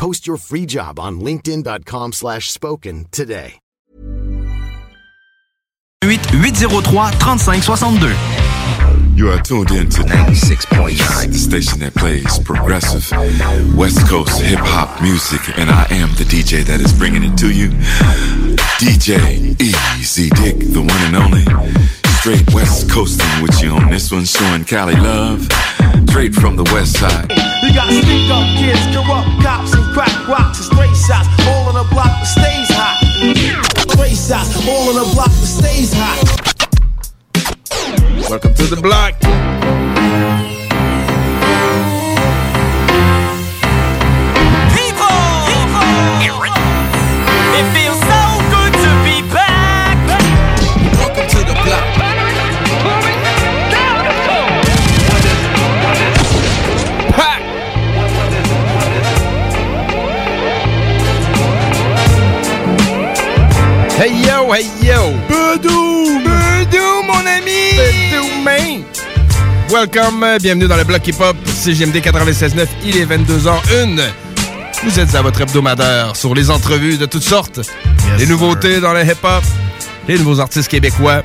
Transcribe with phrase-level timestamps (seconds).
[0.00, 3.58] Post your free job on linkedin.com slash spoken today.
[6.02, 9.14] 803 3562.
[9.14, 13.06] You are tuned in to 96.9, the station that plays progressive
[13.76, 17.50] West Coast hip hop music, and I am the DJ that is bringing it to
[17.52, 17.68] you.
[18.80, 21.44] DJ Easy Dick, the one and only.
[22.20, 25.48] Straight West Coasting with you on this one, showing Cali love.
[26.10, 27.30] Straight from the West Side.
[27.62, 31.74] You got stick up kids, corrupt cops, and crack rocks, and stray shots, all on
[31.76, 32.98] the block that stays hot.
[33.90, 36.20] Stray shots, all on the block that stays hot.
[38.28, 39.79] Welcome to the block.
[64.00, 65.12] Hey yo, hey yo.
[65.28, 66.20] Bedou.
[66.24, 67.76] Bedou, mon ami.
[67.76, 68.82] Bedou, man.
[69.70, 74.00] Welcome, euh, bienvenue dans le bloc hip-hop, CGMD 96.9, il est 22h01.
[74.84, 77.60] Vous êtes à votre hebdomadaire sur les entrevues de toutes sortes.
[78.16, 79.44] les nouveautés dans le hip-hop,
[80.08, 81.22] les nouveaux artistes québécois,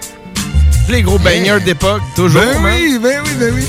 [0.90, 2.74] les gros baigneurs d'époque, toujours, Ben man.
[2.78, 3.64] oui, ben oui, ben oui.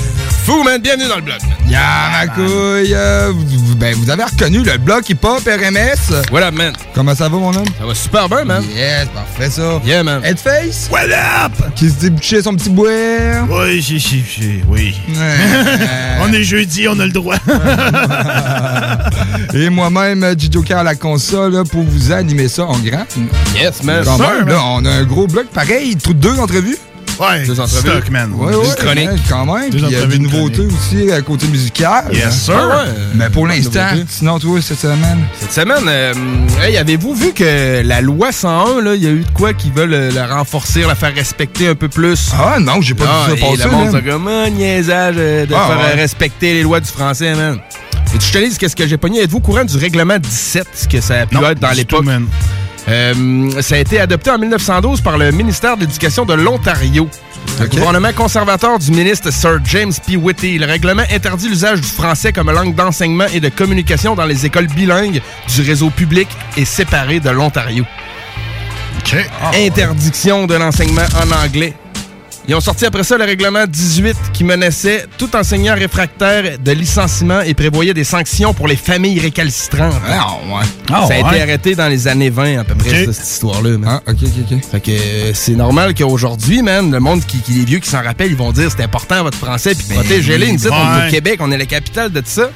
[0.47, 1.69] Fou, man, bienvenue dans le bloc, man.
[1.69, 1.81] Ya
[2.13, 6.23] ma couille, euh, vous, ben, vous avez reconnu le bloc hip-hop RMS.
[6.31, 6.71] What up, man?
[6.95, 7.65] Comment ça va, mon homme?
[7.77, 8.63] Ça va super bien, man.
[8.73, 9.81] Yes, parfait ça.
[9.85, 10.23] Yeah, man.
[10.23, 10.87] Headface?
[10.89, 11.51] What up?
[11.75, 12.87] Qui se débouchait son petit bois.
[13.49, 14.95] Oui, j'ai, j'ai, j'ai- oui.
[15.09, 16.21] Ouais.
[16.21, 17.35] on est jeudi, on a le droit.
[19.53, 23.05] Et moi-même, Joker à la console, pour vous animer ça en grand.
[23.53, 24.05] Yes, man.
[24.05, 26.77] Quand même, là, on a un gros bloc pareil, tout- deux entrevues.
[27.19, 27.89] Ouais, Deux entrevues.
[27.89, 28.31] stock, man.
[28.33, 29.09] Ouais, ouais, chronique.
[29.09, 29.69] ouais, quand même.
[29.69, 32.05] Puis il y a des une nouveautés aussi à côté musical.
[32.11, 32.55] Yes, sir.
[32.57, 32.91] Ah ouais.
[33.15, 35.25] Mais pour l'instant, sinon, toi, cette semaine?
[35.39, 36.13] Cette semaine, euh,
[36.61, 39.71] hey, avez-vous vu que la loi 101, là, il y a eu de quoi qui
[39.71, 42.31] veulent euh, la renforcer, la faire respecter un peu plus?
[42.37, 43.63] Ah non, j'ai pas Ah, vu ça et passer.
[43.63, 44.01] le monde, man.
[44.03, 46.01] c'est comme un niaisage euh, de Ah, faire euh, ouais.
[46.01, 47.57] respecter les lois du français, man?
[48.15, 49.21] Et tu te dis qu'est-ce que j'ai pogné?
[49.23, 52.05] Êtes-vous au courant du règlement 17, ce que ça a pu Non, être dans l'époque?
[52.87, 57.09] Euh, ça a été adopté en 1912 par le ministère de l'Éducation de l'Ontario.
[57.59, 60.15] Le gouvernement conservateur du ministre Sir James P.
[60.15, 60.57] Whitty.
[60.57, 64.67] Le règlement interdit l'usage du français comme langue d'enseignement et de communication dans les écoles
[64.67, 65.21] bilingues
[65.55, 67.83] du réseau public et séparé de l'Ontario.
[68.99, 69.15] OK.
[69.55, 71.73] Interdiction de l'enseignement en anglais.
[72.49, 77.41] Ils ont sorti après ça le règlement 18 qui menaçait tout enseignant réfractaire de licenciement
[77.41, 79.93] et prévoyait des sanctions pour les familles récalcitrantes.
[80.07, 80.65] Ah, ouais.
[80.89, 81.29] Ah, ça a ouais.
[81.29, 83.71] été arrêté dans les années 20 à peu près, ça, cette histoire-là.
[83.85, 84.65] Ah, ok, ok, ok.
[84.71, 88.01] Fait que euh, c'est normal qu'aujourd'hui, man, le monde qui, qui les vieux qui s'en
[88.01, 90.53] rappellent, ils vont dire c'est important votre français puis protégez-les.
[90.53, 92.49] Nous, est au Québec, on est la capitale de tout ça.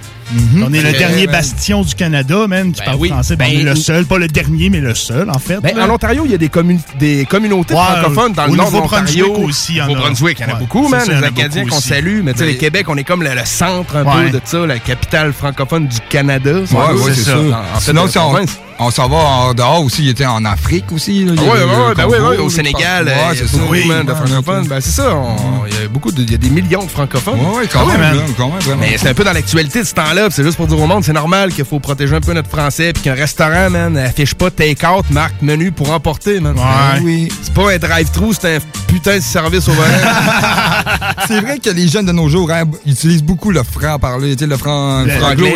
[0.64, 3.10] On est le dernier bastion du Canada, man, qui Ben parle oui.
[3.10, 3.36] français.
[3.36, 5.60] Ben, Ben, on est le ou- seul, pas le dernier, mais le seul, en fait.
[5.62, 8.56] Ben, en Ontario, il y a des, commun- des communautés Ouais, francophones dans au le
[8.58, 9.34] nord de l'Ontario.
[9.44, 9.88] aussi, il y en a.
[9.90, 11.02] Nouveau-Brunswick, il y en a beaucoup, man.
[11.08, 12.22] Les Acadiens qu'on salue.
[12.24, 14.40] Mais tu sais, Ben, le Québec, on est comme le, le centre un peu de
[14.46, 16.52] ça, la capitale francophone du Canada.
[16.54, 17.38] Ouais, ouais, c'est ça.
[17.38, 18.50] En- fait,
[18.82, 21.24] on, s'en va en dehors aussi, il était en Afrique aussi.
[21.26, 23.58] Là, Ah ouais, ouais, ben Congo, ouais, ouais, au Sénégal, euh, Ouais, c'est ça.
[23.70, 24.68] Oui, man, de francophones.
[24.68, 26.90] Ben, c'est ça, on- il y a beaucoup de, il y a des millions de
[26.90, 27.40] francophones.
[27.40, 28.16] Ouais, ouais, quand même, man.
[28.18, 28.82] là, quand même, vraiment.
[28.82, 31.04] Mais c'est un peu dans l'actualité de ce temps-là, c'est juste pour dire au monde,
[31.04, 34.50] c'est normal qu'il faut protéger un peu notre français, puis qu'un restaurant, man, affiche pas
[34.52, 36.56] take-out, marque menu pour emporter, man.
[36.56, 36.62] Ouais.
[37.00, 37.30] Ben oui.
[37.42, 39.88] C'est pas un drive-thru, c'est un putain de service au volant.
[41.28, 44.44] C'est vrai que les jeunes de nos jours hein, utilisent beaucoup le franc parler, tu
[44.44, 45.54] sais, le franc, Le- franglo, ouais,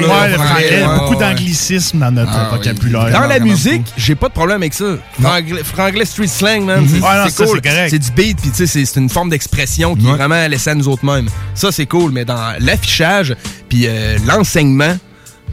[0.99, 1.19] beaucoup ouais.
[1.19, 2.57] d'anglicisme dans notre Ah, oui.
[2.57, 3.14] vocabulaire.
[3.21, 4.85] Dans la musique, j'ai pas de problème avec ça.
[5.21, 6.99] Franglais, franglais street slang, man, c'est
[7.45, 7.61] cool.
[7.89, 10.75] c'est du beat, puis tu sais, c'est- une forme d'expression qui est vraiment laissée à
[10.75, 11.27] nous autres mêmes.
[11.53, 13.35] Ça, c'est cool, mais dans l'affichage,
[13.69, 14.97] puis euh, l'enseignement,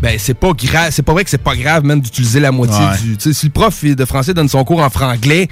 [0.00, 2.76] ben c'est pas grave, c'est pas vrai que c'est pas grave même d'utiliser la moitié
[2.84, 2.98] Ouais.
[3.02, 3.16] du.
[3.16, 5.48] Tu sais, si le prof de français donne son cours en franglais,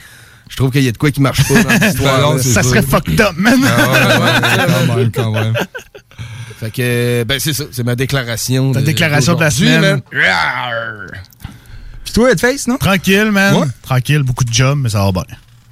[0.48, 2.20] je trouve qu'il y a de quoi qui marche pas dans cette histoire.
[2.20, 2.42] non, là.
[2.42, 3.60] c'est Ça serait fucked up, man.
[3.64, 5.54] Ah ouais, ouais, quand même.
[6.60, 8.72] Fait que, ben c'est ça, c'est ma déclaration.
[8.72, 9.80] Ta déclaration de la semaine.
[9.80, 10.00] man.
[12.10, 12.76] Puis toi, Headface, non?
[12.76, 13.54] Tranquille, man.
[13.54, 13.66] Ouais.
[13.82, 15.22] Tranquille, beaucoup de jobs, mais ça va bien.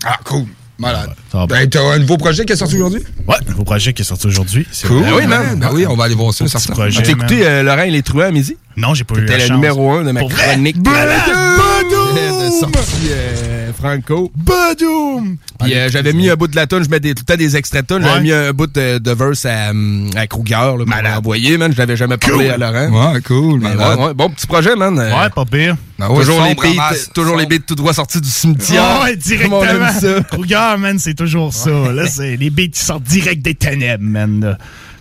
[0.05, 0.45] Ah, cool.
[0.79, 1.11] Malade.
[1.33, 1.57] Ça va bien.
[1.63, 3.03] Ben, t'as un nouveau projet qui est sorti aujourd'hui?
[3.27, 4.65] Ouais, nouveau projet qui est sorti aujourd'hui.
[4.71, 4.99] C'est Cool.
[4.99, 5.11] vrai.
[5.11, 5.59] Ben oui, man.
[5.59, 8.27] Ben oui, on va aller voir ça, projet, T'as écouté euh, Laurent et les truands
[8.27, 8.57] à midi?
[8.77, 9.49] Non, j'ai pas eu la C'était chance.
[9.51, 10.45] le numéro un de ma Pour vrai?
[10.45, 10.77] chronique.
[12.51, 14.31] Sortie euh, Franco.
[14.37, 15.37] Badoum!
[15.61, 17.39] Puis euh, j'avais mis un bout de la tonne, je mets des, tout le temps
[17.39, 18.03] des extraits de tonne.
[18.03, 18.21] J'avais Ouais.
[18.23, 21.15] mis un bout de, de verse à, hum, à Kruger, là, pour Malade.
[21.15, 21.73] l'envoyer, man.
[21.73, 22.63] Je l'avais jamais parlé Cool.
[22.63, 23.13] à Laurent.
[23.13, 23.61] Ouais, cool.
[23.61, 23.99] Mais malade.
[23.99, 24.15] ouais, ouais.
[24.15, 24.99] Bon petit projet, man.
[24.99, 25.77] Euh, Ouais, pas pire.
[25.99, 27.11] Ben ouais, toujours les beats, masse.
[27.13, 29.01] toujours les beats tout droit sortis du cimetière.
[29.03, 30.01] Ouais, Comme on aime directement.
[30.01, 30.23] ça.
[30.31, 31.71] Kruger, man, c'est toujours ça.
[31.93, 34.41] Là, c'est les beats qui sortent direct des ténèbres, man.
[34.41, 34.59] là.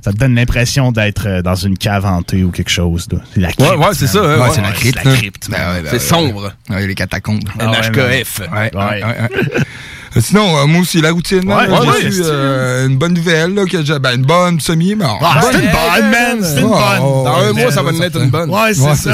[0.07, 3.07] Ça te donne l'impression d'être euh, dans une cave hantée ou quelque chose.
[3.33, 3.59] C'est la crypte.
[3.69, 4.19] Ouais, ouais, c'est ça.
[4.19, 4.49] hein, Ouais, ouais.
[4.55, 4.99] c'est la crypte.
[5.43, 6.53] c'est Ben ben sombre.
[6.69, 7.43] Ouais, les catacombes.
[7.59, 8.39] Ah NHKF.
[8.39, 8.71] Ouais, Ouais.
[8.73, 10.21] ouais, ouais, ouais.
[10.21, 13.13] Sinon, euh, moi aussi, la routine, Ouais, là, ouais, j'ai ouais, eu, euh, une bonne
[13.15, 16.37] nouvelle, là, que j'ai, ben, une bonne semi, mais en- Ah, c'est une bonne, man.
[16.41, 16.99] C'est une bonne.
[17.01, 18.49] oh, Dans un mois, ça va être une bonne.
[18.49, 19.11] Ouais, c'est Ouais, ça.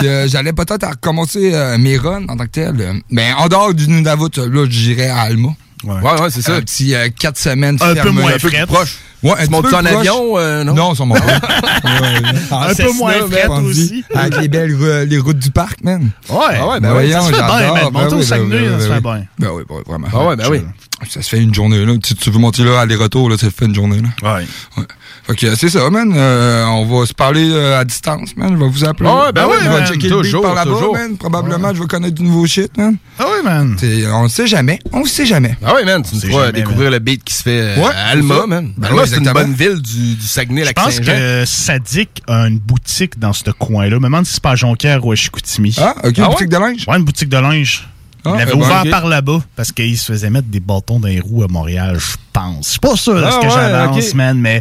[0.00, 2.74] que, euh, j'allais peut-être recommencer euh, mes runs en tant que tel.
[3.08, 5.50] Mais en dehors du Nunavut, là, j'irais à Alma.
[5.84, 6.54] Ouais, ouais, c'est ça.
[6.54, 8.96] Un petit 4 semaines Un peu moins un peu plus proche.
[9.22, 10.74] Ouais, un Tu petit montes peu en avion, euh, non?
[10.74, 11.40] Non, ça m'a pas.
[12.68, 14.04] Un peu moins frette aussi.
[14.14, 14.76] Avec les belles
[15.08, 16.10] les routes du parc, man.
[16.28, 16.36] Ouais.
[16.60, 17.74] Ah ouais, ben Ben se fait bien, j'adore.
[17.74, 17.84] man.
[17.84, 19.24] Ben Monter au ben Saguenay, ça se ben fait bien.
[19.38, 20.08] Ben oui, ben oui, vraiment.
[20.12, 20.60] Ah ouais, ben oui.
[21.08, 21.94] Ça se fait une journée, là.
[22.04, 24.36] Si tu veux monter là, aller-retour, là, ça fait une journée, là.
[24.36, 24.44] Ouais.
[25.26, 26.12] Fait que c'est ça, man.
[26.14, 28.50] Euh, on va se parler euh, à distance, man.
[28.52, 29.08] Je vais vous appeler.
[29.08, 30.92] Ouais, ben Je oui, vais checker le beat Toujours, par là-bas, toujours.
[30.94, 31.16] man.
[31.16, 32.96] Probablement, je vais connaître du nouveau shit, man.
[33.18, 33.74] Ah oui, man.
[33.76, 34.78] T'sais, on sait jamais.
[34.92, 35.56] On sait jamais.
[35.64, 38.08] Ah oui, man, tu feras jamais, découvrir le beat qui se fait euh, Ouais, à
[38.10, 38.72] Alma, man.
[38.76, 42.46] Ben Alma, ouais, c'est une bonne ville du, du Saguenay, Je pense que Sadik a
[42.46, 43.96] une boutique dans ce coin-là.
[43.98, 45.74] Me demande si c'est pas à Jonquière ou à Chicoutimi.
[45.80, 46.84] Ah, ok, Ah boutique de linge.
[46.86, 47.88] Ouais, une boutique de linge.
[48.26, 51.20] Ah, il ben, ouvert par là-bas parce qu'il se faisait mettre des bâtons dans les
[51.20, 52.66] roues à Montréal, je pense.
[52.66, 54.60] Je suis pas sûr de Ah, ce que ouais, j'avance, man, mais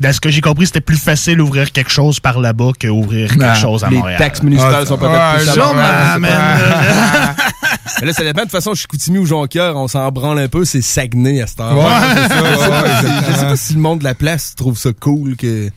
[0.00, 3.42] dans ce que j'ai compris, c'était plus facile d'ouvrir quelque chose par là-bas qu'ouvrir quelque
[3.44, 4.18] Ah, chose à Les Montréal.
[4.18, 6.30] taxes municipales Ah, sont peut-être plus à Montréal, man.
[6.32, 7.34] pas.
[8.00, 8.40] Mais là, ça dépend.
[8.40, 10.64] De toute façon, je suis Coutimi ou Jonquière, on s'en branle un peu.
[10.64, 11.76] C'est Saguenay à cette heure.
[11.76, 11.84] Ouais,
[12.14, 14.14] c'est ça, ouais, Je sais pas si- je sais pas si le monde de la
[14.14, 15.70] place trouve ça cool que,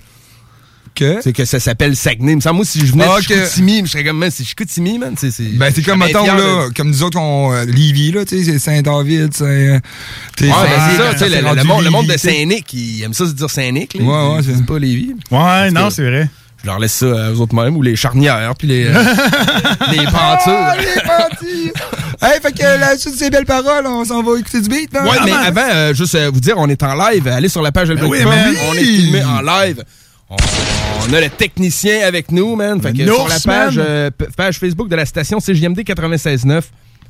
[0.95, 1.19] Que?
[1.21, 2.33] c'est que ça s'appelle Saguenay.
[2.33, 4.29] Il me semble, moi, si je venais Ah, de que- Chicoutimi, je serais comme, man,
[4.31, 5.15] c'est Chicoutimi, man.
[5.17, 8.11] C'est, c'est, Ben, c'est je comme, mettons, là, de- comme nous autres, on, euh, Lévis,
[8.11, 9.43] là, tu sais, c'est Saint-David, c'est...
[9.45, 9.79] Ouais,
[10.41, 10.53] ben,
[10.91, 12.17] c'est ça, tu sais, le, monde, le monde de.
[12.17, 14.03] Saint-Nic, ils aiment ça se dire Saint-Nic, là.
[14.03, 15.15] Ouais, c'est- pas Lévis.
[15.31, 16.29] Ouais, non, que- c'est vrai.
[16.61, 18.91] Je leur laisse ça aux autres mêmes, ou les charnières, puis les, euh,
[19.91, 20.83] les Ah, pentures.
[20.83, 21.71] les partis!
[22.21, 24.93] hey, fait que la suite de ces belles paroles, on s'en va écouter du beat,
[24.93, 25.03] non?
[25.03, 25.45] Ouais, Ah, mais man.
[25.45, 27.25] avant, euh, juste euh, vous dire, on est en live.
[27.29, 28.53] Allez sur la page de Ben oui, man.
[28.69, 29.83] On est filmé en live.
[30.29, 32.79] On, a le technicien avec nous, man.
[32.81, 36.63] Fait que sur la page, euh, page Facebook de la station CJMD 96.9,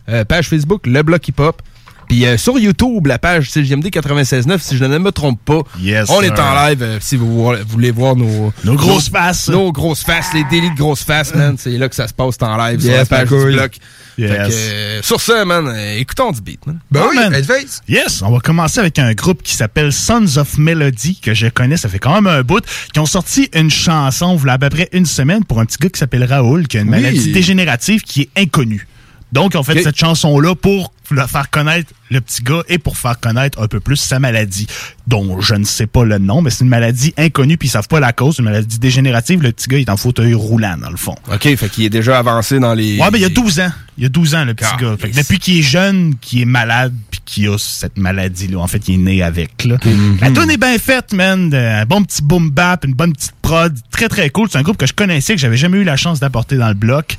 [0.07, 1.62] euh, page Facebook Le Bloc Hip Hop.
[2.09, 6.09] Puis euh, sur YouTube, la page CJMD 96.9, si je ne me trompe pas, Yes,
[6.09, 6.33] on sir.
[6.33, 6.81] est en live.
[6.81, 9.47] euh, si vous vo- voulez voir nos, Nos grosses faces.
[9.50, 11.56] nos grosses faces, les délits de grosses faces, man.
[11.59, 13.35] C'est là que ça se passe en live sur Yes, la page du.
[13.53, 13.77] Bloc.
[14.17, 14.31] Yes.
[14.31, 16.79] Fait que, euh, sur ça, man, euh, écoutons du beat, man.
[16.91, 17.41] Ben Ouais, oui, man.
[17.88, 21.77] Yes, on va commencer avec un groupe qui s'appelle Sons of Melody, que je connais,
[21.77, 24.89] ça fait quand même un bout, qui ont sorti une chanson, voilà à peu près
[24.94, 27.01] une semaine, pour un petit gars qui s'appelle Raoul, qui a une Oui.
[27.01, 28.88] maladie dégénérative qui est inconnue.
[29.31, 33.19] Donc, on fait cette chanson-là pour le faire connaître le petit gars et pour faire
[33.19, 34.68] connaître un peu plus sa maladie,
[35.07, 37.87] dont je ne sais pas le nom, mais c'est une maladie inconnue, puis ils savent
[37.87, 39.42] pas la cause, une maladie dégénérative.
[39.42, 41.15] Le petit gars il est en fauteuil roulant, dans le fond.
[41.31, 42.99] OK, fait qu'il est déjà avancé dans les...
[42.99, 43.71] Ouais, ben il y a 12 ans.
[43.97, 44.95] Il y a 12 ans, le petit Ah, gars.
[44.99, 48.68] Fait que depuis qu'il est jeune, qu'il est malade, puis qu'il a cette maladie-là, en
[48.68, 49.65] fait, il est né avec.
[49.65, 49.77] Là.
[49.83, 50.18] Mhm.
[50.21, 51.54] La tune est bien faite, man.
[51.54, 53.75] Un bon petit boom bap, une bonne petite prod.
[53.92, 54.47] Très, très cool.
[54.49, 56.75] C'est un groupe que je connaissais, que j'avais jamais eu la chance d'apporter dans le
[56.75, 57.18] bloc.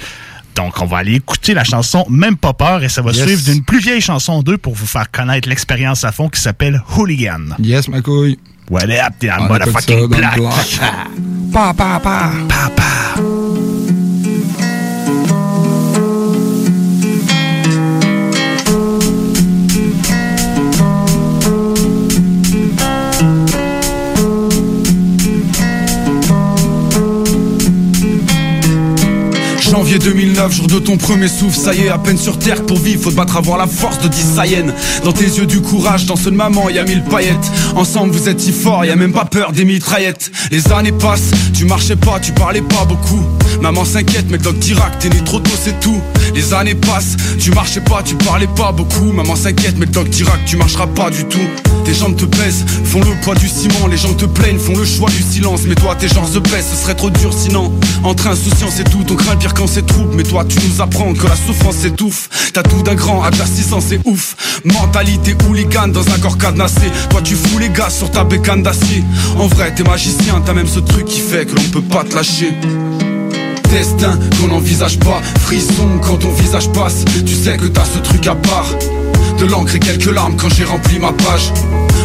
[0.56, 3.24] Donc, on va aller écouter la chanson Même pas peur et ça va Yes.
[3.26, 6.82] suivre d'une plus vieille chanson 2 pour vous faire connaître l'expérience à fond qui s'appelle
[6.96, 7.56] Hooligan.
[7.60, 8.38] Yes, ma couille.
[8.70, 10.38] What up, t'es ça motherfucking black.
[11.52, 12.30] Pa, pa, pa.
[12.48, 13.29] Papa.
[29.80, 32.66] Janvier 2009, 19 jours de ton premier souffle, ça y est, à peine sur terre
[32.66, 34.74] pour vivre, faut te battre avoir la force de 10 Saiyens.
[35.04, 37.50] Dans tes yeux du courage, dans ceux de maman, y a mille paillettes.
[37.74, 40.30] Ensemble vous êtes si forts, y a même pas peur des mitraillettes.
[40.50, 43.24] Les années passent, tu marchais pas, tu parlais pas beaucoup.
[43.62, 46.00] Maman s'inquiète, mais doc dira que t'es né trop tôt, c'est tout.
[46.34, 49.12] Les années passent, tu marchais pas, tu parlais pas beaucoup.
[49.12, 51.38] Maman s'inquiète, mais doc dira que tu marcheras pas du tout.
[51.84, 53.86] Tes jambes te pèsent, font le poids du ciment.
[53.90, 55.62] Les gens te plaignent, font le choix du silence.
[55.66, 57.72] Mais toi, tes genres se pèsent, ce serait trop dur sinon.
[58.04, 60.14] Entre insouciance et tout, on craint pire quand c'est trouble.
[60.16, 62.28] Mais toi, tu nous apprends que la souffrance s'étouffe.
[62.52, 64.36] T'as tout d'un grand, 600, c'est ouf.
[64.64, 66.90] Mentalité hooligan dans un corps cadenassé.
[67.10, 69.04] Toi, tu fous les gars sur ta bécane d'acier.
[69.38, 72.14] En vrai, t'es magicien, t'as même ce truc qui fait que l'on peut pas te
[72.14, 72.52] lâcher
[73.70, 78.26] destin qu'on n'envisage pas Frisson quand ton visage passe Tu sais que t'as ce truc
[78.26, 78.66] à part
[79.38, 81.52] De l'encre et quelques larmes quand j'ai rempli ma page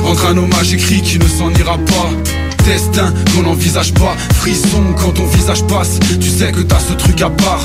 [0.05, 4.15] Entre un hommage écrit qui ne s'en ira pas Destin qu'on n'envisage pas.
[4.33, 5.99] Frisson quand ton visage passe.
[6.19, 7.63] Tu sais que t'as ce truc à part.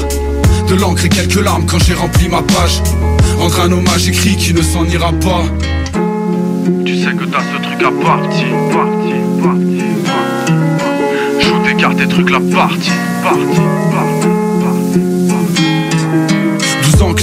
[0.68, 2.82] De l'encre et quelques larmes quand j'ai rempli ma page.
[3.40, 5.42] Entre un hommage écrit qui ne s'en ira pas.
[6.84, 9.82] Tu sais que t'as ce truc à partir, parti, parti,
[10.46, 11.46] parti.
[11.46, 12.90] Joue tes cartes et trucs la partie,
[13.22, 13.60] partie,
[13.92, 14.20] partie,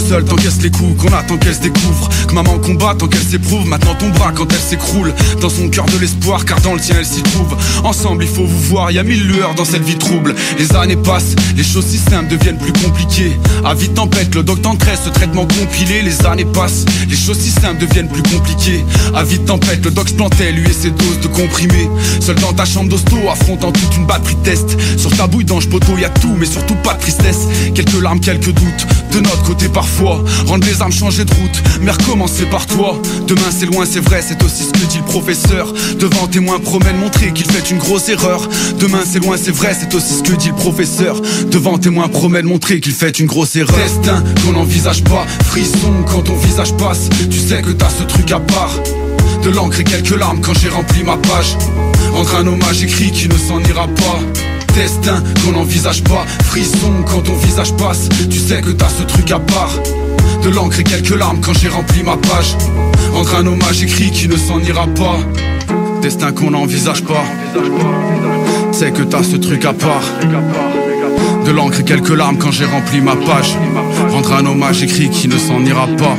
[0.10, 0.18] partie.
[0.18, 2.10] 12 ans que seul t'encaisse les coups, qu'on attend qu'elle se découvre.
[2.28, 5.14] Que maman combat tant qu'elle s'éprouve, maintenant ton bras quand elle s'écroule.
[5.42, 7.56] Dans son cœur de l'espoir, car dans le tien elle s'y trouve.
[7.84, 10.36] Ensemble il faut vous voir, y a mille lueurs dans cette vie trouble.
[10.58, 13.38] Les années passent, les choses si simples deviennent plus compliquées.
[13.66, 16.02] À vite tempête, le doc t'entraîne ce traitement compilé.
[16.02, 18.84] Les années passent, les choses si simples deviennent plus compliquées.
[19.16, 21.90] À vite tempête, le doc se plantait, lui et ses doses de comprimés.
[22.20, 24.78] Seul dans ta chambre d'hosto, affrontant toute une batterie de test.
[24.98, 27.48] Sur ta bouille d'ange poteau, y a tout, mais surtout pas de tristesse.
[27.74, 29.97] Quelques larmes, quelques doutes, de notre côté parfois.
[30.04, 33.02] Rendre les armes changer de route, mais recommencer par toi.
[33.28, 35.74] Demain c'est loin, c'est vrai, c'est aussi ce que dit le professeur.
[35.98, 38.48] Devant témoin promène montrer qu'il fait une grosse erreur.
[38.80, 41.20] Demain c'est loin, c'est vrai, c'est aussi ce que dit le professeur.
[41.50, 43.76] Devant témoin promène montrer qu'il fait une grosse erreur.
[43.76, 47.10] Destin qu'on n'envisage pas, frisson quand ton visage passe.
[47.30, 48.80] Tu sais que t'as ce truc à part.
[49.44, 51.58] De l'encre et quelques larmes quand j'ai rempli ma page.
[52.16, 54.20] Entre un hommage écrit qui ne s'en ira pas.
[54.78, 58.10] Destin qu'on n'envisage pas, frisson quand ton visage passe.
[58.30, 59.74] Tu sais que t'as ce truc à part.
[60.44, 62.56] De l'encre et quelques larmes quand j'ai rempli ma page.
[63.16, 65.18] Entre un hommage écrit qui ne s'en ira pas.
[66.04, 67.24] Destin qu'on n'envisage pas.
[68.72, 70.04] C'est que t'as ce truc à part.
[71.44, 73.58] De l'encre et quelques larmes quand j'ai rempli ma page.
[74.12, 76.16] Rendre un hommage écrit qui ne s'en ira pas.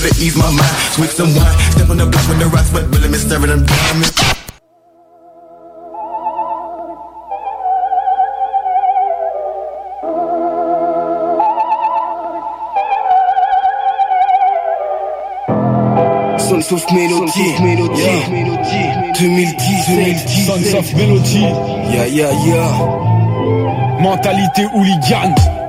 [0.00, 0.76] To ease my mind.
[0.96, 1.58] Switch some wine.
[1.72, 4.16] Step on the block with the rocks, but really miss staring them diamonds.
[16.38, 17.54] Sons of Melody,
[18.00, 18.24] yeah.
[19.14, 21.40] 2010, 2010, Sons of Melody.
[21.92, 24.00] yeah, yeah, yeah.
[24.00, 25.59] Mentalité hooligan.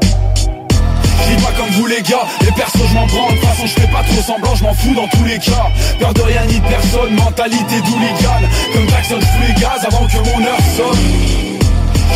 [1.72, 4.22] Vous les gars, les persos je m'en branle, de toute façon je fais pas trop
[4.22, 5.68] semblant, je m'en fous dans tous les cas.
[6.00, 8.48] Peur de rien ni de personne, mentalité d'hooligan.
[8.74, 11.41] Comme Jackson je les gaz avant que mon heure sonne.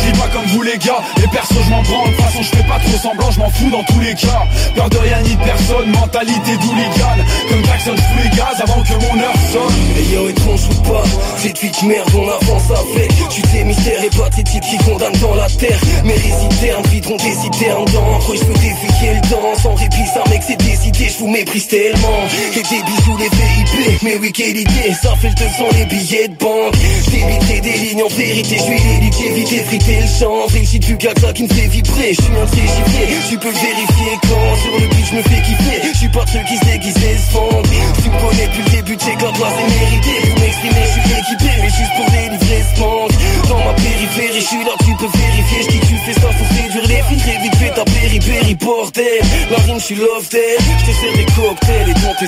[0.02, 2.56] J'dis pas comme vous les gars, les persos je m'en branle, de toute façon je
[2.56, 4.42] fais pas trop semblant, je m'en fous dans tous les cas.
[4.74, 7.16] Peur de rien ni de personne, mentalité d'hooligan.
[7.48, 9.74] Comme Jackson je les gaz avant que mon heure sonne.
[9.98, 11.02] Et yo, ou pas,
[11.38, 13.10] cette vie de merde, on avance avec.
[13.30, 15.80] Tu sais, mystère et pathétique qui condamne dans la terre.
[16.04, 18.32] Mais les internes videront des citernes d'encre.
[18.34, 22.20] Je peux défier le temps, sans répit, ça mec, c'est décidé, je vous méprise tellement.
[22.54, 26.28] Et des bisous, les VIP, mais oui, quelle idée, ça fait le 200 les billets
[26.28, 26.74] de banque.
[27.10, 30.46] Débiter des lignes en vérité, je suis l'élite, éviter, le champ.
[30.48, 33.08] Réussite du gars qui me fait vibrer, je suis un givrés.
[33.28, 35.78] Tu peux vérifier quand sur le beat, je me fais kiffer.
[35.92, 38.02] Je suis pas ceux qui se déguisent et se.
[38.02, 40.14] Tu me connais depuis le début, c'est quand toi c'est mérité.
[40.30, 43.12] Pour m'exprimer, je suis équipé, mais juste pour délivrer ce manque.
[43.48, 45.62] Dans ma périphérie, je suis là, tu peux vérifier.
[45.62, 47.22] Je dis que tu fais ça, faut séduire les filles.
[47.26, 49.20] Très vite fait ta périphérie, bordel.
[49.50, 49.96] La rime, je suis.
[49.96, 52.26] Je te sers des cocktails et dans tes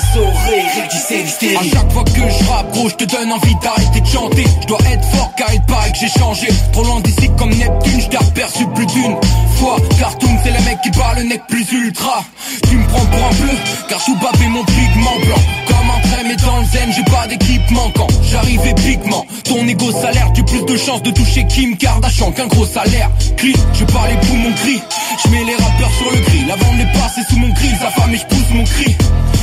[0.80, 1.70] réduisez À l'hystérie.
[1.72, 4.44] chaque fois que je rappe, gros, je te donne envie d'arrêter de chanter.
[4.62, 6.48] Je dois être fort car il paraît que j'ai changé.
[6.72, 9.16] Trop loin d'ici comme Neptune, je t'ai aperçu plus d'une
[9.56, 9.76] fois.
[9.98, 12.24] Cartoon, c'est le mec qui parle, le nec plus ultra.
[12.68, 13.56] Tu me prends pour un bleu,
[13.88, 15.42] car sous babé mon pigment blanc.
[15.66, 19.24] Comme un trait, mais dans le zen, j'ai pas d'équipement quand j'arrive épiquement.
[19.44, 23.10] Ton égo salaire, tu plus de chances de toucher Kim Kardashian qu'un gros salaire.
[23.36, 24.80] Crie, je parle les poumons cri.
[25.24, 26.44] Je mets les rappeurs sur le gris.
[26.46, 28.96] La vente est passée sous mon grill, sa femme et je mon cri.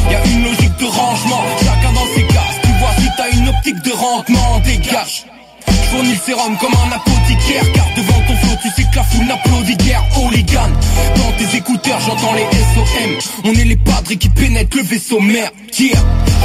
[0.10, 2.60] Y a une logique de rangement, chacun dans ses cases.
[2.64, 5.26] Tu vois si t'as une optique de rendement, dégage.
[5.92, 7.64] Fournis le sérum comme un apothicaire.
[7.74, 10.70] Car devant ton flot tu sais que la foule n'applaudit guerre Hooligan.
[11.16, 15.52] Dans tes écouteurs j'entends les SOM On est les padres qui pénètrent le vaisseau mère.
[15.78, 15.98] Yeah.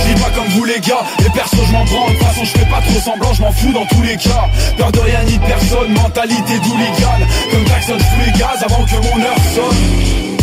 [0.08, 2.58] Je pas comme vous les gars, les persos je m'en prends De toute façon je
[2.58, 4.48] fais pas trop semblant, je m'en fous dans tous les cas.
[4.76, 7.26] Peur de rien ni de personne, mentalité d'hooligan.
[7.52, 10.39] Comme Jackson je fous les gaz avant que mon heure sonne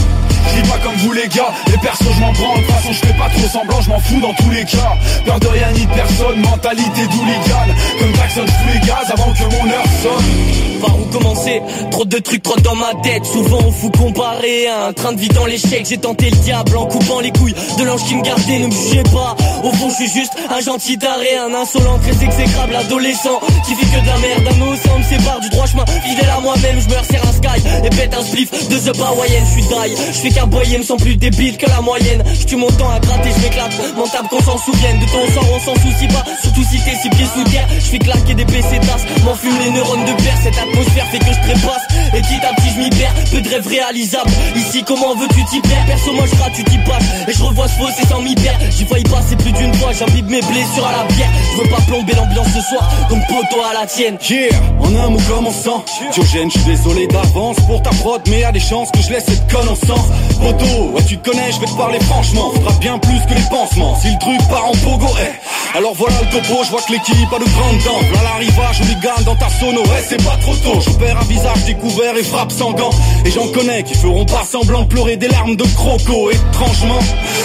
[0.55, 3.07] je pas comme vous les gars, les persos je m'en prends De toute façon je
[3.07, 4.93] fais pas trop semblant, je m'en fous dans tous les cas.
[5.25, 7.67] Peur de rien ni de personne, mentalité d'hooligan.
[7.99, 10.81] Comme Jackson je fous les gaz avant que mon heure sonne.
[10.81, 11.61] Par où commencer?
[11.91, 13.25] Trop de trucs trop dans ma tête.
[13.25, 15.85] Souvent on fout comparer à un train de vie dans l'échec.
[15.87, 18.71] J'ai tenté le diable en coupant les couilles De l'ange qui me gardait, ne me
[18.71, 19.35] jugez pas.
[19.63, 21.37] Au fond je suis juste un gentil taré.
[21.37, 25.39] Un insolent très exécrable adolescent Qui vit que de la merde, un océan me sépare
[25.39, 25.85] du droit chemin.
[25.85, 29.43] Fidèle à moi-même, je me resserre un sky Et pète un spliff de The Hawaïenne
[29.45, 32.23] Je suis die, je qu'aboyer, me sens plus débile que la moyenne.
[32.47, 33.71] Je mon temps à gratter, je m'éclate.
[33.95, 36.23] Mon table qu'on s'en souvienne De ton sort on s'en soucie pas.
[36.41, 37.67] Surtout si t'es six pieds sous terre.
[37.73, 40.37] Je fais claquer des PC tasses M'enfume les neurones de pierre.
[40.43, 43.13] Cette atmosphère fait que je trépasse Et petit à petit je m'y perds.
[43.31, 44.31] Peu de rêves réalisables.
[44.55, 47.03] Ici comment veux-tu t'y perds Perso moi je rate tu t'y passes.
[47.27, 48.65] Et je revois ce fossé sans m'y perdre.
[48.69, 49.91] J'y failli passer plus d'une fois.
[49.93, 51.29] J'imbibe mes blessures à la bière.
[51.53, 52.89] Je veux pas plomber l'ambiance ce soir.
[53.09, 54.17] Donc poto à la tienne.
[54.29, 54.49] Yeah,
[54.79, 58.51] en un mot commençant Diogène, je suis désolé d'avance pour ta prod Mais y a
[58.51, 60.05] des chances que je laisse cette conne en sang.
[60.39, 62.51] Poto, ouais tu connais, je vais te parler franchement.
[62.53, 63.95] Faudra bien plus que les pansements.
[63.99, 65.77] Si le truc part en pogo, eh.
[65.77, 68.01] Alors voilà le topo, je vois que l'équipe a de grandes dents.
[68.13, 70.79] Là l'arrivage, gagne dans ta sono, ouais c'est pas trop tôt.
[70.81, 71.65] J'opère un visage
[72.03, 72.91] et frappe sans gants.
[73.25, 76.29] Et j'en connais qui feront pas semblant pleurer des larmes de croco.
[76.29, 76.99] Étrangement,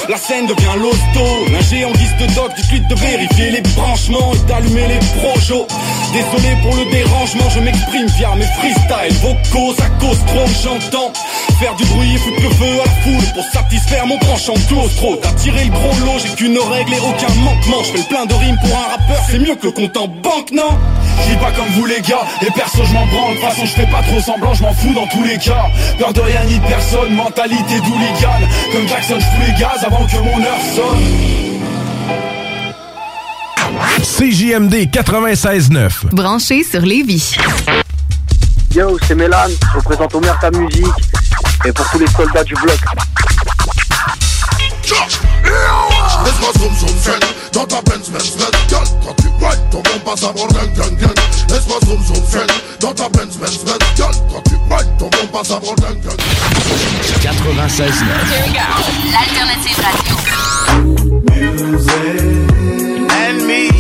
[0.09, 1.25] la scène devient l'hosto.
[1.51, 5.67] L'ingé en guise de doc, suite de vérifier les branchements Et d'allumer les projos.
[6.13, 11.13] Désolé pour le dérangement, je m'exprime via mes freestyles Vocaux, ça cause trop, j'entends.
[11.59, 14.55] Faire du bruit et foutre le feu à la foule Pour satisfaire mon penchant
[14.97, 17.83] trop D'attirer le gros lot, j'ai qu'une règle et aucun manquement.
[17.85, 20.09] Je fais le plein de rimes pour un rappeur, c'est mieux que le compte en
[20.09, 20.71] banque, non?
[21.25, 23.65] Je dis pas comme vous les gars, les persos je m'en prends De toute façon
[23.65, 25.67] je fais pas trop semblant, je m'en fous dans tous les cas
[25.99, 30.05] Peur de rien ni de personne, mentalité d'hooligan Comme Jackson, je fous les gaz avant
[30.07, 31.33] que mon heure sonne
[34.03, 36.13] CJMD 96.9.
[36.13, 37.37] Branché sur Lévis.
[38.75, 40.87] Yo, c'est Mélan, je représente Omer ta musique
[41.65, 42.79] et pour tous les soldats du bloc.
[46.25, 47.21] Laisse-moi zoom zoom zen
[47.53, 50.97] Dans ta Benz Benz Benz Girl, quand tu rides ton bon passe avant gang gang
[50.97, 51.15] gang.
[51.49, 52.47] Laisse-moi zoom zoom zen
[52.81, 56.17] Dans ta Benz Benz Benz Girl, quand tu rides ton bon passe avant gang gang.
[57.21, 57.93] 96.9.
[59.13, 60.17] L'alternative radio.
[63.11, 63.71] And me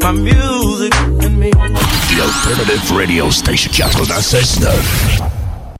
[0.00, 1.50] My music and me.
[1.50, 3.72] The Alternative Radio Station.
[3.72, 5.17] 96.9.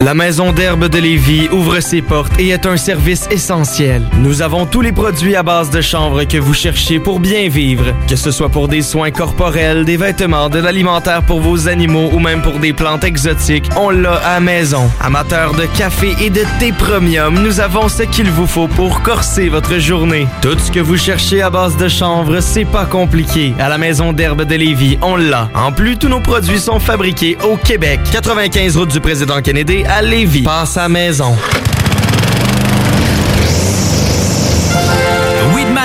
[0.01, 4.01] La Maison d'herbe de Lévis ouvre ses portes et est un service essentiel.
[4.21, 7.87] Nous avons tous les produits à base de chanvre que vous cherchez pour bien vivre.
[8.09, 12.21] Que ce soit pour des soins corporels, des vêtements, de l'alimentaire pour vos animaux ou
[12.21, 14.89] même pour des plantes exotiques, on l'a à maison.
[15.01, 19.49] Amateurs de café et de thé premium, nous avons ce qu'il vous faut pour corser
[19.49, 20.29] votre journée.
[20.43, 23.53] Tout ce que vous cherchez à base de chanvre, c'est pas compliqué.
[23.59, 25.51] À la Maison d'herbe de Lévis, on l'a.
[25.57, 27.99] En plus, tous nos produits sont fabriqués au Québec.
[28.13, 30.43] 95 route du président Kennedy à Lévis.
[30.43, 31.37] Passe à maison.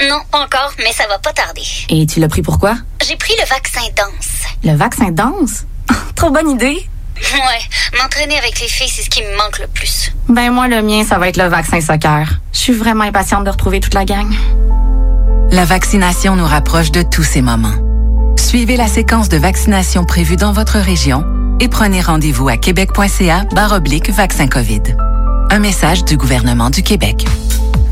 [0.00, 1.62] Non, pas encore, mais ça va pas tarder.
[1.88, 2.76] Et tu l'as pris pourquoi?
[3.06, 4.42] J'ai pris le vaccin danse.
[4.62, 5.64] Le vaccin danse?
[6.14, 6.86] Trop bonne idée!
[7.16, 10.12] Ouais, m'entraîner avec les filles, c'est ce qui me manque le plus.
[10.28, 12.28] Ben moi, le mien, ça va être le vaccin soccer.
[12.52, 14.30] Je suis vraiment impatiente de retrouver toute la gang.
[15.50, 17.72] La vaccination nous rapproche de tous ces moments.
[18.36, 21.24] Suivez la séquence de vaccination prévue dans votre région
[21.58, 24.82] et prenez rendez-vous à québec.ca oblique vaccin COVID.
[25.50, 27.24] Un message du gouvernement du Québec.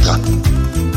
[0.00, 0.65] Pierre-Bertrand.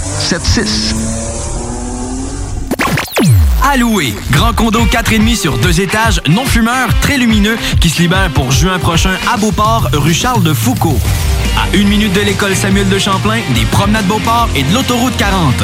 [0.00, 1.57] 681 4476.
[3.68, 3.74] À.
[4.30, 8.78] Grand condo 4,5 sur deux étages, non fumeur, très lumineux, qui se libère pour juin
[8.78, 10.98] prochain à Beauport, rue Charles de Foucault.
[11.54, 15.54] À une minute de l'école Samuel de Champlain, des promenades Beauport et de l'autoroute 40.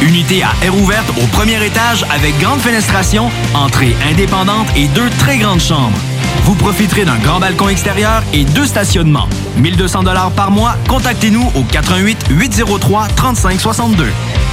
[0.00, 5.36] Unité à air ouverte au premier étage avec grande fenestration, entrée indépendante et deux très
[5.36, 5.98] grandes chambres.
[6.44, 9.28] Vous profiterez d'un grand balcon extérieur et deux stationnements.
[9.58, 10.76] 1200 dollars par mois.
[10.88, 14.06] Contactez-nous au 88 803 3562.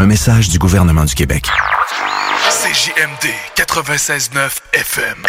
[0.00, 1.46] Un message du gouvernement du Québec.
[2.48, 4.32] CJMD 96.9
[4.72, 5.26] FM.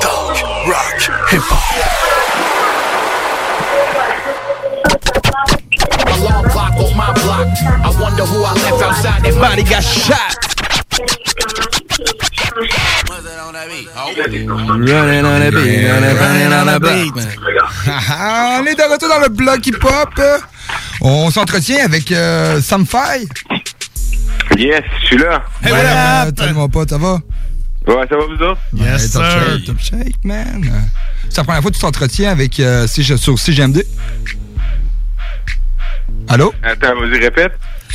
[0.00, 1.58] Talk, rock, hip-hop.
[6.78, 7.46] On my block.
[7.84, 9.22] I wonder who I left outside.
[9.22, 10.38] That Body got shot.
[14.16, 17.12] Running on a beat, running on a beat.
[17.86, 20.18] On est de retour dans le bloc hip-hop.
[21.02, 23.28] On s'entretient avec euh, Sam Fay.
[24.58, 25.44] Yes, je suis là.
[25.62, 27.20] Hey, ouais, Salut mon pote, ça va?
[27.86, 28.60] Ouais, ça va vous autres?
[28.72, 30.88] Ouais, top shape, top shape, man.
[31.28, 33.84] C'est la première fois que tu t'entretiens avec euh, CG sur CGMD?
[36.28, 36.52] Allô?
[36.62, 37.52] Attends, vas-y, répète.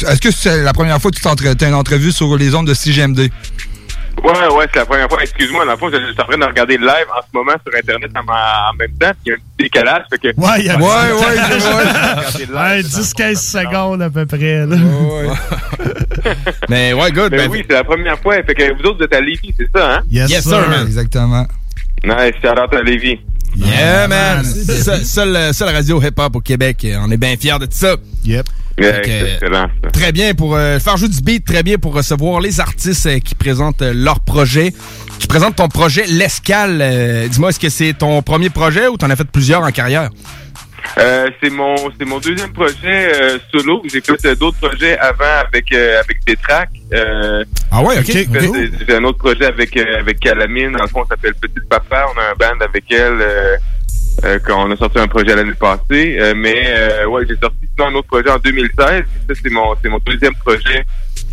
[0.07, 2.73] Est-ce que c'est la première fois que tu t'as une entrevue sur les ondes de
[2.73, 3.29] CGMD?
[4.23, 5.21] Ouais, ouais, c'est la première fois.
[5.23, 7.53] Excuse-moi, dans le fond, je suis en train de regarder le live en ce moment
[7.65, 9.11] sur Internet en, en même temps.
[9.25, 10.03] Il y a un petit décalage.
[10.11, 10.39] Fait que...
[10.39, 14.65] Ouais, il y a ouais, ouais, ouais, ouais, 10-15 secondes à peu près.
[14.67, 14.75] Là.
[16.69, 17.31] Mais ouais, good.
[17.31, 18.35] Ben, ben- oui, c'est la première fois.
[18.43, 20.01] Fait que vous autres, vous êtes à Lévis, c'est ça, hein?
[20.09, 20.85] Yes, sir, man.
[20.85, 21.47] Exactement.
[22.03, 23.19] Nice, shout out à Lévis.
[23.55, 24.43] Yeah, man.
[24.45, 26.85] Seule seule- seule radio hip-hop au Québec.
[26.99, 27.95] On est bien fiers de ça.
[28.23, 28.45] Yep.
[28.79, 29.67] Yeah, excellent.
[29.93, 33.19] Très bien pour euh, faire jouer du beat, très bien pour recevoir les artistes euh,
[33.19, 34.73] qui présentent euh, leur projet.
[35.19, 37.27] Tu présentes ton projet L'Escale.
[37.29, 40.09] Dis-moi, est-ce que c'est ton premier projet ou t'en as fait plusieurs en carrière?
[40.97, 43.11] C'est mon c'est mon deuxième projet
[43.51, 43.83] solo.
[43.91, 46.69] J'ai fait d'autres projets avant avec avec des tracks.
[47.71, 48.05] Ah ouais, ok.
[48.07, 50.71] J'ai fait- j'ai un autre projet avec avec Calamine.
[50.71, 52.07] Dans le fond, ça s'appelle Petite Papa.
[52.15, 53.21] On a un band avec elle.
[54.23, 56.17] Euh, quand on a sorti un projet l'année passée.
[56.19, 58.75] Euh, mais euh, ouais, j'ai sorti sinon un autre projet en 2016.
[58.77, 60.85] Ça c'est mon c'est mon deuxième projet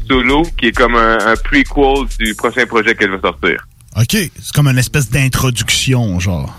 [0.09, 3.57] solo qui est comme un, un prequel du prochain projet qu'elle va sortir.
[3.96, 6.55] OK, c'est comme une espèce d'introduction, genre.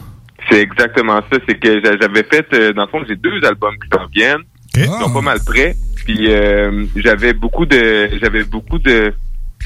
[0.51, 1.37] C'est exactement ça.
[1.47, 4.43] C'est que j'a- j'avais fait, euh, dans le fond, j'ai deux albums qui s'en viennent.
[4.75, 5.75] Ils sont pas mal prêts.
[6.05, 9.13] Puis euh, j'avais beaucoup de, j'avais beaucoup de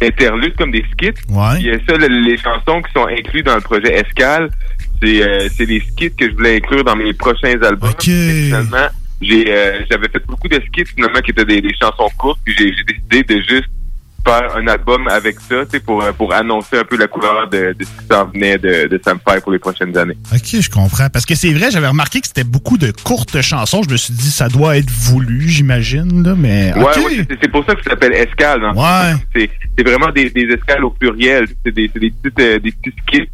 [0.01, 1.13] interludes comme des skits.
[1.29, 1.59] Ouais.
[1.59, 4.49] Puis ça, le- les chansons qui sont incluses dans le projet Escale,
[5.03, 7.91] c'est euh, c'est des skits que je voulais inclure dans mes prochains albums.
[8.07, 8.87] Et Finalement,
[9.21, 12.39] j'ai euh, j'avais fait beaucoup de skits finalement qui étaient des, des chansons courtes.
[12.45, 13.69] Puis j'ai décidé de juste
[14.25, 17.49] faire un album avec ça, tu sais, pour euh, pour annoncer un peu la couleur
[17.49, 20.15] de, de ce qui s'en venait de, de Sam Fire pour les prochaines années.
[20.33, 21.09] OK, je comprends.
[21.09, 23.81] Parce que c'est vrai, j'avais remarqué que c'était beaucoup de courtes chansons.
[23.83, 26.73] Je me suis dit, ça doit être voulu, j'imagine, mais...
[26.73, 27.05] Ouais, OK.
[27.05, 28.61] ouais, c'est- pour ça que ça s'appelle escale.
[28.61, 29.49] le Ouais.
[29.77, 31.45] C'est vraiment des, des escales au pluriel.
[31.65, 33.29] C'est des, petites, euh, des petits skits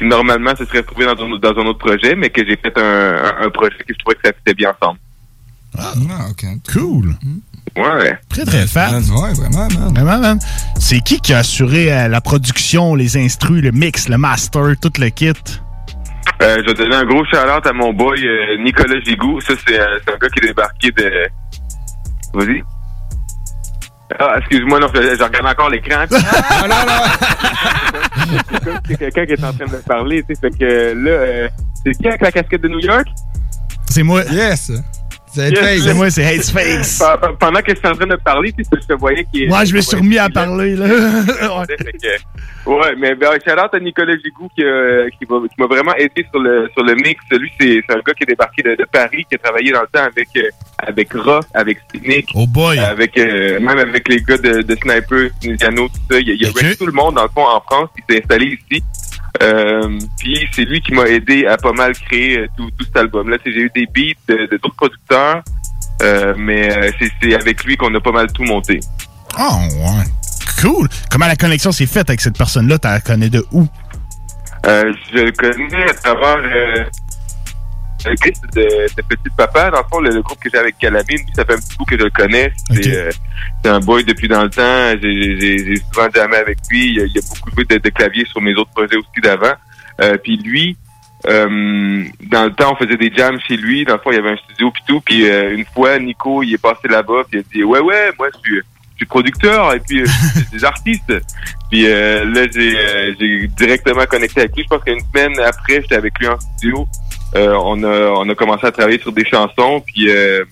[0.00, 2.72] qui normalement se seraient trouvés dans un, dans un autre projet, mais que j'ai fait
[2.76, 4.98] un, projet que je trouvais que ça fitait bien ensemble.
[5.78, 5.92] Ah,
[6.30, 6.44] ok.
[6.72, 7.14] Cool.
[7.76, 8.18] Ouais.
[8.28, 8.92] Très, très fat.
[8.92, 9.94] Ouais, vraiment, man.
[9.94, 10.38] Vraiment, man.
[10.78, 14.92] C'est qui qui a assuré euh, la production, les instrus, le mix, le master, tout
[14.98, 15.32] le kit?
[16.42, 19.40] Euh, je vais donner un gros shout-out à mon boy euh, Nicolas Gigou.
[19.42, 21.12] Ça, c'est euh, c'est un gars qui est débarqué de...
[22.32, 22.64] Vas-y.
[24.18, 26.04] Ah, excuse-moi, non, je, je regarde encore l'écran.
[26.10, 28.40] non, non, non.
[28.50, 30.40] c'est comme si c'est quelqu'un qui est en train de me parler, tu sais.
[30.40, 30.64] Fait que
[31.04, 31.48] là, euh,
[31.84, 33.06] c'est qui avec la casquette de New York?
[33.88, 34.22] C'est moi.
[34.30, 34.72] Yes.
[35.32, 36.98] C'est Yes, C'est moi, c'est Hateface.
[36.98, 39.46] Pe- pe- Pendant que je suis en train de parler, tu je te voyais qui
[39.48, 40.86] Ouais, je me suis remis à parler, là.
[40.90, 41.66] Ouais.
[41.68, 45.74] Fait que- ouais, mais ben, shout out à Nicolas Gigou qui, euh, qui m'a qui
[45.74, 47.20] vraiment aidé sur le sur le mix.
[47.30, 49.88] Lui, c'est un gars qui est débarqué de, de Paris, qui a travaillé dans le
[49.92, 50.42] temps avec euh,
[50.78, 52.78] avec Rock, avec Cynic, Oh boy.
[52.78, 56.18] avec euh, même avec les gars de, de Sniper, Tunisiano, tout ça.
[56.20, 58.22] Il, a- il a reçu tout le monde dans le fond en France, il s'est
[58.22, 58.82] installé ici.
[59.42, 62.96] Euh, puis c'est lui qui m'a aidé à pas mal créer euh, tout, tout cet
[62.96, 63.36] album-là.
[63.44, 65.42] J'ai eu des beats de d'autres producteurs,
[66.02, 68.80] euh, mais euh, c'est c'est avec lui qu'on a pas mal tout monté.
[69.38, 70.04] Oh, ouais.
[70.60, 70.88] Cool.
[71.10, 72.78] Comment la connexion s'est faite avec cette personne-là?
[72.78, 73.66] Tu la connais de où?
[74.66, 76.84] Euh, je le connais à travers euh,
[78.08, 79.70] le groupe de, de Petit Papa.
[79.70, 81.76] Dans le fond, le, le groupe que j'ai avec Calamine, lui, ça fait un petit
[81.76, 82.52] bout que je le connais.
[82.70, 83.10] C'est euh,
[83.62, 84.98] c'est un boy depuis dans le temps.
[85.02, 86.92] J'ai- J'ai j'ai souvent jamais avec lui.
[86.94, 89.52] Il a, il a beaucoup joué de, de clavier sur mes autres projets aussi d'avant.
[90.00, 90.76] Euh, puis lui,
[91.28, 93.84] euh, dans le temps, on faisait des jams chez lui.
[93.84, 95.00] Dans le fond, il y avait un studio puis tout.
[95.00, 97.24] Puis euh, une fois, Nico, il est passé là-bas.
[97.30, 100.06] Puis il a dit, ouais, ouais, moi, je suis, je suis producteur et puis euh,
[100.52, 101.12] des artistes.
[101.70, 104.62] Puis euh, là, j'ai euh, j'ai directement connecté avec lui.
[104.64, 106.86] Je pense qu'une semaine après, j'étais avec lui en studio.
[107.36, 109.82] Euh, on a on a commencé à travailler sur des chansons.
[109.86, 110.44] Puis euh,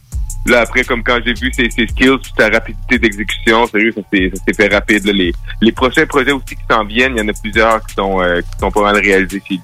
[0.47, 4.03] là, après, comme quand j'ai vu ses, ses skills, puis sa rapidité d'exécution, sérieux, ça
[4.13, 5.05] s'est fait rapide.
[5.07, 5.13] là.
[5.13, 8.21] Les, les prochains projets aussi qui s'en viennent, il y en a plusieurs qui sont
[8.23, 9.63] euh, qui sont pas mal réalisés chez lui.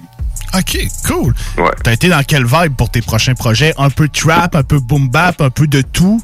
[0.56, 1.34] OK, cool.
[1.58, 1.70] Ouais.
[1.82, 3.72] T'as été dans quel vibe pour tes prochains projets?
[3.76, 6.20] Un peu trap, un peu boom bap, un peu de tout?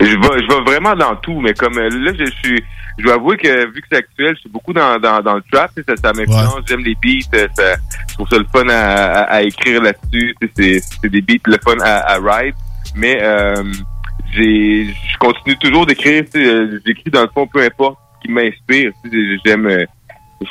[0.00, 0.12] Je vais,
[0.42, 2.62] je vais vraiment dans tout, mais comme là, je suis,
[2.98, 5.42] je dois avouer que vu que c'est actuel, je suis beaucoup dans, dans, dans le
[5.50, 7.76] trap, ça, ça m'influence, j'aime les beats, euh, ça,
[8.08, 11.58] je trouve ça le fun à, à, à écrire là-dessus, c'est, c'est des beats le
[11.64, 12.54] fun à, à ride,
[12.94, 13.64] mais euh,
[14.32, 18.92] j'ai, je continue toujours d'écrire, euh, j'écris dans le fond peu importe ce qui m'inspire,
[19.44, 19.84] j'aime, euh,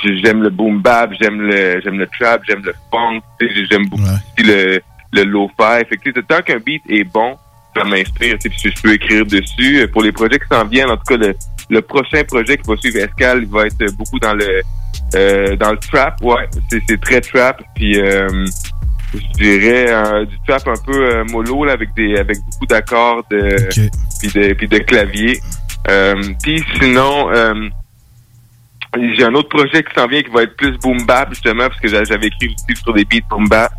[0.04, 3.22] j'aime le boom bap, j'aime le, j'aime le trap, j'aime le funk,
[3.70, 4.82] j'aime beaucoup aussi le,
[5.14, 7.38] le lo-fi, fait que tant qu'un beat est bon,
[7.76, 9.88] ça m'inspire, puis je peux écrire dessus.
[9.92, 11.34] Pour les projets qui s'en viennent, en tout cas, le,
[11.70, 14.62] le prochain projet qui va suivre Escal, il va être beaucoup dans le
[15.16, 16.48] euh, dans le trap, ouais,
[16.88, 18.28] c'est très trap, puis euh,
[19.14, 23.24] je dirais euh, du trap un peu euh, mollo là, avec des avec beaucoup d'accords
[23.30, 23.58] de
[24.20, 25.40] puis de puis de clavier.
[25.90, 27.54] Euh, puis sinon euh,
[29.16, 31.80] j'ai un autre projet qui s'en vient qui va être plus boom bap justement parce
[31.80, 33.72] que j'a- j'avais écrit aussi sur des beats boom bap.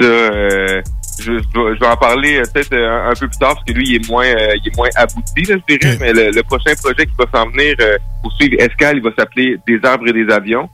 [0.00, 0.82] Ça, euh,
[1.18, 3.54] je, je vais, je vais en parler euh, peut-être euh, un, un peu plus tard
[3.54, 5.96] parce que lui il est moins euh, il est moins abouti là, je dirais.
[6.00, 9.10] Mais le, le prochain projet qui va s'en venir euh, pour suivre Escal, il va
[9.18, 10.68] s'appeler Des arbres et des avions.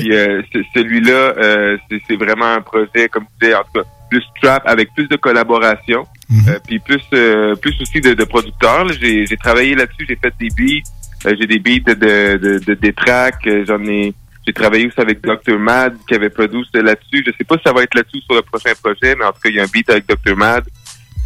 [0.00, 3.80] Puis euh, ce- celui-là, euh, c'est c'est vraiment un projet comme tu disais en tout
[3.80, 6.06] cas plus trap avec plus de collaboration.
[6.48, 8.84] Euh, puis plus euh, plus aussi de, de producteurs.
[8.84, 8.92] là.
[9.00, 10.82] J'ai j'ai travaillé là-dessus, j'ai fait des beats,
[11.26, 14.12] euh, j'ai des beats de, de, de, des tracks, j'en ai
[14.48, 15.58] j'ai travaillé aussi avec Dr.
[15.58, 17.22] Mad qui avait produit là-dessus.
[17.26, 19.40] Je sais pas si ça va être là-dessus sur le prochain projet, mais en tout
[19.44, 20.34] cas, il y a un beat avec Dr.
[20.36, 20.64] Mad.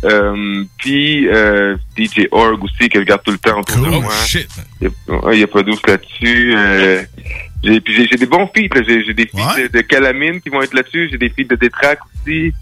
[0.05, 4.01] Euh, puis euh, DJ Org aussi que je garde tout le temps autour de Oh,
[4.01, 4.13] moi.
[4.27, 4.49] shit.
[4.81, 4.89] Il
[5.39, 6.53] y a, a pas douce là-dessus.
[6.57, 7.05] Euh,
[7.63, 8.75] j'ai, puis j'ai, des bons feats.
[8.75, 8.83] là.
[8.85, 11.11] J'ai, des feats de, de Calamine qui vont être là-dessus.
[11.13, 12.53] J'ai des feats de Détrac aussi.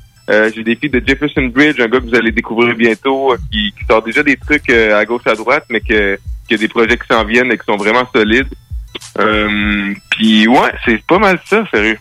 [0.55, 3.85] J'ai des feats de Jefferson Bridge, un gars que vous allez découvrir bientôt, qui, qui
[3.87, 7.07] sort déjà des trucs à gauche à droite, mais que, qui a des projets qui
[7.11, 8.49] s'en viennent et qui sont vraiment solides.
[9.19, 11.99] Euh, puis ouais, c'est pas mal ça, sérieux.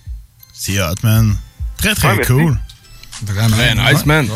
[0.54, 1.36] C'est hot, man.
[1.78, 2.58] Très, très Ouais, cool.
[3.24, 3.56] Vraiment.
[3.58, 4.28] Très nice, man.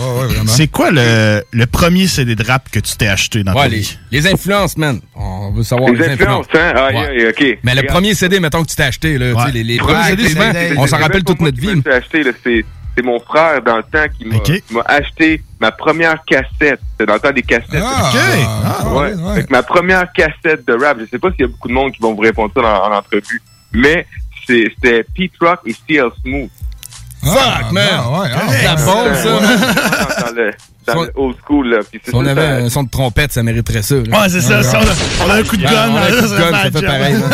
[0.48, 3.68] C'est quoi le, le premier CD de rap que tu t'es acheté dans Ouais, ta
[3.70, 3.98] les, vie?
[4.12, 5.00] les influences, man.
[5.16, 6.74] On veut savoir Les les, influences, hein?
[6.76, 7.60] Ah, yeah, ok.
[7.64, 7.88] Mais le Regarde.
[7.88, 10.30] premier CD, mettons que tu t'es acheté, là, tu les, les Ouais, premiers CD, c'est-
[10.32, 10.52] souvent,
[10.84, 11.82] on s'en rappelle toute notre vie.
[11.86, 12.32] l'ai acheté, là.
[12.44, 16.80] C'est, c'est mon frère dans le temps qui m'a, acheté ma première cassette.
[16.92, 17.84] C'était dans le temps des cassettes.
[17.84, 18.20] Ah, OK.
[18.66, 18.96] ah, ouais.
[18.96, 19.36] ouais, ouais.
[19.36, 21.74] Fait que ma première cassette de rap, je sais pas s'il y a beaucoup de
[21.74, 24.06] monde qui vont vous répondre ça dans, en entrevue, mais
[24.46, 26.50] c'est, c'était Pete Rock et CL Smooth.
[27.24, 27.84] Fuck, man!
[28.12, 29.30] ouais, ah, C'est la bombe, ça!
[30.26, 30.52] Dans le,
[30.86, 31.78] dans le old school, là.
[31.90, 33.96] Puis Si on ça, avait ça- un son de trompette, ça mériterait ça.
[33.96, 34.02] là.
[34.22, 36.10] Ouais, c'est ça, on a- on a un coup de Ouais, gun, on a un
[36.10, 37.16] là, coup de ça gun, fait ça fait pareil.
[37.16, 37.30] hein.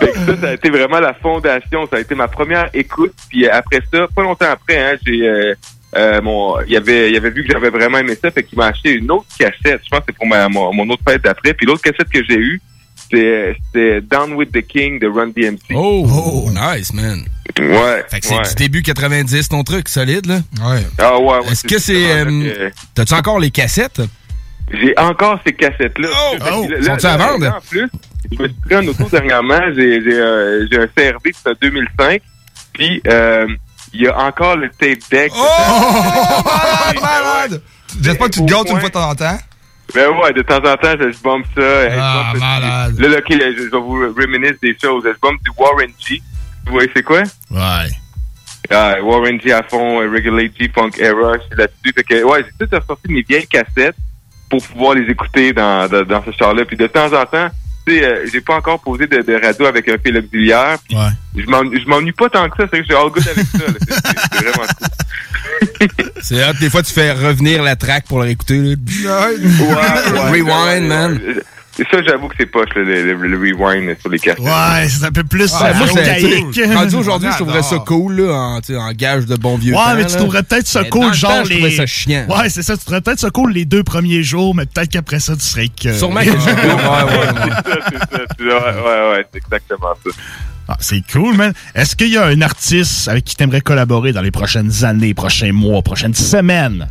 [0.00, 1.86] Fait que ça, ça a été vraiment la fondation.
[1.90, 3.12] Ça a été ma première écoute.
[3.28, 5.54] Puis euh, après ça, pas longtemps après, hein, j'ai euh,
[5.96, 8.66] euh, mon, il avait, il avait vu que j'avais vraiment aimé ça, fait qu'il m'a
[8.66, 9.80] acheté une autre cassette.
[9.84, 11.54] Je pense que c'est pour ma, mon, mon autre fête d'après.
[11.54, 12.60] Puis l'autre cassette que j'ai eue,
[13.10, 15.74] c'était Down with the King de Run DMC.
[15.74, 17.24] Oh, nice, man.
[17.58, 18.04] Ouais.
[18.10, 18.42] Fait que c'est ouais.
[18.48, 20.40] du début 90, ton truc, solide, là?
[20.62, 20.86] Ouais.
[20.98, 22.10] Ah ouais, ouais, Est-ce que c'est.
[22.12, 24.02] euh, T'as-tu encore les cassettes?
[24.70, 26.08] J'ai encore ces cassettes-là.
[26.52, 27.46] Oh, sont-tu là- à vendre?
[27.56, 27.88] En plus,
[28.30, 29.60] je me suis pris un auto dernièrement.
[29.74, 32.20] J'ai euh, j'ai un CRV, c'est un 2005.
[32.74, 33.46] Puis, euh,
[33.94, 35.32] il y a encore le tape deck.
[35.34, 35.46] Oh,
[36.44, 37.62] malade, malade!
[38.02, 39.38] J'espère que tu te gâtes une fois de temps en temps.
[39.94, 41.62] Ben ouais, de temps en temps, je, je bombe ça.
[41.84, 42.98] Hey, je Ah, bombe malade.
[43.00, 45.02] Là, je, je vais vous reminisce des choses.
[45.04, 46.20] Je bombe du Warren G.
[46.66, 47.22] Vous voyez c'est quoi?
[47.50, 47.90] Ouais.
[48.70, 51.92] Ah, Warren G à fond, euh, Regulate G, Funk Era, je suis là-dessus.
[51.94, 53.96] Fait que, ouais, j'ai tout ressorti mes vieilles cassettes
[54.50, 56.64] pour pouvoir les écouter dans, dans, dans ce char-là.
[56.66, 57.48] Puis de temps en temps,
[57.86, 60.76] tu sais, euh, j'ai pas encore posé de, de radio avec un fil auxiliaire.
[60.86, 60.96] Puis
[61.44, 63.46] Je m'ennuie je m'ennuie pas tant que ça, c'est que je suis all good avec
[63.46, 63.58] ça.
[64.32, 64.88] c'est vraiment cool.
[66.22, 68.58] C'est hot, des fois, tu fais revenir la track pour le réécouter.
[68.60, 69.30] là.
[69.30, 71.20] Ouais, ouais, Rewind, man.
[71.80, 74.40] Et ça, j'avoue que c'est poche, le, le- le rewind sur les cassettes.
[74.40, 78.32] Ouais, c'est un peu plus Ouais, moi, c'est- rendu aujourd'hui, je trouverais ça cool, là,
[78.32, 80.16] en, tu sais, en gage de bon vieux Ouais, temps, mais tu là.
[80.18, 81.54] trouverais peut-être ça Mais dans cool, le genre temps, je les.
[81.56, 82.26] trouvais ça chiant.
[82.28, 82.76] Ouais, c'est ça.
[82.76, 85.68] Tu trouverais peut-être ça cool les deux premiers jours, mais peut-être qu'après ça, tu serais
[85.68, 85.92] que.
[85.92, 87.28] Sûrement que je- ouais, ouais,
[87.64, 88.24] C'est ça, c'est ça.
[88.36, 90.10] c'est- Ouais, ouais, ouais, c'est exactement ça.
[90.70, 91.52] Ah, c'est cool, man.
[91.74, 95.14] Est-ce qu'il y a un artiste avec qui tu aimerais collaborer dans les prochaines années,
[95.14, 96.88] prochains mois, prochaines semaines?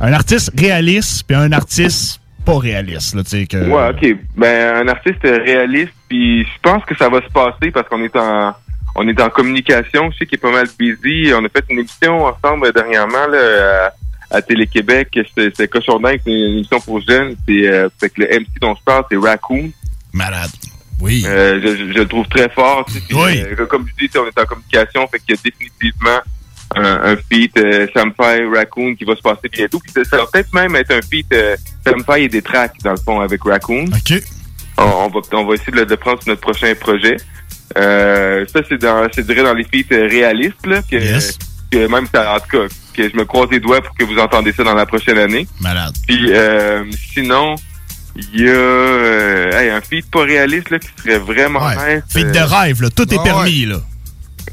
[0.00, 3.56] Un artiste réaliste, puis un artiste pas réaliste, là, tu sais, que...
[3.56, 4.18] Ouais, ok.
[4.36, 8.16] Ben, un artiste réaliste, puis je pense que ça va se passer parce qu'on est
[8.16, 8.54] en
[8.96, 10.10] on est en communication.
[10.10, 11.30] Je sais qu'il est pas mal busy.
[11.34, 13.92] On a fait une émission ensemble dernièrement là,
[14.30, 15.08] à, à Télé-Québec.
[15.14, 17.36] C'était c'était Cochon Dingue, c'est une émission pour jeunes.
[17.46, 19.70] C'est euh, que le MC dont je parle, c'est Raccoon.
[20.12, 20.50] Malade.
[21.00, 21.22] Oui.
[21.24, 22.84] je, je- je le trouve très fort.
[22.86, 25.42] tu sais, puis, euh, comme je dis, on est en communication, fait qu'il y a
[25.44, 26.18] définitivement
[26.76, 29.80] un, un feat euh, Sampai Raccoon qui va se passer bientôt.
[29.80, 32.92] Puis ça, ça va peut-être même être un feat euh, Sampai et des tracks dans
[32.92, 33.86] le fond avec Raccoon.
[33.86, 34.22] OK.
[34.76, 37.16] On, on va on va essayer de le de prendre sur notre prochain projet.
[37.76, 40.96] Euh, ça c'est dans je dirais dans les feats euh, réalistes là que,
[41.70, 44.18] que même ça en tout cas que je me croise les doigts pour que vous
[44.18, 45.46] entendez ça dans la prochaine année.
[45.60, 45.94] Malade.
[46.06, 47.56] Puis euh, sinon
[48.16, 52.02] il y a euh, hey, un feat pas réaliste là qui serait vraiment nice.
[52.08, 52.90] Feat de euh, rêve, là.
[52.90, 53.76] Tout est permis, là.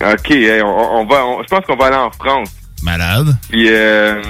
[0.02, 0.68] OK, hey, on,
[1.02, 2.50] on va on- je pense qu'on va aller en France.
[2.84, 3.36] Malade.
[3.50, 4.22] Puis euh,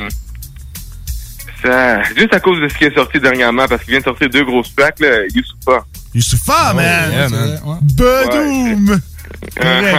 [1.63, 4.29] ça juste à cause de ce qui est sorti dernièrement parce qu'il vient de sortir
[4.29, 5.85] deux grosses tracks là, Youssoufa.
[6.13, 7.11] Youssoufa, man.
[7.11, 7.79] yeah, man.
[7.81, 8.99] Bedoum.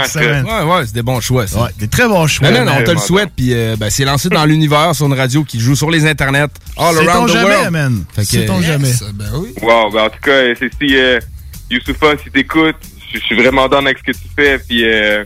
[0.06, 0.44] Ça, man.
[0.46, 1.64] Ouais, ouais, c'est des bons choix, ça.
[1.64, 2.50] Ouais, des très bons choix.
[2.50, 5.06] Non, non, non, on te le souhaite, puis euh, ben, c'est lancé dans l'univers sur
[5.06, 6.46] une radio qui joue sur les internets
[6.78, 7.70] all around the jamais, world.
[7.72, 8.04] man.
[8.22, 8.92] C'est ton jamais.
[9.14, 9.52] Ben oui.
[9.60, 11.18] Wow, ben en tout cas, c'est si euh,
[11.70, 12.76] Youssoufa, si t'écoutes,
[13.12, 15.24] je je suis vraiment dans avec ce que tu fais, puis euh,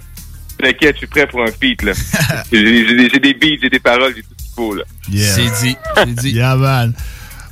[0.61, 1.93] t'inquiète, je suis prêt pour un feat, là.
[2.53, 4.85] j'ai des, beats, j'ai des paroles, j'ai tout ce qu'il faut, là.
[5.11, 5.27] Yeah.
[5.29, 5.77] C'est dit.
[5.97, 6.31] C'est dit.
[6.33, 6.93] Yeah, man.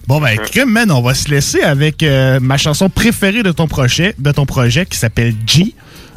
[0.06, 3.66] Bon, ben, crime, man, on va se laisser avec euh, ma chanson préférée de ton
[3.68, 5.74] projet, de ton projet qui s'appelle G.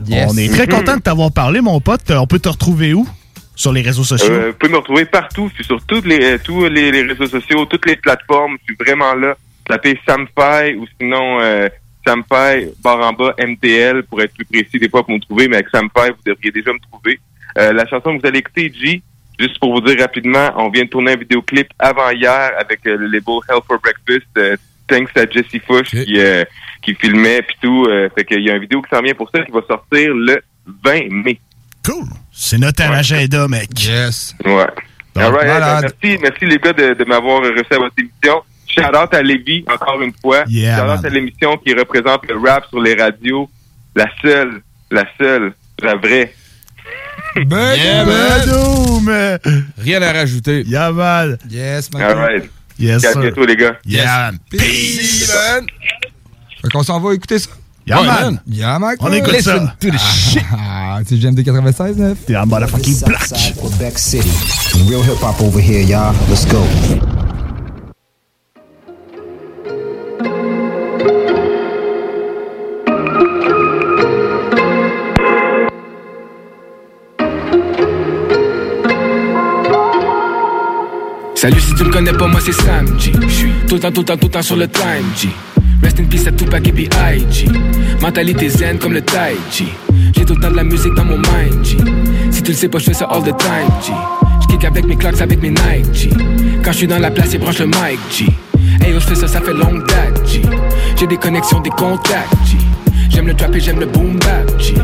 [0.08, 0.32] Yes.
[0.32, 0.72] On est très Mhm.
[0.72, 2.10] content de t'avoir parlé, mon pote.
[2.12, 3.08] On peut te retrouver où?
[3.56, 4.32] Sur les réseaux sociaux?
[4.32, 7.02] Euh, vous pouvez me retrouver partout, je suis sur toutes les, euh, tous les, les
[7.04, 9.36] réseaux sociaux, toutes les plateformes, je suis vraiment là.
[9.68, 11.68] Tapez Sampai ou sinon euh,
[12.06, 15.58] Sampai barre en bas MTL pour être plus précis des fois pour me trouver, mais
[15.58, 17.20] avec Sampai, vous devriez déjà me trouver.
[17.58, 19.02] Euh, la chanson que vous allez écouter, G,
[19.40, 23.08] juste pour vous dire rapidement, on vient de tourner un vidéoclip avant-hier avec euh, le
[23.08, 24.56] label Hell for Breakfast, euh,
[24.88, 26.44] thanks à Jesse Fush qui, euh,
[26.82, 27.86] qui filmait puis tout.
[27.90, 30.14] Euh, fait qu'il y a une vidéo qui s'en vient pour ça qui va sortir
[30.14, 30.42] le
[30.84, 31.40] 20 mai.
[31.86, 32.06] Cool.
[32.32, 33.70] C'est notre agenda, mec.
[33.80, 34.36] Yes.
[34.46, 34.68] Ouais.
[35.14, 38.44] Donc, All right, ben, merci, merci les gars de, de m'avoir reçu à votre émission.
[38.74, 40.44] Shout out à Lévi, encore une fois.
[40.48, 41.06] Yeah, Shout out man.
[41.06, 43.50] à l'émission qui représente le rap sur les radios.
[43.96, 46.34] La seule, la seule, la vraie.
[47.46, 49.40] Ben, Yeah, man.
[49.78, 50.64] Rien à rajouter.
[50.68, 51.38] Yeah, man.
[51.50, 52.02] Yes, man.
[52.04, 52.50] All right.
[52.80, 53.78] Yes, À bientôt, les gars.
[53.86, 54.32] Yeah.
[54.50, 55.66] Peace, man.
[56.62, 57.50] Fait qu'on s'en va écouter ça?
[57.86, 58.42] Yeah, man.
[58.48, 58.96] Yeah, man.
[59.00, 59.54] On écoute ça.
[59.56, 60.44] Listen to the shit.
[60.52, 62.18] Ah, c'est GMD 96, 9.
[62.26, 63.30] T'es un motherfucking black.
[63.60, 64.30] Quebec City.
[64.90, 66.14] Real hip hop over here, y'all.
[66.30, 66.64] Let's go.
[81.42, 83.12] Salut si tu me connais pas, moi c'est Sam G.
[83.28, 85.28] J'suis tout le temps, tout le temps, tout le temps sur le time G.
[85.82, 87.48] Rest in peace à Tupac et B.I.G.
[88.00, 89.70] Mentalité zen comme le Tai Chi.
[90.16, 91.78] J'ai tout le temps de la musique dans mon mind G.
[92.30, 93.92] Si tu le sais pas, j'fais ça all the time G.
[94.44, 96.10] J'kick avec mes clocks, avec mes Nike G.
[96.64, 98.28] Quand j'suis dans la place, ils branchent le mic G.
[98.80, 100.44] Hey yo, j'fais ça, ça fait longue date G.
[100.96, 102.58] J'ai des connexions, des contacts G.
[103.10, 104.76] J'aime le trap et j'aime le boom bap G.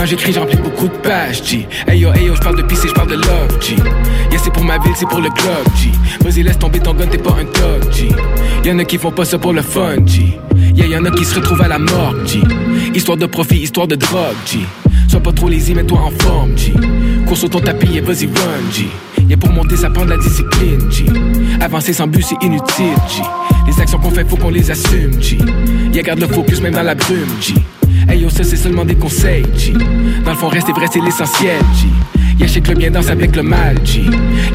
[0.00, 1.68] Quand j'écris, j'remplis beaucoup de pages G.
[1.86, 3.76] Hey yo, hey yo, j'parle de peace et j'parle de love G.
[4.30, 5.90] Yeah, c'est pour ma ville, c'est pour le club G.
[6.24, 8.08] Vas-y, laisse tomber ton gun, t'es pas un thug G.
[8.64, 10.38] Y'en a qui font pas ça pour le fun G.
[10.74, 12.40] Yeah, y'en a qui se retrouvent à la mort G.
[12.94, 14.60] Histoire de profit, histoire de drogue G.
[15.06, 16.72] Sois pas trop lazy, mets-toi en forme G.
[17.26, 18.86] Cours sur ton tapis et vas-y run G.
[19.28, 21.04] Yeah, pour monter, ça prend de la discipline G.
[21.60, 23.22] Avancer sans but, c'est inutile G.
[23.66, 25.36] Les actions qu'on fait, faut qu'on les assume G.
[25.92, 27.52] Yeah, garde le focus même dans la brume G.
[28.10, 29.72] Hey yo, ça c'est seulement des conseils, G.
[30.24, 31.86] Dans le fond, rester vrai, c'est l'essentiel, G.
[32.38, 34.02] Yeah, je sais que le bien danse avec le mal, G.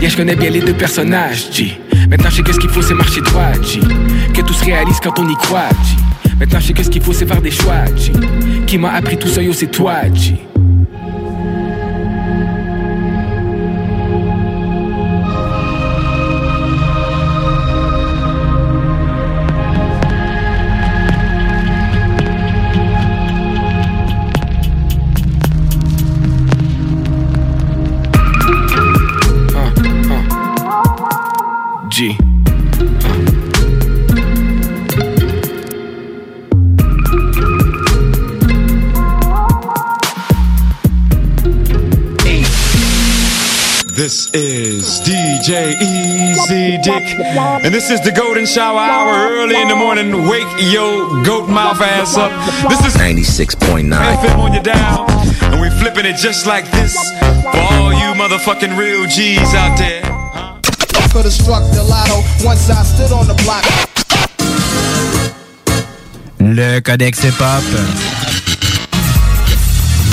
[0.02, 1.80] Yeah, je connais bien les deux personnages, G.
[2.10, 3.80] Maintenant je sais que ce qu'il faut c'est marcher droit, G.
[4.34, 5.96] Que tout se réalise quand on y croit, G.
[6.38, 8.12] Maintenant je sais que ce qu'il faut c'est faire des choix, G.
[8.68, 10.02] Qui m'a appris tout ça, yo c'est toi.
[10.14, 10.36] G.
[44.36, 47.04] is DJ Easy Dick,
[47.64, 50.28] and this is the Golden Shower Hour early in the morning.
[50.28, 52.32] Wake yo goat mouth ass up.
[52.70, 55.10] This is 96.9 FM on your dial,
[55.54, 56.94] and we flipping it just like this
[57.44, 60.02] for all you motherfucking real G's out there.
[61.12, 63.64] Could have struck the lotto once I stood on the block.
[66.40, 67.64] Le Codex Hip Hop.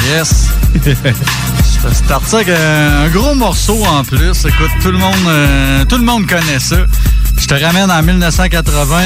[0.05, 1.39] Yes.
[1.89, 4.45] Je starte ça avec un gros morceau en plus.
[4.45, 6.77] Écoute, tout le monde, euh, tout le monde connaît ça.
[7.37, 9.01] Je te ramène en 1980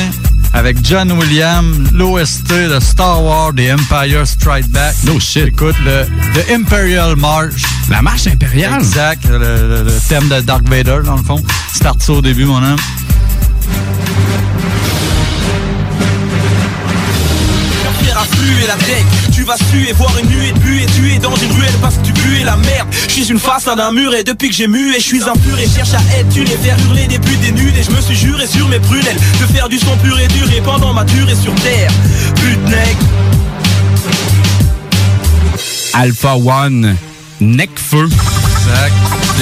[0.52, 4.94] avec John Williams, l'OST de Star Wars, The Empire Strike Back.
[5.04, 5.46] No shit.
[5.48, 6.04] Écoute, le
[6.34, 7.62] The Imperial March.
[7.88, 8.74] La marche impériale?
[8.74, 9.24] Exact.
[9.28, 11.42] Le, le- le thème de Dark Vader, dans le fond.
[11.74, 12.76] Starte ça au début, mon homme.
[18.26, 21.74] Affluer la tech, tu vas suer, voir une nuée de buée, tuer dans une ruelle
[21.80, 22.88] parce que tu bues la merde.
[23.08, 25.58] Je suis une façade d'un mur et depuis que j'ai mué, je suis un pur
[25.58, 28.00] et cherche à être tu les faire hurler des buts des nuls et je me
[28.00, 31.04] suis juré sur mes prunelles de faire du son pur et dur et pendant ma
[31.04, 31.90] durée sur terre.
[32.36, 32.96] Putnec,
[35.94, 36.96] Alpha One,
[37.40, 38.08] Necfeu.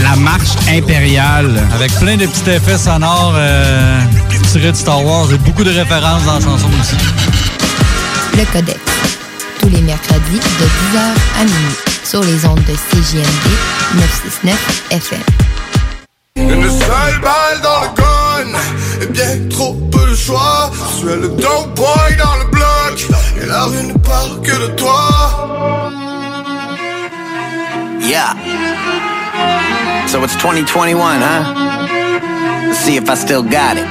[0.02, 1.50] La marche impériale.
[1.74, 4.00] Avec plein de petits effets sonores euh,
[4.52, 6.96] tirés de Star Wars et beaucoup de références dans la chanson aussi.
[8.36, 8.80] Le Codex.
[9.60, 10.98] Tous les mercredis de 10h
[11.40, 13.46] à minuit sur les ondes de CJMD
[13.94, 15.20] 969 FM.
[16.36, 18.58] Une seule balle dans le gun
[19.02, 23.06] Et bien trop peu de choix Je suis le dope boy dans le bloc
[23.40, 25.10] Et la rue ne parle que de toi
[28.00, 28.34] Yeah.
[30.08, 32.66] So it's 2021, huh?
[32.66, 33.86] Let's see if I still got it.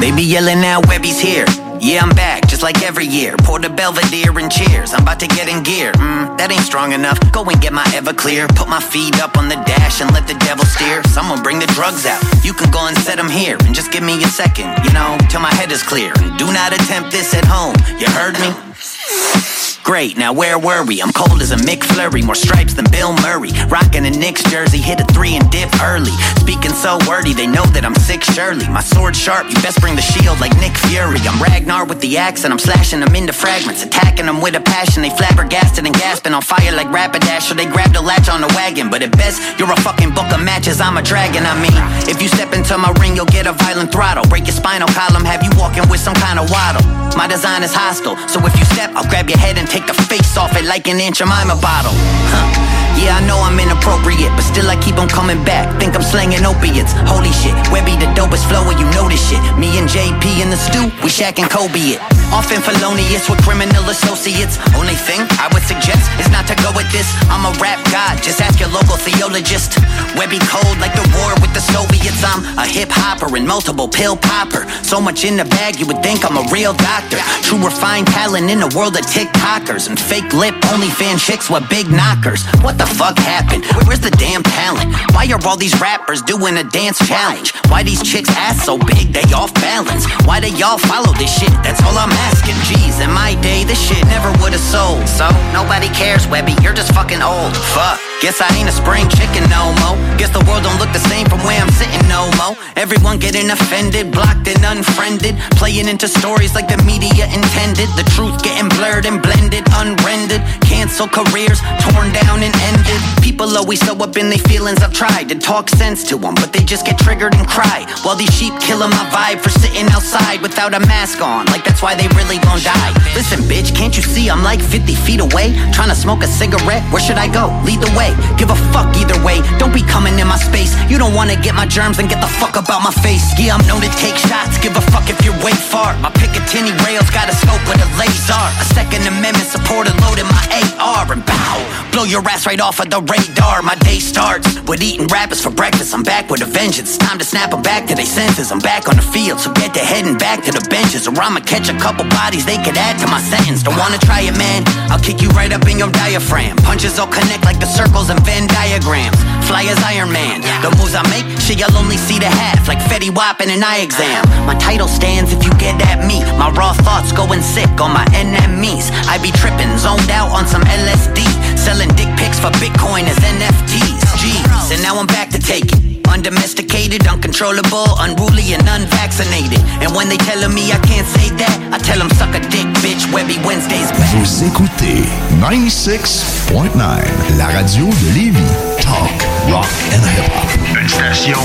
[0.00, 1.46] They be yelling out, Webby's here.
[1.80, 3.36] Yeah, I'm back, just like every year.
[3.44, 4.92] Pour the Belvedere and cheers.
[4.94, 5.92] I'm about to get in gear.
[5.92, 7.18] Mm, that ain't strong enough.
[7.32, 8.48] Go and get my Everclear.
[8.56, 11.02] Put my feet up on the dash and let the devil steer.
[11.04, 12.22] Someone bring the drugs out.
[12.44, 13.56] You can go and set them here.
[13.64, 16.12] And just give me a second, you know, till my head is clear.
[16.16, 17.76] And do not attempt this at home.
[18.00, 19.75] You heard me?
[19.86, 21.00] Great, now where were we?
[21.00, 21.86] I'm cold as a Mick
[22.26, 23.50] more stripes than Bill Murray.
[23.68, 26.10] Rockin' a Knicks jersey, hit a three and dip early.
[26.42, 28.66] Speaking so wordy, they know that I'm sick surely.
[28.68, 31.22] My sword sharp, you best bring the shield like Nick Fury.
[31.22, 33.84] I'm Ragnar with the axe and I'm slashing them into fragments.
[33.84, 37.46] Attacking them with a passion, they flabbergasted and gasping on fire like Rapidash.
[37.46, 40.26] So they grabbed a latch on the wagon, but at best, you're a fucking book
[40.34, 41.46] of matches, I'm a dragon.
[41.46, 41.78] I mean,
[42.10, 44.26] if you step into my ring, you'll get a violent throttle.
[44.26, 46.82] Break your spinal column, have you walking with some kind of waddle.
[47.16, 50.02] My design is hostile, so if you step, I'll grab your head and take the
[50.04, 51.92] face off it like an Aunt Jemima bottle.
[51.92, 52.85] Huh.
[52.96, 55.68] Yeah, I know I'm inappropriate, but still I keep on coming back.
[55.78, 56.96] Think I'm slanging opiates.
[57.04, 59.40] Holy shit, Webby the dopest flower, you know this shit.
[59.60, 62.00] Me and JP in the stew, we Shaq and Kobe it.
[62.32, 64.58] Often felonious with criminal associates.
[64.74, 67.06] Only thing I would suggest is not to go with this.
[67.30, 69.78] I'm a rap god, just ask your local theologist.
[70.18, 72.24] Webby cold like the war with the Soviets.
[72.24, 74.66] I'm a hip hopper and multiple pill popper.
[74.82, 77.20] So much in the bag, you would think I'm a real doctor.
[77.46, 81.68] True refined talent in a world of TikTokers and fake lip only fan chicks with
[81.68, 82.42] big knockers.
[82.64, 83.64] What the fuck happened?
[83.86, 84.94] Where's the damn talent?
[85.12, 87.52] Why are all these rappers doing a dance challenge?
[87.68, 90.06] Why these chicks ass so big they off balance?
[90.24, 91.52] Why they y'all follow this shit?
[91.64, 92.54] That's all I'm asking.
[92.68, 95.08] Jeez, in my day this shit never would've sold.
[95.08, 96.54] So nobody cares, Webby.
[96.62, 97.56] You're just fucking old.
[97.74, 98.00] Fuck.
[98.22, 99.92] Guess I ain't a spring chicken no mo.
[100.16, 102.56] Guess the world don't look the same from where I'm sitting no mo.
[102.74, 107.92] Everyone getting offended, blocked and unfriended, playing into stories like the media intended.
[107.92, 110.40] The truth getting blurred and blended, unrendered.
[110.64, 112.75] Cancel careers, torn down and ended.
[113.22, 114.82] People always so up in their feelings.
[114.82, 117.84] I've tried to talk sense to them, but they just get triggered and cry.
[118.02, 121.44] While these sheep killing my vibe for sitting outside without a mask on.
[121.52, 122.92] Like that's why they really gon' die.
[123.14, 125.52] Listen, bitch, can't you see I'm like 50 feet away?
[125.76, 126.82] Trying to smoke a cigarette?
[126.90, 127.52] Where should I go?
[127.68, 128.16] Lead the way.
[128.40, 129.42] Give a fuck either way.
[129.60, 130.72] Don't be coming in my space.
[130.88, 133.22] You don't wanna get my germs and get the fuck up out my face.
[133.38, 135.92] Yeah, I'm known to take shots, give a fuck if you're way far.
[136.00, 138.44] My Picatinny rails got a scope with a laser.
[138.62, 140.44] A Second Amendment supported load in my
[140.80, 141.54] AR and bow.
[141.92, 143.62] Blow your ass right off of the radar.
[143.62, 145.94] My day starts with eating rappers for breakfast.
[145.94, 146.98] I'm back with a vengeance.
[146.98, 148.50] Time to snap them back to their senses.
[148.50, 151.06] I'm back on the field, so get to heading back to the benches.
[151.06, 153.62] Or I'ma catch a couple bodies they could add to my sentence.
[153.62, 154.66] Don't wanna try it, man?
[154.90, 156.56] I'll kick you right up in your diaphragm.
[156.66, 159.14] Punches all connect like the circles and Venn diagrams.
[159.46, 160.42] Fly as Iron Man.
[160.58, 162.66] The moves I make, shit, you'll only see the half.
[162.66, 164.26] Like Fetty Wap in an eye exam.
[164.42, 166.26] My title stands if you get at me.
[166.34, 168.90] My raw thoughts going sick on my enemies.
[169.06, 171.22] I be tripping, zoned out on some LSD.
[171.66, 173.98] Selling dick pics for Bitcoin as NFTs.
[174.22, 176.06] Jeez, and now I'm back to take it.
[176.06, 179.58] Undomesticated, uncontrollable, unruly, and unvaccinated.
[179.82, 182.68] And when they telling me I can't say that, I tell them suck a dick,
[182.86, 183.10] bitch.
[183.12, 184.14] Webby Wednesday's back.
[184.14, 185.02] Vous écoutez
[185.42, 187.02] 96.9,
[187.36, 188.38] la radio de Lévis.
[188.80, 190.46] Talk, rock and hip-hop.
[190.80, 191.40] Une station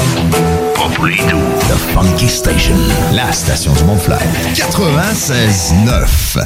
[0.75, 1.49] pas pour les doux.
[1.67, 2.75] The Funky Station,
[3.11, 4.19] la station du Mont-Fly.
[4.53, 6.45] 96.9.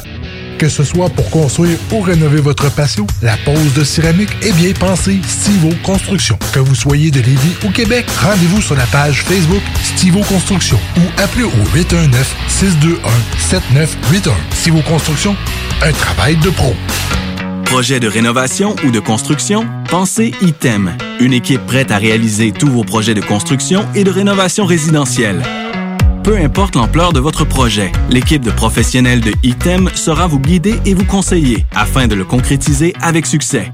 [0.58, 4.72] Que ce soit pour construire ou rénover votre patio, la pose de céramique est bien
[4.72, 6.38] pensée Stivo Construction.
[6.52, 11.02] Que vous soyez de Lévis ou Québec, rendez-vous sur la page Facebook Stivo Construction ou
[11.20, 14.32] appelez au 819-621-7981.
[14.52, 15.36] Stivo Construction,
[15.82, 16.74] un travail de pro.
[17.66, 19.66] Projet de rénovation ou de construction?
[19.90, 24.64] Pensez ITEM, une équipe prête à réaliser tous vos projets de construction et de rénovation
[24.64, 25.42] résidentielle.
[26.26, 30.92] Peu importe l'ampleur de votre projet, l'équipe de professionnels de ITEM sera vous guider et
[30.92, 33.70] vous conseiller afin de le concrétiser avec succès.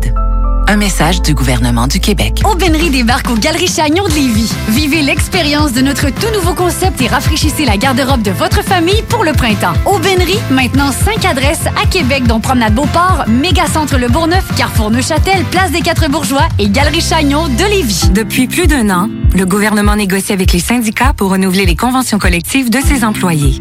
[0.72, 2.44] Un message du gouvernement du Québec.
[2.46, 4.54] Aubainerie débarque aux Galeries Chagnon de Lévis.
[4.68, 9.24] Vivez l'expérience de notre tout nouveau concept et rafraîchissez la garde-robe de votre famille pour
[9.24, 9.74] le printemps.
[9.88, 15.72] Aubainerie, maintenant 5 adresses à Québec, dont Promenade Beauport, Mégacentre Le Bourgneuf, Carrefour Neuchâtel, Place
[15.72, 18.12] des Quatre Bourgeois et Galerie Chagnon de Lévis.
[18.14, 22.70] Depuis plus d'un an, le gouvernement négocie avec les syndicats pour renouveler les conventions collectives
[22.70, 23.60] de ses employés.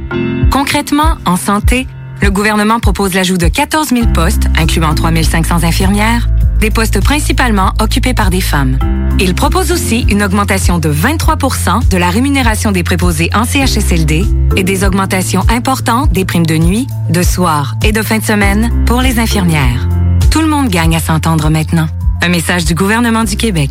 [0.53, 1.87] Concrètement, en santé,
[2.21, 6.29] le gouvernement propose l'ajout de 14 000 postes, incluant 3 500 infirmières,
[6.61, 8.79] des postes principalement occupés par des femmes.
[9.21, 14.25] Il propose aussi une augmentation de 23% de la rémunération des préposés en CHSLD
[14.57, 18.85] et des augmentations importantes des primes de nuit, de soir et de fin de semaine
[18.87, 19.89] pour les infirmières.
[20.31, 21.89] Tout le monde gagne à s'entendre maintenant.
[22.23, 23.71] Un message du gouvernement du Québec.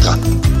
[0.03, 0.60] Yeah.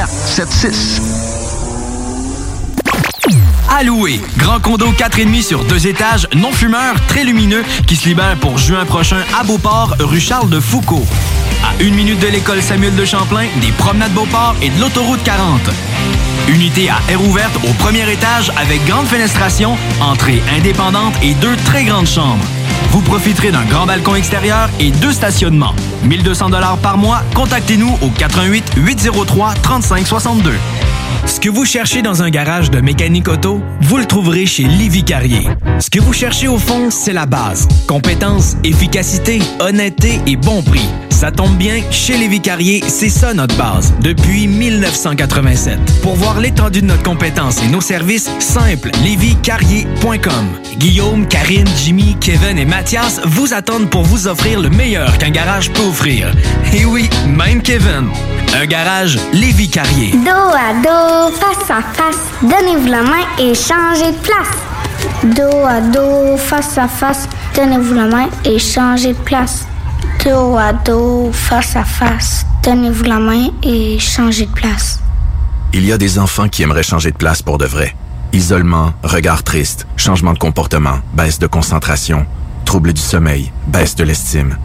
[0.07, 1.01] 681 4476.
[3.69, 4.19] À louer.
[4.37, 8.85] Grand condo 4,5 sur deux étages, non fumeur, très lumineux, qui se libère pour juin
[8.85, 11.05] prochain à Beauport, rue Charles de Foucault.
[11.63, 15.61] À une minute de l'école Samuel de Champlain, des promenades Beauport et de l'autoroute 40.
[16.49, 21.83] Unité à air ouverte au premier étage avec grande fenestration, entrée indépendante et deux très
[21.85, 22.45] grandes chambres.
[22.89, 25.73] Vous profiterez d'un grand balcon extérieur et deux stationnements.
[26.03, 27.21] 1200 dollars par mois.
[27.35, 30.51] Contactez-nous au 88 803 3562.
[31.25, 35.03] Ce que vous cherchez dans un garage de mécanique auto, vous le trouverez chez Livy
[35.03, 35.47] Carrier.
[35.79, 37.67] Ce que vous cherchez au fond, c'est la base.
[37.87, 40.89] Compétence, efficacité, honnêteté et bon prix.
[41.21, 45.77] Ça tombe bien, chez Lévi Carrier, c'est ça notre base, depuis 1987.
[46.01, 50.47] Pour voir l'étendue de notre compétence et nos services, simple, lévicarrier.com.
[50.77, 55.73] Guillaume, Karine, Jimmy, Kevin et Mathias vous attendent pour vous offrir le meilleur qu'un garage
[55.73, 56.33] peut offrir.
[56.71, 58.07] Et oui, même Kevin.
[58.55, 60.11] Un garage Lévi Carrier.
[60.13, 64.47] Dos à dos, face à face, donnez-vous la main et changez de place.
[65.35, 69.67] Dos à dos, face à face, donnez-vous la main et changez de place.
[70.23, 75.01] Dos à dos, face à face, donnez-vous la main et changez de place.
[75.73, 77.97] Il y a des enfants qui aimeraient changer de place pour de vrai.
[78.31, 82.25] Isolement, regard triste, changement de comportement, baisse de concentration,
[82.71, 84.57] trouble du sommeil, baisse de l'estime.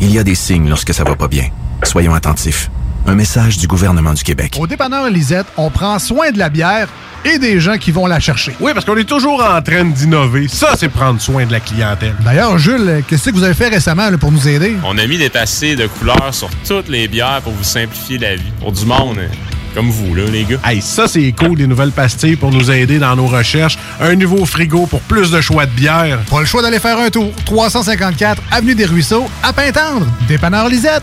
[0.00, 1.48] Il y a des signes lorsque ça va pas bien.
[1.82, 2.70] Soyons attentifs.
[3.06, 4.56] Un message du gouvernement du Québec.
[4.58, 6.88] Au dépanneur Lisette, on prend soin de la bière
[7.22, 8.56] et des gens qui vont la chercher.
[8.60, 10.48] Oui, parce qu'on est toujours en train d'innover.
[10.48, 12.14] Ça, c'est prendre soin de la clientèle.
[12.24, 14.76] D'ailleurs, Jules, qu'est-ce que vous avez fait récemment là, pour nous aider?
[14.82, 18.36] On a mis des passés de couleurs sur toutes les bières pour vous simplifier la
[18.36, 18.52] vie.
[18.58, 19.28] Pour du monde hein,
[19.74, 20.58] comme vous, là, les gars.
[20.64, 23.78] Hey, ça, c'est cool, des nouvelles pastilles pour nous aider dans nos recherches.
[24.00, 26.18] Un nouveau frigo pour plus de choix de bière.
[26.30, 27.32] Pas le choix d'aller faire un tour.
[27.46, 30.06] 354 Avenue des Ruisseaux, à Pintendre.
[30.28, 31.02] Dépanneur Lisette.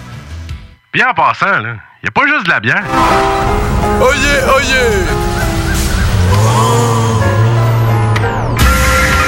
[0.93, 2.83] Bien en passant, là, y a pas juste de la bière.
[4.01, 4.77] Oh yeah, oh yeah!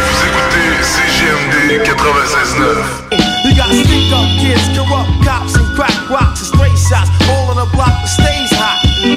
[0.09, 3.19] Vous écoutez CGMD 96.9.
[3.45, 7.09] You got sneak up kids, corrupt cops, and crack rocks and stray shots.
[7.29, 8.58] All on the block that stays
[8.99, 9.15] hot.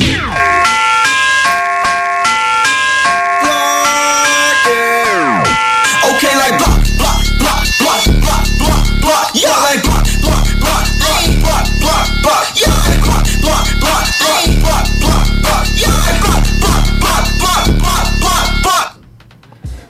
[6.05, 9.35] Okay, like block, block, block, block, block, block, block.
[9.35, 12.47] Yeah, like block, block, block, block, block, block, block.
[12.55, 15.67] Yeah, like block, block, block, block, block, block, block.
[15.75, 18.87] Yeah, like block, block, block, block, block, block, block.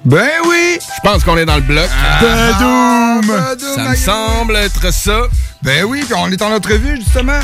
[0.04, 0.78] Ben oui!
[0.80, 1.88] Je pense qu'on est dans le bloc.
[2.20, 3.22] Badoum!
[3.58, 5.22] Ça me semble être ça.
[5.62, 7.38] Ben oui, puis on est en entrevue, justement,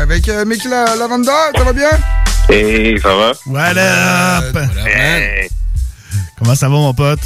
[0.00, 1.32] avec euh, Mickey La- Lavanda.
[1.56, 1.90] Ça va bien?
[2.50, 3.32] Hey, ça va?
[3.46, 4.56] What up?
[4.86, 5.48] Hey,
[6.38, 7.18] Comment ça va, mon pote?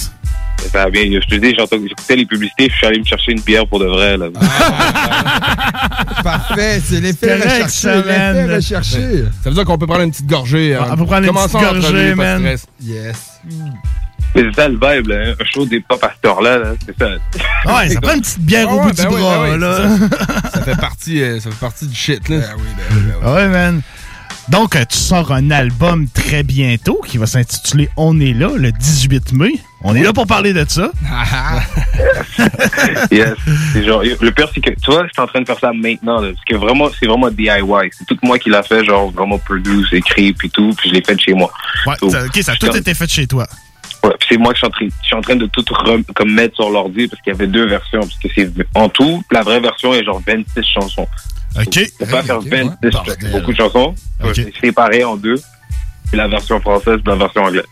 [0.73, 1.03] ça va bien.
[1.05, 3.79] Je te dis, j'entends- j'écoutais les publicités, je suis allé me chercher une bière pour
[3.81, 4.17] de vrai.
[4.17, 4.27] Là.
[6.25, 7.89] Parfait, c'est l'effet recherché.
[7.97, 9.25] L'effet recherché.
[9.43, 10.75] Ça veut dire qu'on peut prendre une petite gorgée.
[10.75, 10.87] hein.
[10.93, 12.39] On peut prendre une petite gorgée, man.
[12.39, 12.67] stress.
[12.81, 13.17] Yes.
[14.35, 17.09] C'est ça le vibe, là, un show des pop à cette heure-là, là, c'est ça.
[17.11, 19.53] Ouais, ça prend une petite bière Ah au ouais, bout ben du oui, bras, ben
[19.55, 19.89] oui, là.
[20.45, 22.37] Ça, ça fait partie, euh, ça fait partie du shit, là.
[23.25, 23.83] Ouais, man.
[24.49, 28.73] Donc, euh, tu sors un album très bientôt qui va s'intituler On est là, le
[28.73, 29.53] 18 mai.
[29.83, 30.91] On est là pour parler de ça.
[33.11, 33.35] yes.
[33.73, 35.71] C'est genre, le pire, c'est que, tu vois, je suis en train de faire ça
[35.73, 37.91] maintenant, là, parce que vraiment, c'est vraiment DIY.
[37.97, 41.03] C'est tout moi qui l'a fait, genre, vraiment produce, écrit, puis tout, puis je l'ai
[41.05, 41.51] fait chez moi.
[41.87, 43.47] Ouais, So, ça- ok, ça a tout été fait chez toi.
[44.05, 45.65] Ouais, c'est moi que je suis en train, je suis en train de tout
[46.15, 48.01] comme mettre sur l'ordi parce qu'il y avait deux versions.
[48.01, 51.07] Parce que c'est en tout, la vraie version est genre 26 chansons.
[51.57, 51.79] OK.
[51.99, 53.33] Faut pas faire 26 Bordel.
[53.33, 53.95] beaucoup de chansons.
[54.25, 54.35] OK.
[54.35, 55.37] C'est séparé en deux.
[56.09, 57.65] Puis la version française et la version anglaise.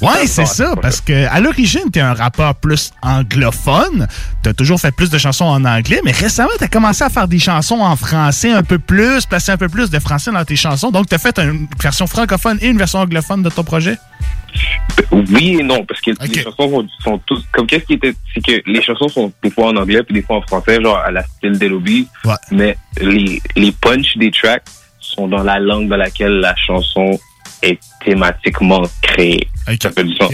[0.00, 4.06] Ouais, c'est ça, parce que à l'origine, t'es un rappeur plus anglophone.
[4.42, 7.38] T'as toujours fait plus de chansons en anglais, mais récemment, t'as commencé à faire des
[7.38, 10.90] chansons en français un peu plus, placer un peu plus de français dans tes chansons.
[10.90, 13.96] Donc, t'as fait une version francophone et une version anglophone de ton projet?
[15.12, 17.44] Oui et non, parce que les chansons sont, sont toutes.
[17.52, 18.14] Comme qu'est-ce qui était.
[18.34, 20.98] C'est que les chansons sont des fois en anglais puis des fois en français, genre
[20.98, 22.08] à la style d'Eloby.
[22.50, 24.64] Mais les, les punchs des tracks
[25.00, 27.18] sont dans la langue dans laquelle la chanson
[27.62, 29.48] est thématiquement créée.
[29.82, 30.32] Ça fait du sens.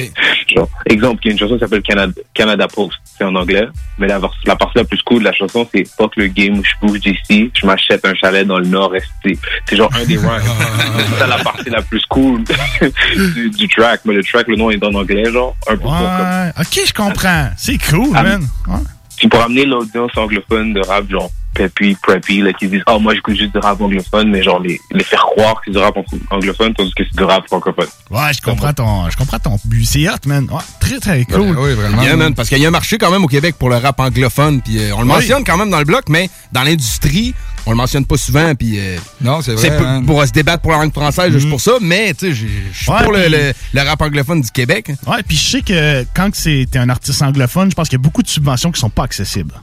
[0.54, 2.96] Genre, exemple, il y a une chanson qui s'appelle Canada, Canada Post.
[3.16, 3.66] C'est en anglais,
[3.98, 6.86] mais la, la partie la plus cool de la chanson, c'est Fuck le game, je
[6.86, 9.06] bouge d'ici, je m'achète un chalet dans le nord-est.
[9.66, 10.40] C'est genre un des rhymes.
[10.98, 12.42] c'est ça la partie la plus cool
[13.34, 14.00] du, du track.
[14.04, 16.50] Mais le track, le nom est en anglais, genre, un peu pour comme Ouais.
[16.60, 17.48] OK, je comprends.
[17.56, 18.46] C'est cool, Ah, man.
[18.68, 18.74] Ouais.
[19.16, 23.14] puis pour amener l'audience anglophone de rap, genre peppy, preppy, là, qui disent «Ah, moi,
[23.14, 25.96] j'écoute juste du rap anglophone», mais genre les, les faire croire que c'est du rap
[25.96, 27.86] ang- anglophone, tandis que c'est du rap francophone.
[28.10, 29.84] Ouais, je comprends ton, je comprends ton but.
[29.84, 30.46] C'est hot, man.
[30.50, 31.56] Ouais, très, très cool.
[31.58, 32.16] oui, vraiment.
[32.16, 34.60] Man, parce qu'il y a un marché quand même au Québec pour le rap anglophone,
[34.62, 35.12] puis euh, on le Oui.
[35.14, 37.34] mentionne quand même dans le bloc, mais dans l'industrie,
[37.66, 40.04] on le mentionne pas souvent, puis euh, non, c'est vrai, pour, man.
[40.04, 42.90] pour se débattre pour la langue française, juste pour ça, mais tu sais, je suis
[42.90, 44.90] Ouais, pour le, le- le rap anglophone du Québec.
[45.06, 48.02] Ouais, puis je sais que quand t'es un artiste anglophone, je pense qu'il y a
[48.02, 49.54] beaucoup de subventions qui sont pas accessibles.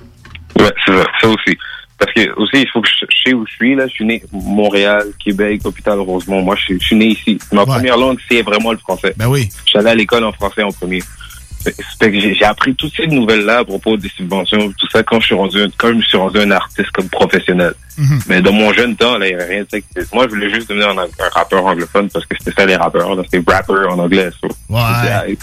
[0.60, 1.58] Ouais, c'est ça, ça aussi.
[2.04, 3.86] Parce que aussi, il faut que je, je sais où je suis, là.
[3.86, 6.42] Je suis né Montréal, Québec, Hôpital Rosemont.
[6.42, 7.38] Moi, je, suis- je suis né ici.
[7.52, 9.14] Ma première langue, c'est vraiment le français.
[9.18, 9.50] Ben oui.
[9.76, 11.02] Allé à l'école en français en premier.
[12.02, 15.62] J'ai appris toutes ces nouvelles-là à propos des subventions, tout ça, quand je suis rendu,
[15.62, 17.74] un- quand je me suis rendu un artiste comme professionnel.
[18.28, 19.80] Mais dans mon jeune temps, là, il n'y avait rien de ça.
[19.80, 22.76] qui- Moi, je voulais juste devenir un, un rappeur anglophone parce que c'était ça les
[22.78, 23.16] rappeurs.
[23.30, 24.30] C'était rapper en anglais.
[24.42, 24.48] so.
[25.28, 25.38] Ouais.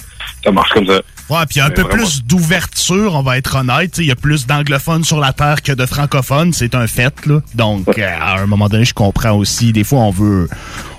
[0.44, 1.00] Ça marche comme ça.
[1.30, 1.96] Ouais, puis il y a un peu vraiment.
[2.04, 3.98] plus d'ouverture, on va être honnête.
[3.98, 7.26] Il y a plus d'anglophones sur la Terre que de francophones, c'est un fait.
[7.26, 7.40] Là.
[7.54, 9.72] Donc, euh, à un moment donné, je comprends aussi.
[9.72, 10.48] Des fois, on veut,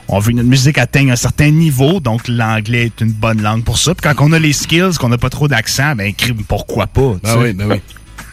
[0.08, 3.64] on veut que notre musique atteigne un certain niveau, donc l'anglais est une bonne langue
[3.64, 3.96] pour ça.
[3.96, 7.14] Puis quand on a les skills, qu'on n'a pas trop d'accent, ben crime, pourquoi pas?
[7.16, 7.38] tu Ben sais.
[7.40, 7.82] oui, ben oui.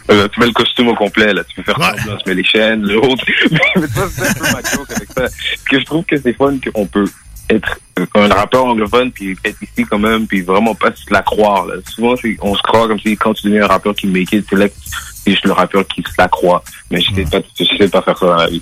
[0.09, 1.43] Euh, tu mets le costume au complet, là.
[1.43, 3.13] Tu peux faire semblant, tu mets les chaînes, le haut.
[3.75, 4.77] Mais ça, c'est un peu ma avec ça.
[5.13, 5.33] Parce
[5.69, 7.03] que je trouve que c'est fun qu'on peut
[7.49, 11.21] être euh, un rappeur anglophone puis être ici quand même puis vraiment pas se la
[11.21, 11.75] croire, là.
[11.89, 14.55] Souvent, on se croit comme si quand tu deviens un rappeur qui make it, c'est
[14.55, 14.75] là que
[15.23, 16.63] c'est juste le rappeur qui se la croit.
[16.91, 18.61] Mais je sais pas, je sais pas faire ça dans la vie.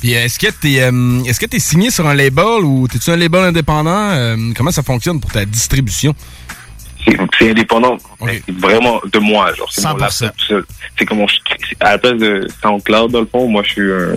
[0.00, 3.10] Puis euh, est-ce que t'es euh, est-ce que t'es signé sur un label ou t'es-tu
[3.10, 4.10] un label indépendant?
[4.10, 6.14] Euh, comment ça fonctionne pour ta distribution?
[7.38, 7.96] C'est- indépendant,
[8.26, 9.98] c'est vraiment de moi, genre c'est mon 100%.
[10.00, 10.64] laptop tout seul.
[10.98, 11.26] C'est comme on-
[11.80, 14.16] à la place de SoundCloud dans le fond, moi je suis un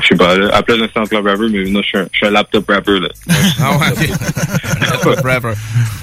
[0.00, 2.06] je sais pas, là, à la place d'un SoundCloud rapper, mais non, je suis un,
[2.12, 3.08] je suis un laptop rapper là.
[3.60, 5.22] Ah ouais, ok.
[5.24, 5.52] Rapper.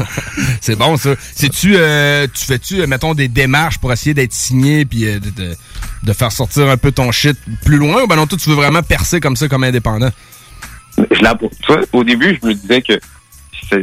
[0.62, 1.16] C'est bon ça.
[1.34, 6.14] C'est-tu euh, tu fais-tu euh, mettons des démarches pour essayer d'être signé puis euh, de,
[6.14, 8.82] faire sortir un peu ton shit plus loin ou ben non toi tu veux vraiment
[8.82, 10.10] percer comme ça comme indépendant?
[10.98, 12.94] Je tu au début, je me disais que
[13.70, 13.78] ça,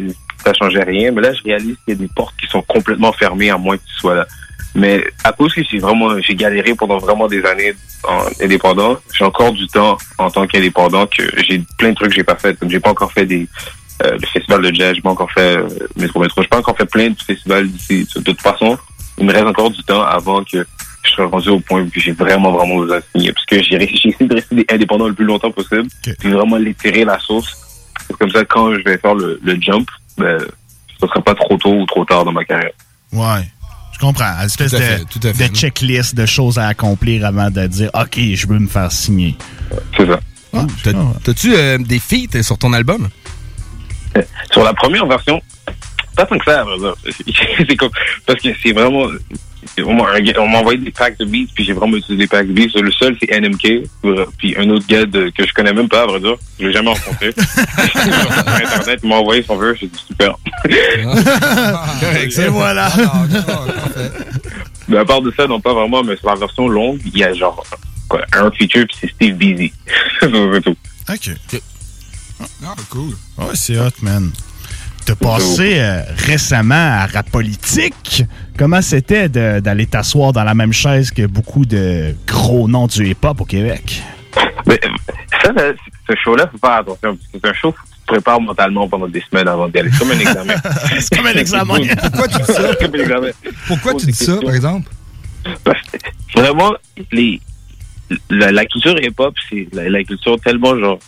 [0.44, 3.12] ça changeait rien, mais là, je réalise qu'il y a des portes qui sont complètement
[3.12, 4.26] fermées à moins que tu sois là.
[4.74, 9.24] Mais à cause que j'ai vraiment, j'ai galéré pendant vraiment des années en indépendant, j'ai
[9.24, 12.58] encore du temps en tant qu'indépendant que j'ai plein de trucs que j'ai pas fait.
[12.58, 13.46] Comme j'ai pas encore fait des
[14.02, 16.76] euh, le festival de jazz, j'ai pas encore fait euh, métro métro, j'ai pas encore
[16.76, 18.08] fait plein de festivals d'ici.
[18.16, 18.78] De toute façon,
[19.18, 20.66] il me reste encore du temps avant que
[21.02, 23.32] je sois rendu au point où j'ai vraiment vraiment besoin de signer.
[23.32, 25.88] Parce que j'ai essayé de rester indépendant le plus longtemps possible,
[26.18, 27.54] puis vraiment l'étirer la sauce.
[28.06, 30.38] C'est Comme ça, quand je vais faire le, le jump, ben,
[31.00, 32.72] ce sera pas trop tôt ou trop tard dans ma carrière.
[33.12, 33.44] Ouais.
[34.00, 34.32] Je comprends.
[34.40, 37.26] Une espèce Tout à de, fait, tout à fait, de checklist de choses à accomplir
[37.26, 39.36] avant de dire OK, je veux me faire signer.
[39.96, 40.18] C'est ça.
[40.82, 40.92] T'as-
[41.22, 43.08] T'as-tu euh, des feats sur ton album?
[44.50, 45.40] Sur la première version,
[46.20, 46.94] pas tant que ça, à vrai dire.
[47.68, 47.90] c'est comme,
[48.26, 49.06] parce que c'est vraiment,
[49.84, 52.78] on m'a envoyé des packs de beats, puis j'ai vraiment utilisé des packs de beats.
[52.80, 53.88] Le seul, c'est NMK,
[54.38, 56.36] puis un autre gars de- que je connais même pas, à vrai dire.
[56.58, 57.32] Je l'ai jamais rencontré.
[57.92, 60.34] sur Internet, il m'a envoyé son vœu, j'ai dit super.
[60.68, 62.92] Et voilà.
[64.88, 67.24] Mais à part de ça, non, pas vraiment, mais sur la version longue, il y
[67.24, 67.64] a genre,
[68.08, 69.72] quoi, un feature, puis c'est Steve Beasy.
[70.20, 70.30] c'est
[70.62, 70.76] tout.
[71.08, 71.30] OK.
[72.64, 73.10] Ah, cool.
[73.38, 74.30] Ouais, c'est hot, man.
[75.10, 78.22] T'as passé euh, récemment à Rap Politique.
[78.56, 83.40] Comment c'était d'aller t'asseoir dans la même chaise que beaucoup de gros noms du hip-hop
[83.40, 84.04] au Québec?
[84.66, 84.78] Mais
[85.42, 85.72] ça, là,
[86.08, 89.20] ce show-là, faut faire attention, c'est un show que tu te prépares mentalement pendant des
[89.28, 89.90] semaines avant d'y aller.
[89.90, 90.54] C'est comme un examen.
[91.00, 91.74] c'est comme un examen.
[91.96, 92.70] Pourquoi tu dis ça?
[93.66, 94.90] Pourquoi tu dis ça, par exemple?
[95.64, 96.72] Parce que vraiment,
[97.10, 97.40] les,
[98.28, 101.00] la, la culture hip-hop, c'est la, la culture tellement genre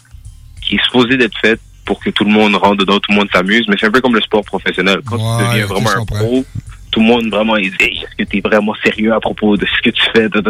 [0.61, 3.28] qui est supposée d'être faite pour que tout le monde rentre dedans, tout le monde
[3.33, 5.01] s'amuse, mais c'est un peu comme le sport professionnel.
[5.05, 6.45] Quand tu deviens vraiment un pro,
[6.93, 9.66] tout le monde vraiment il dit est-ce que tu es vraiment sérieux à propos de
[9.66, 10.28] ce que tu fais?
[10.28, 10.45] Donc,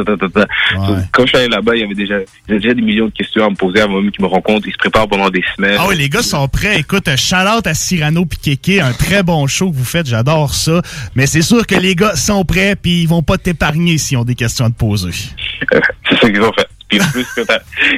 [1.12, 3.06] Quand je suis allé là-bas, il y avait déjà, il y avait déjà des millions
[3.06, 4.66] de questions à me poser avant même qu'ils me rencontrent.
[4.66, 5.76] Ils se préparent pendant des semaines.
[5.78, 6.78] Ah oui, les gars sont prêts.
[6.78, 10.52] Écoute, un shout-out à Cyrano puis Kéké, un très bon show que vous faites, j'adore
[10.52, 10.82] ça.
[11.14, 14.24] Mais c'est sûr que les gars sont prêts puis ils vont pas t'épargner s'ils ont
[14.24, 15.12] des questions à te poser.
[16.10, 16.66] C'est ça qu'ils ont fait.
[16.98, 17.26] Puis en plus,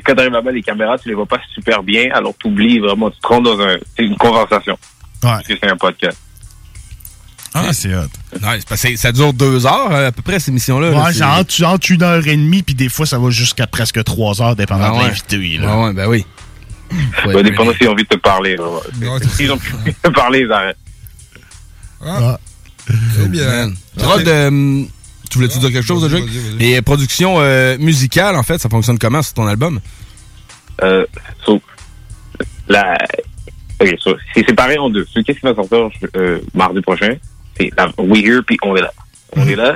[0.05, 3.19] quand t'arrives là-bas, les caméras, tu les vois pas super bien, alors t'oublies vraiment, tu
[3.21, 4.79] te rends dans un, c'est une conversation.
[5.21, 6.17] Parce que c'est un podcast.
[7.57, 8.03] Ah, c'est hot.
[8.43, 10.91] Nice, parce que ça dure deux heures euh, à peu près, cette émission-là.
[10.91, 14.03] là, Ouais, entre, entre une heure et demie, puis des fois, ça va jusqu'à presque
[14.05, 15.03] trois heures, dépendant Ah de ouais.
[15.05, 15.59] l'invité.
[15.59, 15.69] là.
[15.71, 16.25] Ah ouais, ben oui.
[17.25, 18.57] Ça va dépendre s'ils ont envie de te parler.
[18.57, 18.65] là.
[19.37, 20.77] S'ils ont envie de te parler, ils arrêtent.
[22.05, 22.39] Ah.
[22.87, 23.73] Très bien.
[23.99, 24.83] Rod, euh,
[25.35, 26.23] tu voulais-tu dire quelque chose, Jacques?
[26.59, 29.81] Les productions euh, musicales, en fait, ça fonctionne comment sur ton album?
[30.83, 31.05] Euh,
[31.45, 31.61] so,
[32.69, 32.97] la,
[33.81, 35.05] ok, so, c'est séparé en deux.
[35.13, 37.17] So, Qu'est-ce qui va sortir euh, mardi prochain?
[37.59, 38.93] C'est la We Here puis On est là.
[39.37, 39.75] On est là.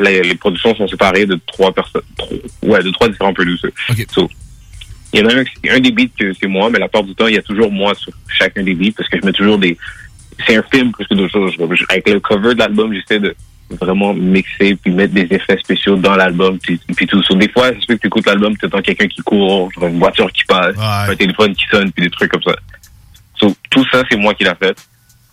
[0.00, 3.70] Les, les productions sont séparées de trois personnes, trois- ouais, de trois différents producers.
[4.12, 4.28] So,
[5.12, 5.44] il y en a un,
[5.76, 7.70] un des beats que c'est moi, mais la part du temps, il y a toujours
[7.70, 9.78] moi sur chacun des beats parce que je mets toujours des.
[10.46, 11.54] C'est un film plus que d'autres choses.
[11.88, 13.36] Avec le cover de l'album, j'essaie de
[13.80, 17.22] vraiment mixer puis mettre des effets spéciaux dans l'album puis, puis tout.
[17.22, 19.98] So, des fois, c'est sûr que tu écoutes l'album, tu entends quelqu'un qui court, une
[19.98, 20.76] voiture qui passe,
[21.10, 22.54] un téléphone qui sonne puis des trucs comme ça.
[23.36, 24.76] So, tout ça, c'est moi qui l'a fait.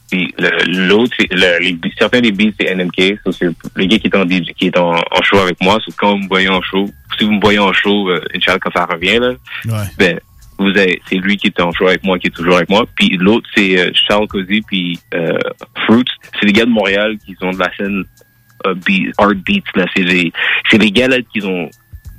[0.10, 0.34] Puis
[0.68, 3.20] l'autre, le- les, certains des beats, c'est NMK.
[3.24, 5.78] So, c'est le gars qui est en qui est en, en show avec moi.
[5.86, 8.58] So, quand vous me voyez en show, si vous me voyez en show, euh, Inch'Allah,
[8.60, 9.34] quand ça revient, là,
[9.66, 9.88] Ouais.
[10.00, 10.20] ben,
[10.58, 12.86] vous avez, c'est lui qui était en show avec moi, qui est toujours avec moi.
[12.98, 15.38] Puis l'autre, c'est euh, Charles Cozy, puis euh,
[15.86, 16.04] Fruits.
[16.40, 18.04] C'est des gars de Montréal qui sont de la scène
[18.68, 19.64] euh, beat, art beats.
[19.76, 20.32] Là, c'est des,
[20.70, 21.70] c'est des gars là qui ont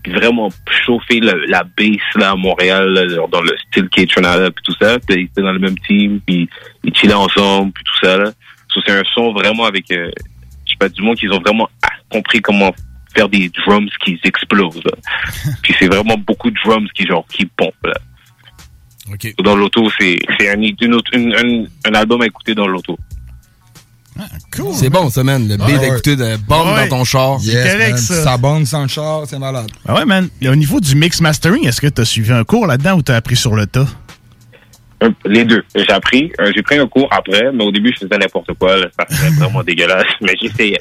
[0.07, 0.49] vraiment
[0.87, 4.99] chauffé le- la bass là à Montréal là, dans le style K-Tronada puis tout ça.
[5.01, 6.49] Puis ils étaient dans le même team, puis
[6.85, 8.33] ils chillaient ensemble, puis tout ça là.
[8.73, 10.11] So, c'est un son vraiment avec, euh,
[10.67, 12.73] je sais pas, du monde qu'ils ont vraiment ah, compris comment
[13.15, 14.81] faire des drums qui explosent.
[14.85, 14.93] là.
[15.63, 17.95] puis c'est vraiment beaucoup de drums qui genre qui pompent là.
[19.43, 22.97] Dans l'auto, c'est c'est un, une autre- une- un, un album à écouter dans l'auto.
[24.75, 25.47] C'est bon, ça, man.
[25.49, 25.79] Le beat Ah ouais.
[25.79, 26.89] d'écouter de bombe Ah ouais.
[26.89, 27.39] dans ton char.
[27.43, 27.99] Yes, correct, man.
[27.99, 28.23] ça.
[28.25, 29.71] Ça bombe sans le char, c'est malade.
[29.87, 30.29] Ah ouais, man.
[30.43, 33.03] Et au niveau du mix mastering, est-ce que tu as suivi un cours là-dedans ou
[33.03, 33.87] tu as appris sur le tas?
[35.03, 35.63] Un- Les deux.
[35.75, 36.31] J'ai appris.
[36.41, 38.77] euh, j'ai pris un cours après, mais au début, je faisais n'importe quoi.
[38.77, 40.05] Là, ça faisait vraiment dégueulasse.
[40.21, 40.79] Mais j'essayais.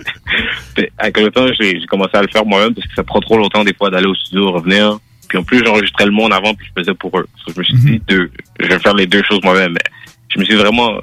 [0.97, 3.63] Avec le temps, j'ai commencé à le faire moi-même parce que ça prend trop longtemps
[3.63, 4.97] des fois d'aller au studio, revenir.
[5.29, 7.27] Puis en plus, j'enregistrais le monde avant puis je faisais pour eux.
[7.47, 9.73] Je me suis dit, deux, je vais faire les deux choses moi-même.
[9.73, 9.91] Mais
[10.33, 10.93] je me suis vraiment...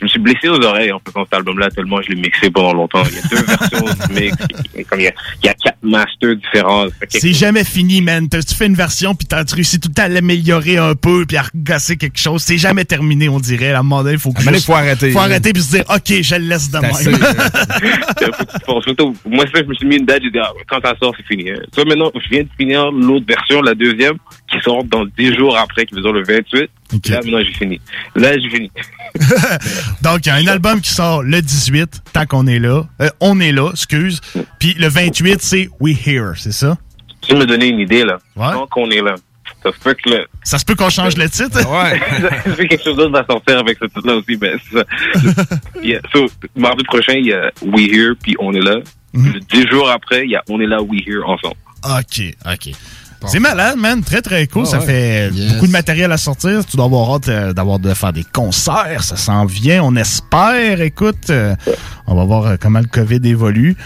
[0.00, 2.72] Je me suis blessé aux oreilles en faisant cet album-là tellement je l'ai mixé pendant
[2.72, 3.02] longtemps.
[3.10, 4.36] Il y a deux versions du mix.
[4.74, 6.86] Et Comme il y a, il y a quatre masters différents.
[7.08, 8.28] C'est jamais fini, man.
[8.28, 10.94] T'as- Tu fais une version, puis t'as tu réussis tout le temps à l'améliorer un
[10.94, 12.42] peu, puis à regosser quelque chose.
[12.42, 13.72] C'est jamais terminé, on dirait.
[13.72, 15.72] À un moment donné, il faut que À juste- faut arrêter, Faut arrêter, puis se
[15.76, 16.92] dire, OK, je le laisse de même.
[19.26, 21.26] Moi, ça, je me suis mis une date, j'ai dit, ah, quand ça sort, c'est
[21.26, 21.50] fini.
[21.50, 21.60] hein.
[21.74, 24.14] Ça, maintenant, je viens de finir l'autre version, la deuxième,
[24.50, 26.70] qui sort dans 10 jours après, qui faisant le 28.
[26.92, 27.80] Là, maintenant, j'ai fini.
[28.14, 28.70] Là, j'ai fini.
[30.02, 32.84] Donc, il y a un album qui sort le 18, tant qu'on est là.
[33.00, 34.20] Euh, on est là, excuse.
[34.58, 36.76] Puis le 28, c'est We Here, c'est ça?
[37.20, 38.18] Tu me donner une idée, là?
[38.36, 39.14] Quand qu'on est là.
[39.62, 40.26] Ça se peut que le...
[40.42, 41.58] Ça se peut qu'on change le titre?
[41.58, 42.00] Ouais.
[42.20, 44.78] ça se peut que quelque chose d'autre va sortir avec ce titre-là aussi, mais c'est
[44.78, 45.56] ça.
[45.82, 46.00] Yeah.
[46.12, 46.26] So,
[46.56, 48.76] mardi prochain, il y a We Here, puis On est là.
[49.12, 49.32] Mhm.
[49.34, 51.56] Le 10 jours après, il y a On est là, We Here ensemble.
[51.84, 52.74] OK, OK.
[53.26, 54.02] C'est malade, man.
[54.02, 54.64] Très, très cool.
[54.66, 54.86] Ah ça ouais.
[54.86, 55.52] fait Yes.
[55.52, 56.64] beaucoup de matériel à sortir.
[56.64, 59.02] Tu dois avoir hâte euh, d'avoir de faire des concerts.
[59.04, 59.82] Ça s'en vient.
[59.84, 60.80] On espère.
[60.80, 61.54] Écoute, euh,
[62.06, 63.76] on va voir euh, comment le COVID évolue.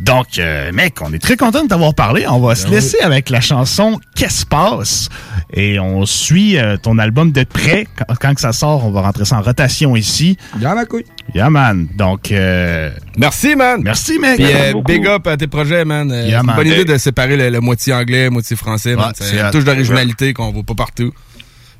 [0.00, 2.26] Donc, euh, mec, on est très content de t'avoir parlé.
[2.26, 5.08] On va se Ben laisser avec la chanson Qu'est-ce passe?
[5.52, 7.86] Et on suit euh, ton album de près.
[7.96, 10.38] Quand, quand que ça sort, on va rentrer ça en rotation ici.
[10.58, 11.04] Yeah, ma couille.
[11.34, 11.86] Yeah, man.
[11.96, 13.80] Donc, euh, Merci, man.
[13.84, 14.36] Merci, mec.
[14.36, 16.08] Puis, euh, big up à tes projets, man.
[16.08, 16.56] Yeah, c'est une man.
[16.56, 18.96] bonne idée de séparer le, le moitié anglais, moitié français.
[18.96, 19.08] man.
[19.08, 21.12] Ouais, C'est c'est une touche d'originalité qu'on voit pas partout.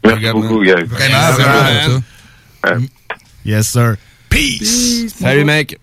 [0.04, 0.84] Merci Regarde, beaucoup, man.
[0.84, 2.00] Vraiment,
[2.64, 2.86] man.
[3.44, 3.94] Yes, sir.
[4.28, 5.14] Peace.
[5.20, 5.78] Salut, mec.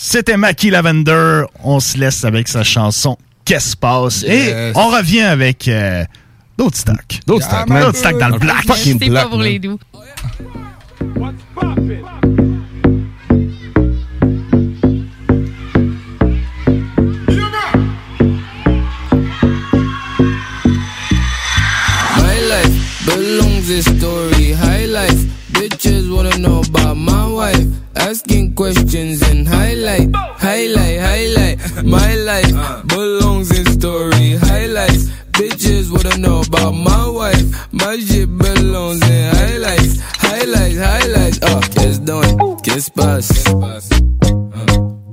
[0.00, 1.42] C'était Mackie Lavender.
[1.64, 4.22] On se laisse avec sa chanson Qu'est-ce passe?
[4.22, 4.76] Et Yes.
[4.76, 6.04] on revient avec euh,
[6.56, 7.18] d'autres stacks.
[7.26, 7.82] D'autres Ah, stacks, man.
[7.82, 8.64] D'autres stacks dans le black.
[8.64, 9.76] fucking C'est pas pour les doux.
[11.16, 11.32] My
[28.18, 30.10] Asking questions in highlight.
[30.12, 31.84] Highlight, highlight.
[31.84, 32.50] My life
[32.88, 34.32] belongs in story.
[34.32, 35.04] Highlights.
[35.38, 37.46] Bitches wanna know about my wife.
[37.72, 40.00] My shit belongs in highlights.
[40.00, 41.38] Highlights, highlights.
[41.42, 42.56] Uh, kiss done.
[42.64, 43.28] Kiss pass.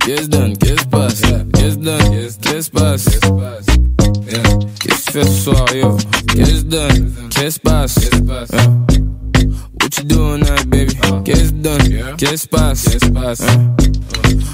[0.01, 0.55] Kiss done.
[0.55, 1.21] Kiss pass.
[1.53, 2.11] Kiss done.
[2.41, 3.03] Kiss pass.
[4.79, 5.95] Kiss fait soir, yo.
[6.29, 7.29] Kiss done.
[7.29, 7.93] Kiss pass.
[9.97, 10.03] Yeah.
[10.03, 10.93] What you doing now, baby?
[11.23, 12.17] Kiss done.
[12.17, 13.41] Kiss pass.
[13.41, 13.75] Yeah.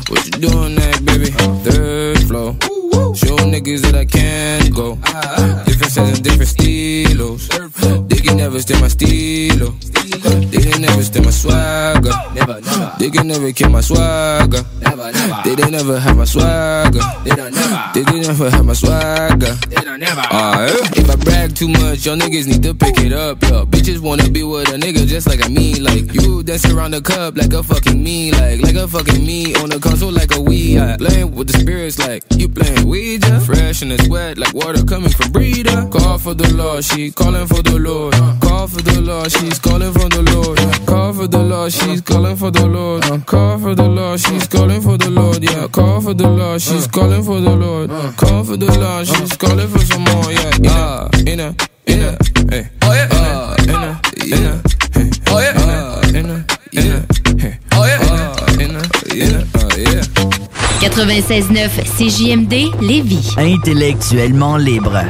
[0.10, 1.32] What you doing now, baby?
[1.64, 2.81] Third floor.
[3.14, 4.96] Show niggas that I can go.
[5.66, 7.48] Different sets and different stilos.
[8.08, 9.72] They can never steal my stilo.
[10.52, 12.12] They can never steal my swagger.
[12.34, 12.94] Never, never.
[13.00, 14.64] They can never kill my swagger.
[14.82, 15.42] Never, never.
[15.44, 17.00] They didn't never have my swagger.
[17.24, 17.92] They don't never.
[17.94, 19.54] They didn't never have my swagger.
[19.70, 20.22] They don't never.
[20.32, 23.66] Uh, if I brag too much, y'all niggas need to pick it up, yo.
[23.66, 27.02] Bitches wanna be with a nigga just like a me, like you dance around the
[27.02, 30.40] cup like a fucking me, like like a fucking me on the console like a
[30.40, 30.80] Wii.
[30.80, 33.40] I playing with the spirits like you playing Ouija.
[33.42, 35.88] Fresh and it's wet like water coming from breeder.
[35.92, 38.14] Call for the Lord, she calling for the Lord.
[38.42, 40.58] Call for the Lord, she's calling for the Lord.
[40.88, 43.04] Call for the Lord, she's calling for the Lord.
[43.26, 45.44] Call for the Lord, she's calling for the Lord.
[45.44, 47.90] Yeah, call for the Lord, she's calling for the Lord.
[48.18, 50.32] Call for the Lord, she's calling for some more.
[50.32, 51.56] Yeah, yeah, in a,
[51.86, 52.18] in a,
[52.50, 52.70] hey.
[52.84, 54.62] Oh yeah, uh, in a, in a,
[54.94, 55.10] hey.
[55.28, 57.58] Oh yeah, uh, in a, in a, hey.
[57.74, 58.31] Oh yeah,
[58.62, 58.82] in a,
[59.14, 60.02] in a, uh, yeah.
[60.82, 63.34] 96.9 CJMD Lévis.
[63.38, 65.04] Intellectuellement libre.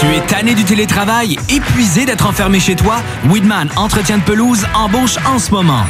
[0.00, 2.96] Tu es tanné du télétravail, épuisé d'être enfermé chez toi?
[3.28, 5.84] Weedman Entretien de pelouse embauche en ce moment.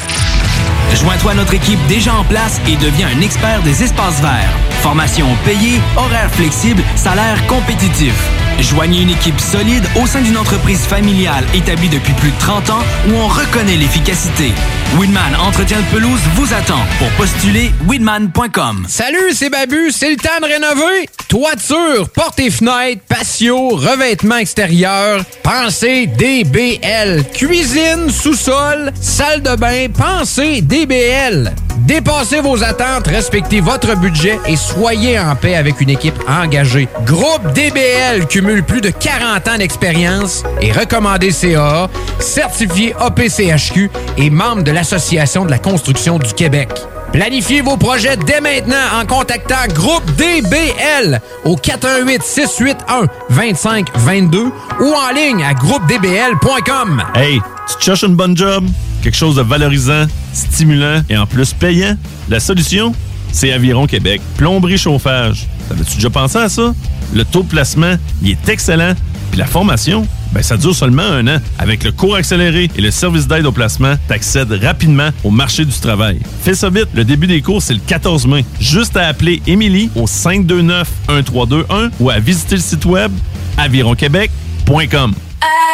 [0.94, 4.52] Joins-toi à notre équipe déjà en place et deviens un expert des espaces verts.
[4.82, 8.14] Formation payée, horaire flexible, salaire compétitif.
[8.60, 12.82] Joignez une équipe solide au sein d'une entreprise familiale établie depuis plus de 30 ans
[13.08, 14.52] où on reconnaît l'efficacité.
[14.98, 18.84] Winman Entretien de pelouse vous attend pour postuler winman.com.
[18.88, 21.08] Salut, c'est Babu, c'est le temps de rénover.
[21.28, 27.24] Toiture, portes et fenêtres, patio, revêtement extérieur, pensez DBL.
[27.32, 31.54] Cuisine, sous-sol, salle de bain, pensez DBL.
[31.78, 36.86] Dépassez vos attentes, respectez votre budget et soyez en paix avec une équipe engagée.
[37.06, 38.26] Groupe DBL
[38.62, 41.88] plus de 40 ans d'expérience et recommandé CA,
[42.18, 46.68] certifié APCHQ et membre de l'Association de la construction du Québec.
[47.12, 54.44] Planifiez vos projets dès maintenant en contactant Groupe DBL au 418 681 2522
[54.80, 57.02] ou en ligne à groupedbl.com.
[57.14, 58.64] Hey, tu te cherches une bonne job?
[59.02, 61.96] Quelque chose de valorisant, stimulant et en plus payant?
[62.28, 62.94] La solution?
[63.32, 64.20] C'est Aviron Québec.
[64.36, 65.46] Plomberie chauffage.
[65.68, 66.74] T'avais-tu déjà pensé à ça?
[67.14, 68.94] Le taux de placement, il est excellent.
[69.30, 71.38] Puis la formation, ben ça dure seulement un an.
[71.58, 75.72] Avec le cours accéléré et le service d'aide au placement, t'accèdes rapidement au marché du
[75.72, 76.20] travail.
[76.42, 78.44] Fais ça vite, le début des cours, c'est le 14 mai.
[78.60, 83.10] Juste à appeler Émilie au 529-1321 ou à visiter le site web
[83.56, 85.14] avironquebec.com.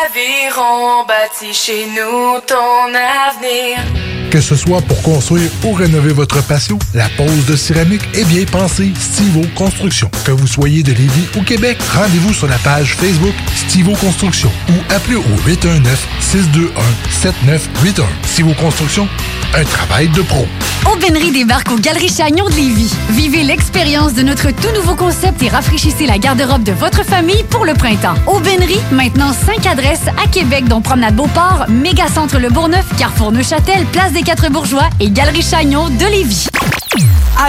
[0.04, 4.17] Aviron bâti chez nous ton avenir.
[4.30, 8.44] Que ce soit pour construire ou rénover votre patio, la pose de céramique est bien
[8.44, 10.10] pensée Stivo Construction.
[10.24, 14.74] Que vous soyez de Lévis ou Québec, rendez-vous sur la page Facebook Stivo Construction ou
[14.92, 18.04] appelez au 819-621-7981.
[18.26, 19.08] Stivo Construction,
[19.54, 20.46] un travail de pro.
[20.86, 22.94] Aubainerie débarque aux Galeries Chagnon de Lévis.
[23.10, 27.66] Vivez l'expérience de notre tout nouveau concept et rafraîchissez la garde-robe de votre famille pour
[27.66, 28.14] le printemps.
[28.26, 34.12] Aubainerie, maintenant 5 adresses à Québec, dont Promenade Beauport, Mégacentre Le Bourgneuf, Carrefour Neuchâtel, Place
[34.12, 36.48] des Quatre Bourgeois et Galerie Chagnon de Lévis.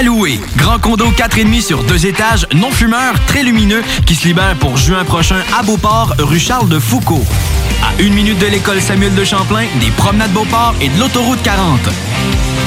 [0.04, 0.40] Louer.
[0.56, 5.04] Grand condo 4,5 sur deux étages, non fumeur, très lumineux, qui se libère pour juin
[5.04, 7.26] prochain à Beauport, rue Charles de Foucault.
[7.84, 11.80] À une minute de l'école Samuel de Champlain, des promenades Beauport et de l'autoroute 40.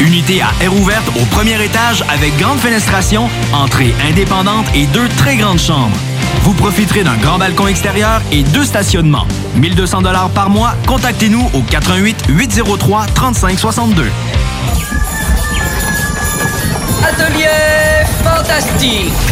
[0.00, 5.36] Unité à air ouverte au premier étage avec grande fenestration, entrée indépendante et deux très
[5.36, 5.96] grandes chambres.
[6.42, 9.26] Vous profiterez d'un grand balcon extérieur et deux stationnements.
[9.54, 10.74] 1200 dollars par mois.
[10.86, 14.10] Contactez-nous au 88 803 3562.
[17.04, 17.46] Atelier
[18.24, 19.31] fantastique.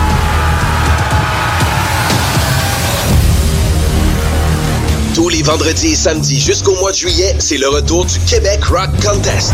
[5.21, 8.89] Tous les vendredis et samedis jusqu'au mois de juillet, c'est le retour du Québec Rock
[9.05, 9.53] Contest.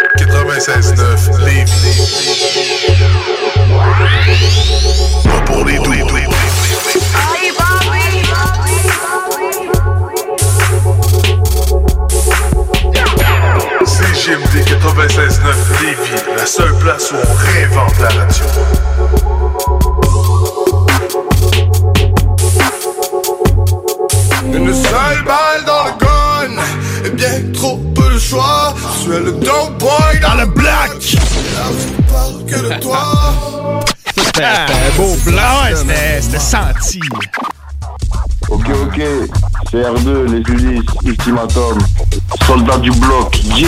[0.17, 2.01] 96.9 Lévis.
[5.23, 5.91] Pas pour les doux.
[13.85, 18.45] CGMD 96.9 Lévis, la seule place où on réinvente la radio.
[24.53, 26.61] Une seule balle dans le gun
[27.05, 27.77] Et bien trop
[28.21, 31.17] choix Je suis le dope boy dans le black je
[32.11, 33.81] parle que de toi
[34.17, 35.41] C'était un beau blanc.
[35.63, 36.99] Ouais, c'était senti.
[38.49, 39.01] Ok, ok.
[39.71, 41.77] CR2, les Ulysses, Ultimatum.
[42.45, 43.67] Soldat du bloc, yeah!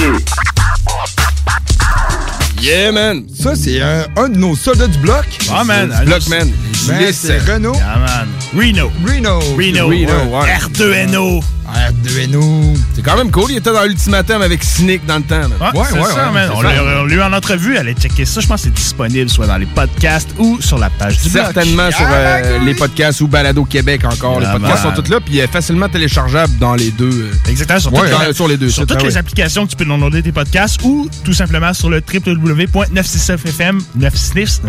[2.61, 3.25] Yeah, man!
[3.37, 5.25] Ça, c'est un, un de nos soldats du bloc.
[5.51, 5.93] Ah, man.
[5.99, 6.49] Du bloc, man.
[6.87, 7.19] Man, Ulysse.
[7.25, 7.73] c'est Renault.
[7.75, 8.27] Yeah, man.
[8.55, 8.91] Reno.
[9.05, 9.39] Reno.
[9.57, 9.87] Reno.
[9.87, 10.47] Reno, ouais.
[10.59, 11.41] R2NO.
[11.67, 12.73] Arduino.
[12.95, 13.51] C'est quand même cool.
[13.51, 15.39] Il était dans l'ultimatum avec Cynic dans le temps.
[15.41, 15.71] là.
[15.73, 16.49] Ouais, ça, man.
[16.55, 16.69] On l'a
[17.01, 17.77] on l'a eu en entrevue.
[17.77, 18.41] Allez checker ça.
[18.41, 21.43] Je pense que c'est disponible soit dans les podcasts ou sur la page du blog.
[21.45, 24.39] Certainement sur euh, les podcasts ou Balado Québec encore.
[24.39, 24.95] les podcasts man.
[24.95, 27.09] sont tous là, puis euh, facilement téléchargeables dans les deux.
[27.09, 29.17] euh, Exactement, sur, Ouais, toutes les- sur les deux sur sites, toutes les ouais.
[29.17, 34.63] applications que tu peux downloader tes podcasts ou tout simplement sur le www.969fm 969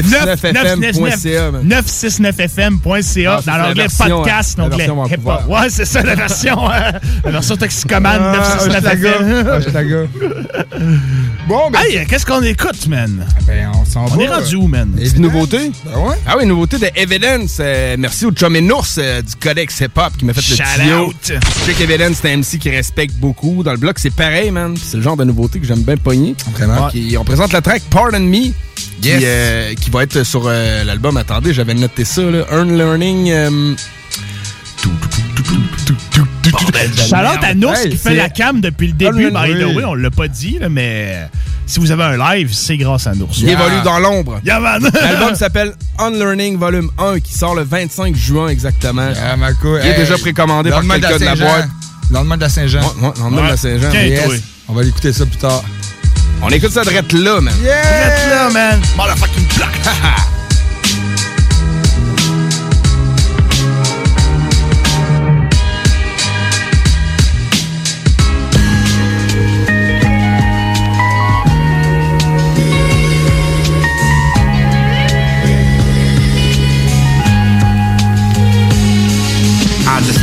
[0.00, 1.68] 969fm.ca, man.
[1.68, 5.42] 969fm.ca Ah, ça, dans l'onglet podcast, l'onglet hip-hop.
[5.48, 6.90] Ouais, c'est ça la version euh,
[7.24, 9.48] la version toxicomane Ah, 969fm.
[9.58, 9.96] Hochelaga.
[11.48, 13.26] Bon, ben hey, qu'est-ce qu'on écoute, man?
[13.46, 14.22] Ben, on s'en On va.
[14.22, 14.90] est rendu où, man?
[14.92, 15.72] Des nouveautés?
[15.84, 16.16] Ben ouais.
[16.26, 17.56] Ah oui, nouveauté de Evidence.
[17.60, 20.62] Euh, merci au chum et Nours euh, du Codex Hip Hop qui m'a fait Shout
[20.78, 21.06] le tuyau.
[21.06, 21.32] out.
[21.32, 23.62] Je sais qu'Evidence, c'est un MC qui respecte beaucoup.
[23.62, 24.74] Dans le bloc, c'est pareil, man.
[24.74, 26.34] Puis C'est le genre de nouveauté que j'aime bien pogner.
[26.52, 26.88] Vraiment.
[26.88, 28.52] Qui- on présente la track Pardon Me.
[29.02, 29.18] Yes.
[29.18, 31.16] Qui, euh, qui va être sur euh, l'album.
[31.16, 32.22] Attendez, j'avais noté ça.
[32.22, 32.44] Là.
[32.52, 33.30] Earn Learning.
[33.30, 33.74] euh,
[37.08, 39.74] Charlotte à Nours Hey, qui fait la cam depuis le début, by the oui.
[39.76, 41.28] way, on l'a pas dit, là, mais
[41.66, 43.30] si vous avez un live, c'est grâce à Nours.
[43.38, 44.40] Il évolue dans l'ombre.
[44.44, 44.58] Yeah.
[44.60, 49.08] L'album s'appelle Unlearning Volume 1 qui sort le 25 juin exactement.
[49.22, 49.78] Ah, ma couille.
[49.82, 51.44] Il est Hey, déjà précommandé par lendemain quelqu'un de la Saint-Jean.
[51.46, 51.68] boîte.
[52.10, 52.80] Lendemain de la Saint-Jean.
[52.80, 53.92] Ouais, ouais, lendemain de la Saint-Jean.
[53.92, 54.42] Yes.
[54.68, 55.62] On va l'écouter ça plus tard.
[56.42, 57.54] On écoute ça de là, man.
[57.54, 58.80] Arrête là, man.
[58.96, 59.68] Motherfucking block.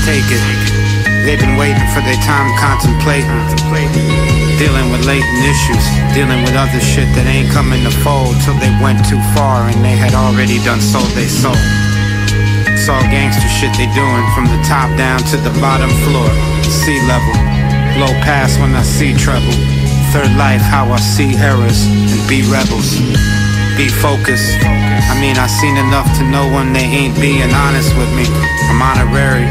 [0.08, 0.40] take it.
[1.28, 3.28] They've been waiting for their time contemplating.
[4.56, 5.84] Dealing with latent issues,
[6.16, 9.84] dealing with other shit that ain't coming to fold till they went too far and
[9.84, 11.60] they had already done sold they sold.
[12.72, 16.32] It's all gangster shit they doing from the top down to the bottom floor,
[16.64, 17.36] sea level.
[18.00, 19.52] Low pass when I see trouble.
[20.16, 22.96] Third life, how I see errors and be rebels.
[23.76, 24.56] Be focused.
[24.64, 28.24] I mean, I seen enough to know when they ain't being honest with me.
[28.72, 29.46] I'm honorary,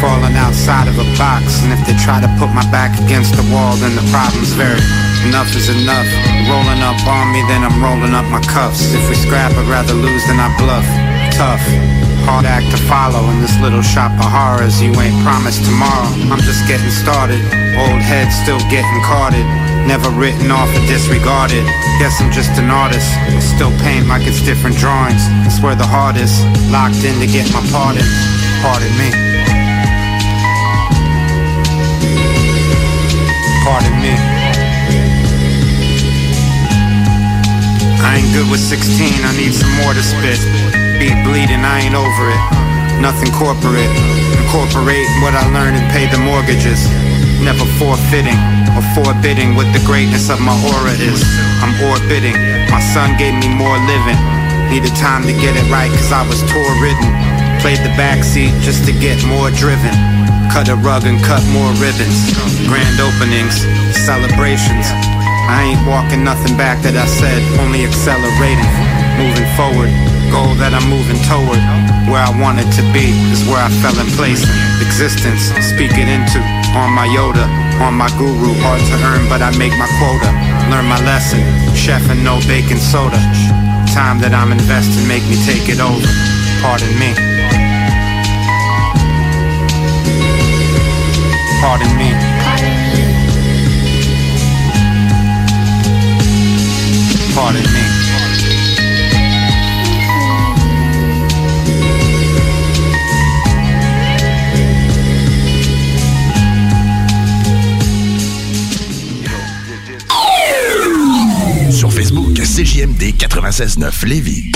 [0.00, 1.60] falling outside of a box.
[1.62, 4.80] And if they try to put my back against the wall, then the problem's very.
[5.28, 6.08] Enough is enough.
[6.48, 8.80] Rolling up on me, then I'm rolling up my cuffs.
[8.96, 10.88] If we scrap, I'd rather lose than I bluff.
[11.36, 11.60] Tough.
[12.24, 14.80] Hard act to follow in this little shop of horrors.
[14.80, 16.08] You ain't promised tomorrow.
[16.32, 17.40] I'm just getting started.
[17.76, 19.44] Old head still getting carded.
[19.84, 21.64] Never written off or disregarded.
[22.00, 23.08] Guess I'm just an artist.
[23.40, 25.20] Still paint like it's different drawings.
[25.44, 26.40] It's where the hardest.
[26.72, 28.04] Locked in to get my pardon.
[28.64, 29.29] Pardon me.
[33.64, 34.14] Pardon me.
[38.00, 40.40] I ain't good with 16, I need some more to spit.
[40.96, 42.42] Beat bleeding, I ain't over it.
[43.00, 43.92] Nothing corporate.
[44.40, 46.88] Incorporate what I learned and pay the mortgages.
[47.40, 48.36] Never forfeiting
[48.76, 51.20] or forbidding what the greatness of my aura is.
[51.64, 52.36] I'm orbiting.
[52.68, 54.20] My son gave me more living.
[54.68, 57.39] Needed time to get it right cause I was tour ridden.
[57.60, 59.92] Played the backseat just to get more driven.
[60.48, 62.32] Cut a rug and cut more ribbons.
[62.64, 63.60] Grand openings,
[64.00, 64.88] celebrations.
[65.44, 68.64] I ain't walking nothing back that I said, only accelerating.
[69.20, 69.92] Moving forward,
[70.32, 71.60] goal that I'm moving toward.
[72.08, 74.40] Where I wanted to be is where I fell in place.
[74.80, 76.40] Existence, speak it into.
[76.72, 77.44] On my Yoda,
[77.84, 78.56] on my guru.
[78.64, 80.32] Hard to earn, but I make my quota.
[80.72, 81.44] Learn my lesson.
[81.76, 83.20] Chef and no baking soda.
[83.92, 86.08] Time that I'm investing, make me take it over.
[86.64, 87.39] Pardon me.
[91.60, 92.10] Pardon me.
[97.34, 98.10] Pardon me.
[111.70, 114.52] Sur Facebook, CJMD 96.9 Lévis.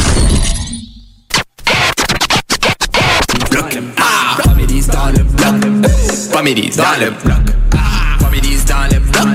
[6.44, 7.38] Comédies dans le bloc.
[7.74, 9.28] Ah, Comédies dans le bloc.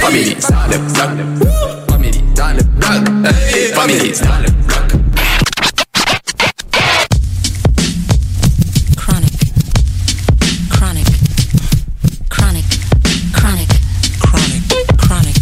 [0.00, 1.08] Comédies dans le bloc.
[1.88, 2.92] Comédies dans le bloc.
[3.74, 4.86] Comédies dans le bloc.
[8.96, 9.32] Chronic.
[10.70, 11.06] Chronic.
[12.30, 12.66] Chronic.
[13.32, 13.68] Chronic.
[14.96, 15.36] Chronic.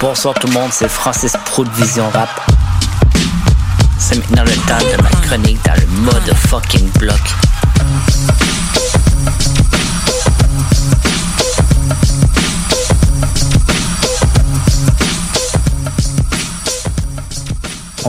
[0.00, 2.30] Bonsoir tout le monde, c'est Francis Pro de Vision Rap.
[3.98, 7.20] C'est maintenant le temps de ma chronique dans le mode fucking bloc.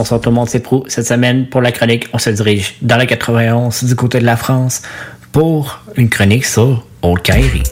[0.04, 0.84] Tout le monde, c'est Prou.
[0.86, 4.36] Cette semaine, pour la chronique, on se dirige dans la 91 du côté de la
[4.36, 4.82] France
[5.32, 7.64] pour une chronique sur Old Kairi.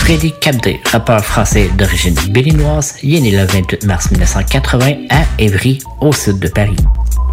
[0.00, 5.78] Freddy Cabdé, rappeur français d'origine béninoise, il est né le 28 mars 1980 à Évry,
[6.00, 6.76] au sud de Paris.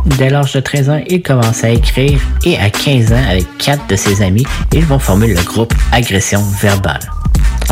[0.05, 3.87] Dès l'âge de 13 ans, il commence à écrire et à 15 ans, avec quatre
[3.87, 7.01] de ses amis, ils vont former le groupe Agression Verbale.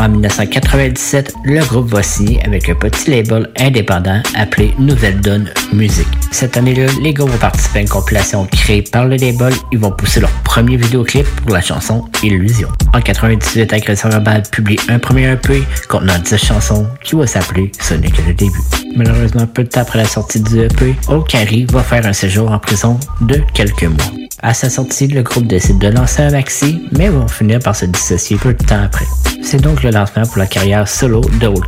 [0.00, 6.08] En 1997, le groupe va signer avec un petit label indépendant appelé Nouvelle Donne Musique.
[6.30, 9.52] Cette année-là, les gars vont participer à une compilation créée par le label.
[9.72, 12.70] Ils vont pousser leur premier vidéoclip pour la chanson Illusion.
[12.94, 17.92] En 98, Agression Verbale publie un premier EP contenant 10 chansons qui va s'appeler Ce
[17.92, 18.62] n'est que le début.
[18.96, 22.58] Malheureusement, peu de temps après la sortie du EP, O'Carry va faire un séjour en
[22.58, 24.29] prison de quelques mois.
[24.42, 27.84] À sa sortie, le groupe décide de lancer un maxi, mais vont finir par se
[27.84, 29.04] dissocier peu de temps après.
[29.42, 31.64] C'est donc le lancement pour la carrière solo de Old.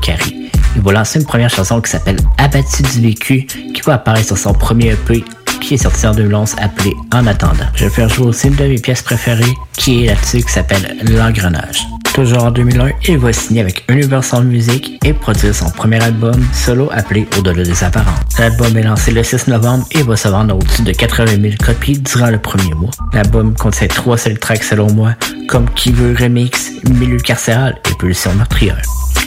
[0.76, 4.38] Il va lancer une première chanson qui s'appelle Abattu du vécu, qui va apparaître sur
[4.38, 5.22] son premier EP
[5.60, 7.66] qui est sorti en 2011 appelé En attendant.
[7.74, 10.96] Je vais faire jouer aussi une de mes pièces préférées qui est là-dessus qui s'appelle
[11.04, 11.86] L'engrenage.
[12.14, 16.90] Toujours en 2001, il va signer avec Universal Music et produire son premier album solo
[16.92, 18.38] appelé Au-delà des apparences.
[18.38, 21.98] L'album est lancé le 6 novembre et va se vendre au-dessus de 80 000 copies
[21.98, 22.90] durant le premier mois.
[23.14, 25.14] L'album contient trois seuls tracks selon moi,
[25.48, 28.82] comme Qui veut remix, Milieu carcéral et Pulsion meurtrière.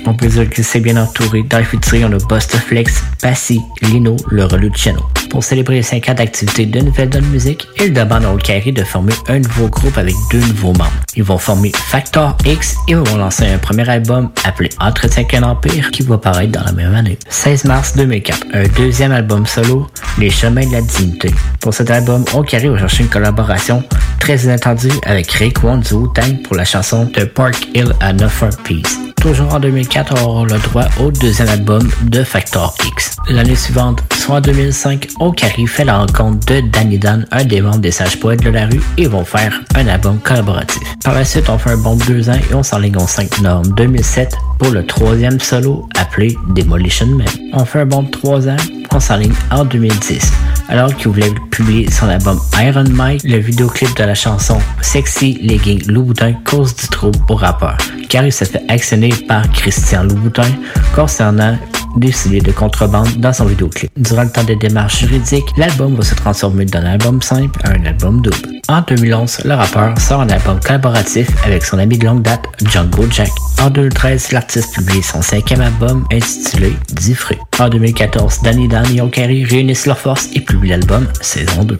[0.06, 1.44] On peut dire qu'il s'est bien entouré.
[1.44, 5.02] Dans les featuring, on a Busta Flex, Passy, Lino, le relou de Channel.
[5.30, 8.84] Pour célébrer les 5 ans d'activité de Nouvelle Donne Musique, il demande à Carré de
[8.84, 10.94] former un nouveau groupe avec deux nouveaux membres.
[11.16, 15.92] Ils vont former Factor X et vont lancer un premier album appelé Entretien qu'un empire
[15.92, 17.18] qui va paraître dans la même année.
[17.28, 21.34] 16 mars 2004, un deuxième album solo, Les chemins de la dignité.
[21.60, 23.84] Pour cet album, Carré va chercher une collaboration
[24.20, 25.28] très inattendue avec
[25.64, 30.14] One du Wu-Tang pour la chanson The Park Hill à 9 Peace toujours en 2004,
[30.22, 33.16] on aura le droit au deuxième album de Factor X.
[33.28, 37.80] L'année suivante, soit en 2005, Okari fait la rencontre de Danny Dan, un des membres
[37.80, 40.84] des Sages Poètes de la rue, et vont faire un album collaboratif.
[41.04, 43.42] Par la suite, on fait un bon de deux ans et on s'enligne au 5
[43.42, 47.28] novembre 2007 pour le troisième solo appelé Demolition Man.
[47.54, 48.58] On fait un bon de trois ans,
[48.92, 50.34] on s'enligne en 2010.
[50.68, 55.86] Alors qu'il voulait publier son album Iron Mike, le vidéoclip de la chanson Sexy Legging
[55.88, 57.78] Louboutin cause du trouble au rappeur,
[58.10, 60.50] car il s'est fait actionner par Christian Louboutin
[60.94, 61.58] concernant
[61.98, 63.90] des de contrebande dans son vidéoclip.
[63.96, 67.86] Durant le temps des démarches juridiques, l'album va se transformer d'un album simple à un
[67.86, 68.60] album double.
[68.68, 73.06] En 2011, le rappeur sort un album collaboratif avec son ami de longue date, Django
[73.10, 73.30] Jack.
[73.62, 77.38] En 2013, l'artiste publie son cinquième album intitulé Diffré.
[77.60, 81.78] En 2014, Danny Dan et Okari réunissent leurs forces et publient l'album Saison 2.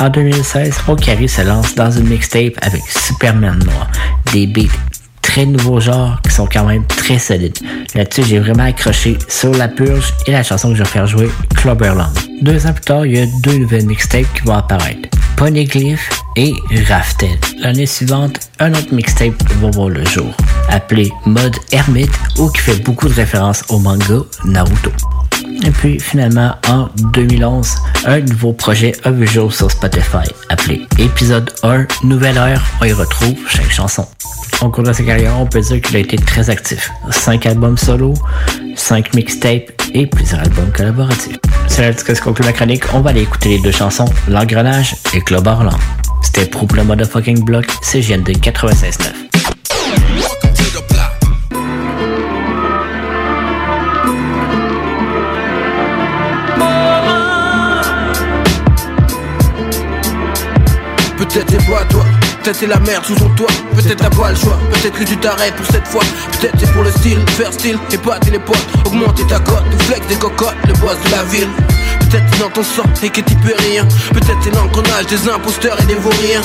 [0.00, 3.90] En 2016, Okari se lance dans une mixtape avec Superman Noir,
[4.32, 4.68] des beats
[5.22, 7.58] très nouveaux genres qui sont quand même très solides.
[7.94, 11.30] Là-dessus, j'ai vraiment accroché sur La Purge et la chanson que je vais faire jouer,
[11.56, 12.12] Clubberland.
[12.42, 15.08] Deux ans plus tard, il y a deux nouvelles mixtapes qui vont apparaître.
[15.36, 16.52] Poneglyph et
[16.88, 17.38] Raftel.
[17.60, 20.36] L'année suivante, un autre mixtape va voir le jour,
[20.68, 24.90] appelé Mode Hermite ou qui fait beaucoup de références au manga Naruto.
[25.64, 27.76] Et puis finalement, en 2011,
[28.06, 32.62] un nouveau projet a vu jour sur Spotify, appelé Épisode 1, Nouvelle Heure.
[32.80, 34.06] On y retrouve chaque chanson.
[34.60, 36.90] Au cours de sa carrière, on peut dire qu'il a été très actif.
[37.10, 38.14] 5 albums solo,
[38.74, 41.38] 5 mixtapes et plusieurs albums collaboratifs.
[41.68, 42.82] C'est là que se conclut ma chronique.
[42.92, 45.78] On va aller écouter les deux chansons, L'Engrenage et Club Orland.
[46.22, 49.28] C'était pour le motherfucking block, c'est GND 96.9.
[61.46, 62.04] C'est pas toi,
[62.42, 63.46] peut-être c'est la merde sous son toit,
[63.76, 66.02] peut-être t'as pas le choix, peut-être que tu t'arrêtes pour cette fois,
[66.32, 70.04] peut-être c'est pour le style, faire style, épater les potes, augmenter ta cote, ou flex
[70.08, 71.48] des cocottes, le boss de la ville.
[72.00, 75.80] Peut-être c'est dans ton sang et que tu peux rien, peut-être c'est l'engrenage des imposteurs
[75.80, 76.42] et des vauriens.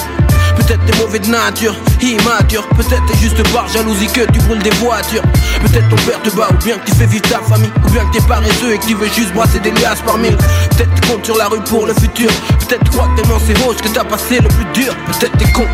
[0.65, 2.67] Peut-être t'es mauvais de nature, immature.
[2.69, 5.21] Peut-être t'es juste par jalousie que tu brûles des voitures.
[5.61, 7.71] Peut-être ton père te bat ou bien que tu fais vivre ta famille.
[7.85, 10.37] Ou bien que t'es paresseux et que tu veux juste brasser des liasses par mille.
[10.37, 12.29] Peut-être tu comptes sur la rue pour le futur.
[12.67, 14.95] Peut-être crois que tellement c'est roche que t'as passé le plus dur.
[15.07, 15.65] Peut-être t'es con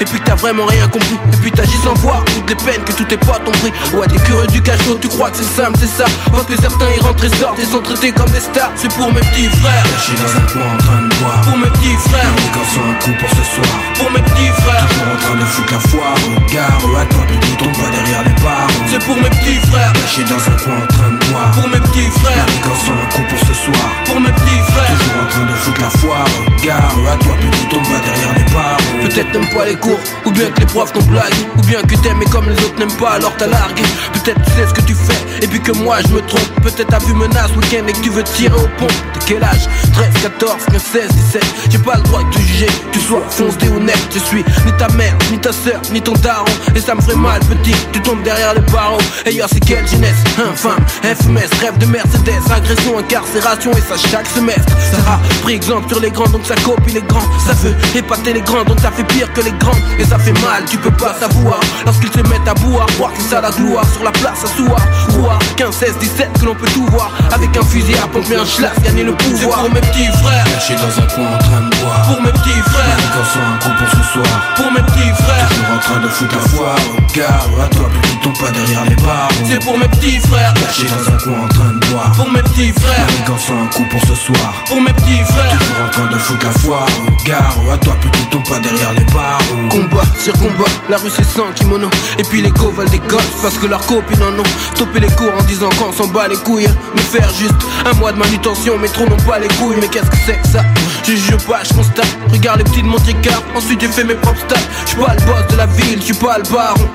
[0.00, 1.18] et puis t'as vraiment rien compris.
[1.32, 4.06] Et puis t'agis sans voir toutes les peines que tout est pas ton prix Ouais
[4.06, 6.04] t'es curieux du cachot, tu crois que c'est simple, c'est ça.
[6.30, 8.72] Parce que certains y rentrent et sortent et sont traités comme des stars.
[8.76, 9.84] C'est pour mes petits frères.
[9.96, 11.40] Je suis dans un coin en train de boire.
[11.42, 12.32] Pour mes petits frères.
[12.36, 13.76] Les gars sont un coup pour ce soir.
[13.94, 14.86] Pour mes petits frères.
[14.88, 16.14] Toujours en train de foutre la foire.
[16.48, 20.56] Regarde, attends, tombe pas derrière les barres C'est pour mes petits frères suis dans un
[20.56, 21.50] coin en train de bois.
[21.54, 22.46] Pour mes petits frères,
[22.84, 23.88] sont un coup pour ce soir.
[24.06, 26.24] Pour mes petits frères, toujours en train de foutre la foire.
[26.64, 29.08] Gare à toi, petit, tombe pas derrière les barreaux.
[29.08, 31.94] Peut-être t'aimes pas les cours, ou bien que les profs t'ont blague, ou bien que
[31.96, 33.82] t'aimes et comme les autres n'aiment pas, alors t'as largué.
[34.12, 36.50] Peut-être tu sais ce que tu fais, et puis que moi je me trompe.
[36.62, 38.94] Peut-être t'as vu menace week-end et que tu veux tirer au pont.
[39.14, 39.68] T'as quel âge?
[39.92, 41.44] 13, 14, 15, 16, 17.
[41.70, 43.98] J'ai pas le droit de te juger, tu sois foncé ou net.
[44.12, 46.44] Je suis ni ta mère, ni ta soeur, ni ton daron.
[46.74, 48.98] Et ça me ferait mal, petit, tu tombes derrière les barreaux.
[49.26, 54.72] Yo, c'est quelle jeunesse Infâme, FMS, rêve de Mercedes, agression, incarcération, et ça chaque semestre.
[54.92, 57.28] Ça a pris exemple sur les grands, donc ça copie les grands.
[57.46, 59.78] Ça veut épater les grands, donc ça fait pire que les grands.
[59.98, 61.60] Et ça fait mal, tu peux pas savoir.
[61.84, 64.80] Lorsqu'ils se mettent à boire, croire que ça la gloire sur la place à soir.
[65.10, 67.10] Voir 15, 16, 17, que l'on peut tout voir.
[67.32, 69.60] Avec un fusil à pomper un schlass, gagner le pouvoir.
[69.60, 72.02] Pour mes petits frères, cachés dans un coin en train de boire.
[72.08, 74.54] Pour mes petits frères, les un coup pour ce soir.
[74.56, 77.39] Pour mes petits frères, toujours en train de foutre la foire.
[77.40, 79.28] À toi, petit, tombe pas derrière les barres.
[79.46, 82.12] C'est pour mes petits frères, cachés dans un coin en train de boire.
[82.12, 84.64] Pour mes petits frères, les un coup pour ce soir.
[84.66, 86.86] Pour mes petits frères, toujours en train de foutre la foire.
[87.26, 89.40] Gare à toi, petit, tombe pas derrière les barres.
[89.70, 91.88] Combat sur combat, la rue c'est sans kimono.
[92.18, 94.76] Et puis les veulent des gosses parce que leurs copines en ont.
[94.76, 96.68] Topé les cours en disant qu'on s'en bat les couilles.
[96.94, 97.54] Me faire juste
[97.86, 99.76] un mois de manutention, mais trop n'ont pas les couilles.
[99.80, 100.64] Mais qu'est-ce que c'est que ça?
[101.04, 102.16] Je juge pas, je constate.
[102.30, 104.60] Regarde les petits de mon tricard, ensuite j'ai fait mes propres stats.
[104.84, 106.88] Je suis pas le boss de la ville, je suis pas le baron.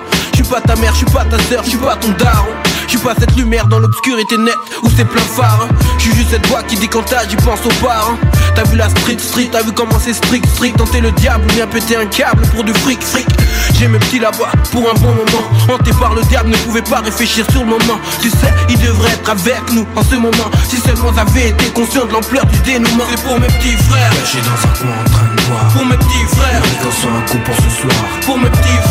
[0.45, 2.45] Je suis pas ta mère, je suis pas ta sœur, je suis pas ton daron.
[2.85, 4.53] Je suis pas cette lumière dans l'obscurité nette
[4.83, 5.67] où c'est plein phare.
[5.97, 8.15] Je suis juste cette voix qui dit quand t'as, j'y pense au bar.
[8.53, 10.77] T'as vu la street street, t'as vu comment c'est strict strict.
[10.77, 13.25] Tenter le diable ou bien péter un câble pour du fric fric.
[13.73, 15.49] J'ai mes petits là-bas pour un bon moment.
[15.67, 17.99] Hanté par le diable, ne pouvait pas réfléchir sur le moment.
[18.21, 20.51] Tu sais, il devrait être avec nous en ce moment.
[20.69, 23.05] Si seulement j'avais été conscient de l'ampleur du dénouement.
[23.09, 25.67] C'est pour mes petits frères, cachés dans un coin en train de boire.
[25.73, 28.05] Pour mes petits frères, les un coup pour ce soir.
[28.25, 28.84] Pour mes petits frères,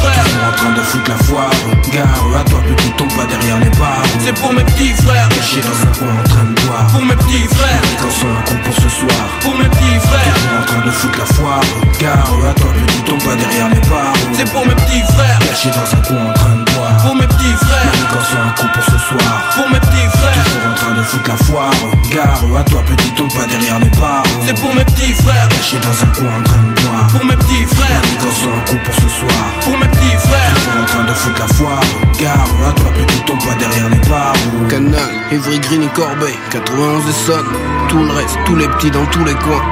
[0.64, 1.50] train de foutre la foire.
[1.92, 2.60] Gare à toi,
[2.96, 4.04] tombe pas derrière les barres.
[4.18, 6.86] C'est pour mes petits frères, cachés dans un coin en train de boire.
[6.92, 9.24] Pour mes petits frères, les un coup pour ce soir.
[9.42, 11.60] Pour mes petits frères, sont en train de foutre la foire.
[12.00, 14.16] Gare à toi, petit, tombe pas derrière les barres.
[14.32, 16.96] C'est pour mes petits frères, cachés dans un coin en train de boire.
[17.04, 19.34] Pour mes petits frères, les un coup pour ce soir.
[19.54, 21.70] Pour mes petits frères, toujours en train de foutre la foire.
[22.10, 24.24] Gare à toi, petit, tombe pas derrière les barres.
[24.46, 27.06] C'est pour mes petits frères, cachés dans un coin en train de boire.
[27.12, 29.44] Pour mes petits frères, les un coup pour ce soir.
[29.62, 31.80] Pour mes petits frères, toujours en train de foutre la foire.
[32.20, 34.34] Gare à toi, petit, tombe pas derrière les barres.
[34.68, 37.46] Canal, Evry Green et Corbeil, 91 et Sonne.
[37.88, 39.62] Tout le reste, tous les petits dans tous les coins.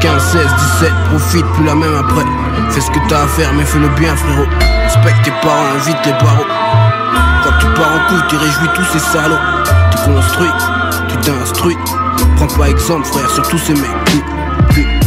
[0.00, 0.42] 15, 16,
[0.80, 2.24] 17, profite plus la même après.
[2.70, 4.46] Fais ce que t'as à faire, mais fais-le bien, frérot.
[4.84, 6.46] Respecte tes parents, invite les barreaux.
[7.44, 9.36] Quand tu pars en couille, tu réjouis tous ces salauds.
[9.92, 10.50] Tu construis,
[11.08, 11.76] tu t'instruis.
[12.36, 15.05] Prends pas exemple, frère, sur tous ces mecs.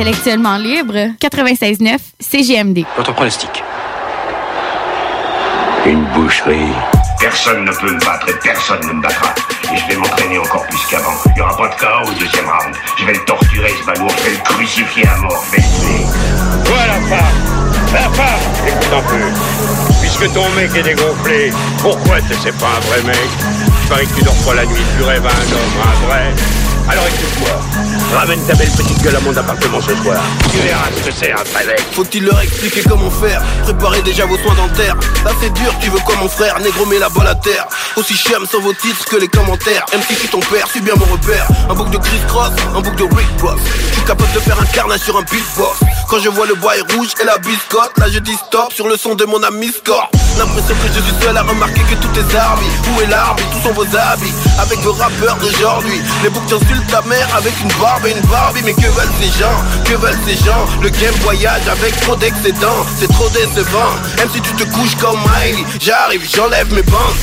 [0.00, 2.86] Intellectuellement libre, 96.9 CGMD.
[2.96, 3.62] Votre pronostic.
[5.84, 6.72] Une boucherie.
[7.20, 9.34] Personne ne peut me battre et personne ne me battra.
[9.70, 11.12] Et je vais m'entraîner encore plus qu'avant.
[11.26, 12.74] Il n'y aura pas de chaos au deuxième round.
[12.96, 14.08] Je vais le torturer, ce balourd.
[14.16, 15.44] Je vais le crucifier à mort.
[15.52, 16.06] Je vais le tuer.
[16.64, 20.00] Toi, la femme La femme Écoute un peu.
[20.00, 21.52] Puisque ton mec est dégonflé,
[21.82, 23.28] pourquoi tu sais pas un vrai mec?
[23.82, 26.59] Je parie que tu dors pas la nuit, tu rêves à un homme, un vrai.
[26.88, 27.50] Alors écoute-moi,
[28.16, 30.20] ramène ta belle petite gueule à mon appartement ce soir.
[30.52, 31.82] Tu verras ce que c'est un mec.
[31.92, 33.42] Faut-il leur expliquer comment faire?
[33.62, 34.96] Préparez déjà vos soins dentaires.
[35.24, 36.58] Là c'est dur, tu veux quoi mon frère?
[36.60, 37.66] Négro la balle à terre.
[37.96, 39.84] Aussi chum sans vos titres que les commentaires.
[39.92, 41.46] MC si ton père, suis bien mon repère.
[41.68, 43.60] Un bouc de Chris Cross, un bouc de Rick Ross.
[43.90, 45.80] Je suis capable de faire un carnage sur un beatbox.
[46.08, 48.88] Quand je vois le bois est rouge et la biscotte Là je dis stop sur
[48.88, 52.10] le son de mon ami Score L'impression que je suis seul à remarquer que tout
[52.18, 54.34] est arbi Où est l'arbre Tous sont vos habits?
[54.60, 56.00] Avec vos rappeurs d'aujourd'hui.
[56.24, 56.48] Les boucs
[56.90, 58.62] ta mère avec une barbe et une Barbie.
[58.64, 59.56] Mais que veulent ces gens?
[59.84, 60.66] Que veulent ces gens?
[60.82, 62.84] Le game voyage avec trop d'excédents.
[62.98, 63.92] C'est trop décevant.
[64.18, 67.16] Même si tu te couches comme Miley J'arrive, j'enlève mes bandes.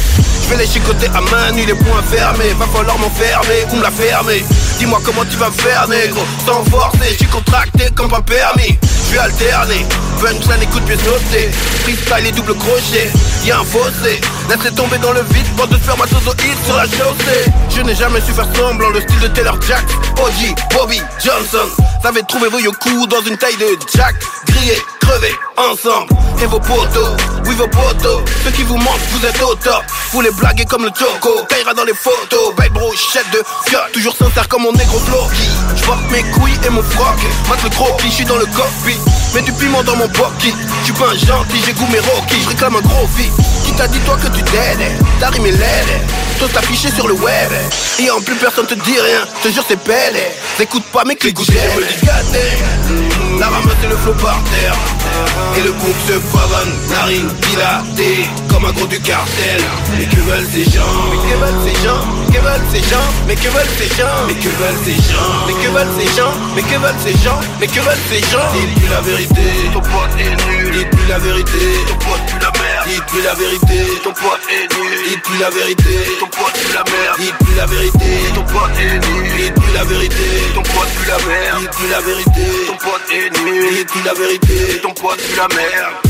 [0.43, 2.53] Je vais les chicoter à main nue, les poings fermés.
[2.57, 4.43] Va falloir m'enfermer ou me la fermer.
[4.79, 6.21] Dis-moi comment tu vas faire négro.
[6.45, 8.77] Sans forcer, je contracté comme pas permis
[9.07, 9.85] Je vais alterner.
[10.19, 10.85] Punchline et coup de
[11.83, 13.11] Freestyle et double crochet.
[13.45, 14.19] Y'a un fossé.
[14.49, 17.51] Laissez tomber dans le vide pour de faire ma sauce au hit sur la chaussée
[17.69, 19.85] Je n'ai jamais su faire semblant le style de Taylor Jack.
[20.19, 21.69] OG, Bobby, Johnson.
[22.01, 24.15] Savait trouver vos yoku dans une taille de Jack.
[24.47, 26.13] Grillé, crever ensemble.
[26.41, 29.83] Et vos potos, oui vos potos, ceux qui vous manquent, vous êtes au top.
[30.11, 32.55] Vous les blaguez comme le Choco, Kaira dans les photos.
[32.55, 35.49] Belle brochette de fiat, toujours sincère comme mon négro Floki.
[35.75, 37.17] Je porte mes couilles et mon froc,
[37.49, 38.96] mate le suis dans le cockpit.
[38.97, 39.26] streets.
[39.37, 42.49] Mets du piment dans mon pocket, suis pas un gentil, j'ai goût mes Rocky, je
[42.49, 43.29] réclame un gros vie.
[43.63, 46.01] Qui t'a dit toi que tu t'aides, ta rime est laide.
[46.39, 47.51] Toi affiché sur le web,
[47.99, 50.17] et en plus personne te dit rien, je te jure c'est belle.
[50.57, 52.39] T'écoutes pas mes clics, me dis gâté.
[53.39, 54.75] La ramasse et le flot par terre.
[55.55, 58.25] Et le groupe se pavane, narine dilatée.
[58.49, 59.61] Comme un gros du cartel.
[59.97, 60.81] Mais que veulent ces gens?
[61.09, 62.01] Mais que veulent ces gens?
[62.31, 63.07] Que veulent ces gens?
[63.27, 64.25] Mais que veulent ces gens?
[64.27, 65.45] Mais que veulent ces gens?
[65.45, 66.33] Mais que veulent ces gens?
[66.55, 67.39] Mais que veulent ces gens?
[67.59, 68.49] Mais que veulent ces gens?
[68.89, 69.26] La vérité
[69.73, 71.59] Ton pote est nul Dis-plus la vérité.
[71.87, 72.87] Ton pote pue la merde.
[72.87, 73.99] Dis-plus la vérité.
[74.03, 75.95] Ton pote est nul Dis-plus la vérité.
[76.19, 77.17] Ton pote pue la merde.
[77.19, 78.11] Dis-plus la vérité.
[78.35, 80.27] Ton pote est nul Dis-plus la vérité.
[80.55, 81.59] Ton pote pue la merde.
[81.61, 82.45] Dis-plus la vérité.
[82.67, 84.79] Ton pote est nul la vérité.
[84.81, 86.06] Ton pote pue la merde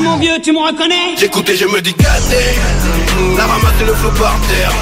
[0.00, 2.36] Mon vieux, tu me reconnais J'écoute et je me dis gâté
[3.36, 4.72] La ramasse et le flot par terre.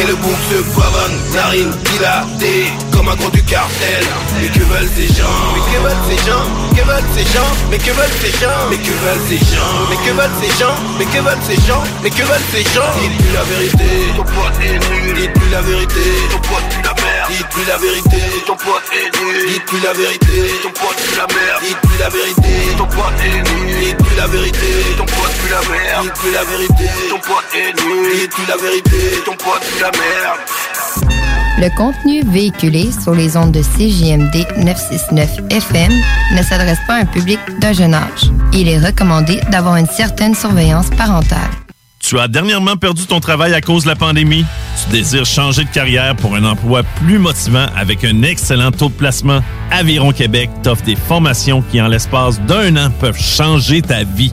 [0.00, 4.04] Et le bouc se pavane Narine dilatée Comme un gros du cartel.
[4.40, 6.44] Mais que veulent ces gens Mais que veulent ces gens
[6.76, 9.96] Que veulent ces gens Mais que veulent ces gens Mais que veulent ces gens Mais
[9.96, 13.32] que veulent ces gens Mais que veulent ces gens Mais que veulent ces gens Dites-lui
[13.34, 13.90] la vérité.
[14.16, 15.14] Ton pote est nul.
[15.16, 16.04] Dites-lui la vérité.
[16.30, 18.22] Ton pote pue la merde Dites-lui la vérité.
[18.46, 20.54] Ton pote est nul Dites-lui la vérité.
[20.62, 21.62] Ton pote pue la merde.
[21.62, 22.76] Dites-lui la vérité.
[22.78, 24.66] Ton pote est nul Dites-lui la vérité.
[24.96, 26.04] Ton pote pue la merde.
[26.04, 26.90] Dites-lui la vérité.
[27.10, 29.22] Ton pote est nul Dites-lui la vérité.
[29.24, 30.40] Ton pote pue la merde.
[31.58, 35.92] Le contenu véhiculé sur les ondes de CJMD 969 FM
[36.36, 38.30] ne s'adresse pas à un public d'un jeune âge.
[38.52, 41.50] Il est recommandé d'avoir une certaine surveillance parentale.
[42.08, 44.44] Tu as dernièrement perdu ton travail à cause de la pandémie?
[44.80, 48.94] Tu désires changer de carrière pour un emploi plus motivant avec un excellent taux de
[48.94, 49.40] placement?
[49.72, 54.32] Aviron Québec t'offre des formations qui, en l'espace d'un an, peuvent changer ta vie.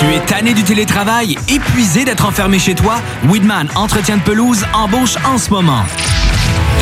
[0.00, 3.02] Tu es tanné du télétravail, épuisé d'être enfermé chez toi?
[3.28, 5.84] Weedman Entretien de pelouse embauche en ce moment.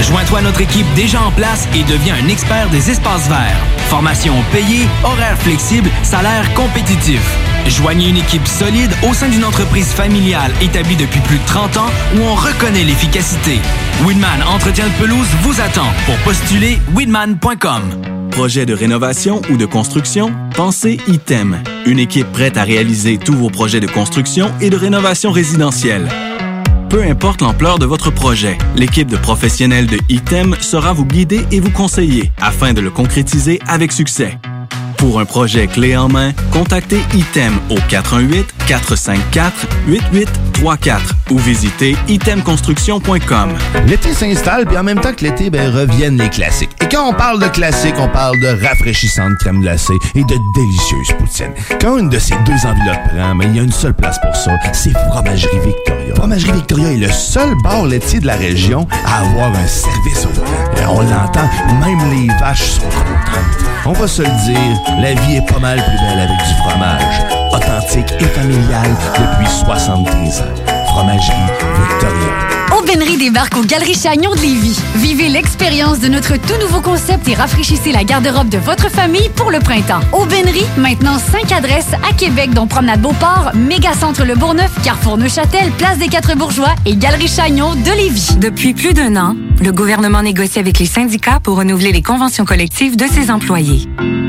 [0.02, 3.60] Joins-toi à notre équipe déjà en place et deviens un expert des espaces verts.
[3.88, 7.20] Formation payée, horaire flexible, salaire compétitif.
[7.66, 11.90] Joignez une équipe solide au sein d'une entreprise familiale établie depuis plus de 30 ans
[12.16, 13.58] où on reconnaît l'efficacité.
[14.06, 17.82] Weedman Entretien de pelouse vous attend pour postuler weedman.com.
[18.30, 20.32] Projet de rénovation ou de construction?
[20.54, 21.58] Pensez ITEM.
[21.86, 26.08] Une équipe prête à réaliser tous vos projets de construction et de rénovation résidentielle.
[26.88, 31.60] Peu importe l'ampleur de votre projet, l'équipe de professionnels de ITEM sera vous guider et
[31.60, 34.38] vous conseiller afin de le concrétiser avec succès.
[34.96, 37.76] Pour un projet clé en main, contactez ITEM au
[38.68, 40.98] 418-454-8834
[41.30, 43.54] ou visitez itemconstruction.com.
[43.86, 46.70] L'été s'installe, puis en même temps que l'été, ben, reviennent les classiques.
[46.82, 51.08] Et quand on parle de classiques, on parle de rafraîchissante crème glacée et de délicieuse
[51.18, 51.52] poutine.
[51.80, 54.36] Quand une de ces deux enveloppes prend, mais il y a une seule place pour
[54.36, 56.14] ça, c'est Fromagerie Victoria.
[56.14, 60.30] Fromagerie Victoria est le seul bar laitier de la région à avoir un service au
[60.30, 60.50] volant.
[60.76, 61.48] Et on l'entend,
[61.80, 63.64] même les vaches sont contentes.
[63.86, 67.47] On va se le dire, la vie est pas mal plus belle avec du fromage.
[67.52, 70.44] Authentique et familial depuis 73 ans.
[70.86, 71.32] Fromagerie
[71.88, 72.78] Victoria.
[72.78, 74.78] Aubainerie débarque aux Galeries Chagnon de Lévis.
[74.96, 79.50] Vivez l'expérience de notre tout nouveau concept et rafraîchissez la garde-robe de votre famille pour
[79.50, 80.00] le printemps.
[80.12, 85.98] Aubainerie, maintenant 5 adresses à Québec, dont Promenade Beauport, Mégacentre Le Bourgneuf, Carrefour Neuchâtel, Place
[85.98, 88.36] des Quatre Bourgeois et Galerie Chagnon de Lévis.
[88.38, 92.96] Depuis plus d'un an, le gouvernement négocie avec les syndicats pour renouveler les conventions collectives
[92.96, 93.88] de ses employés.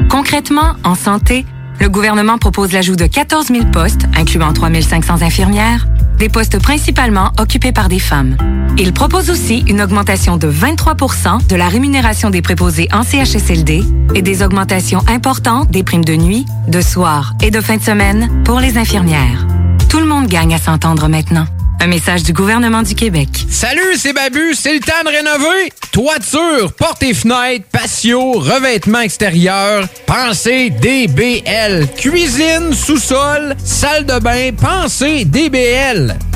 [0.10, 1.46] Concrètement, en santé,
[1.80, 5.88] le gouvernement propose l'ajout de 14 000 postes, incluant 3 500 infirmières,
[6.18, 8.36] des postes principalement occupés par des femmes.
[8.78, 13.84] Il propose aussi une augmentation de 23% de la rémunération des préposés en CHSLD
[14.16, 18.44] et des augmentations importantes des primes de nuit, de soir et de fin de semaine
[18.44, 19.48] pour les infirmières.
[19.90, 21.46] Tout le monde gagne à s'entendre maintenant.
[21.82, 23.30] Un message du gouvernement du Québec.
[23.50, 25.72] Salut, c'est Babu, c'est le temps de rénover.
[25.94, 31.88] Toiture, portes et fenêtres, patio, revêtement extérieur, pensez DBL.
[31.96, 36.18] Cuisine, sous-sol, salle de bain, pensez DBL.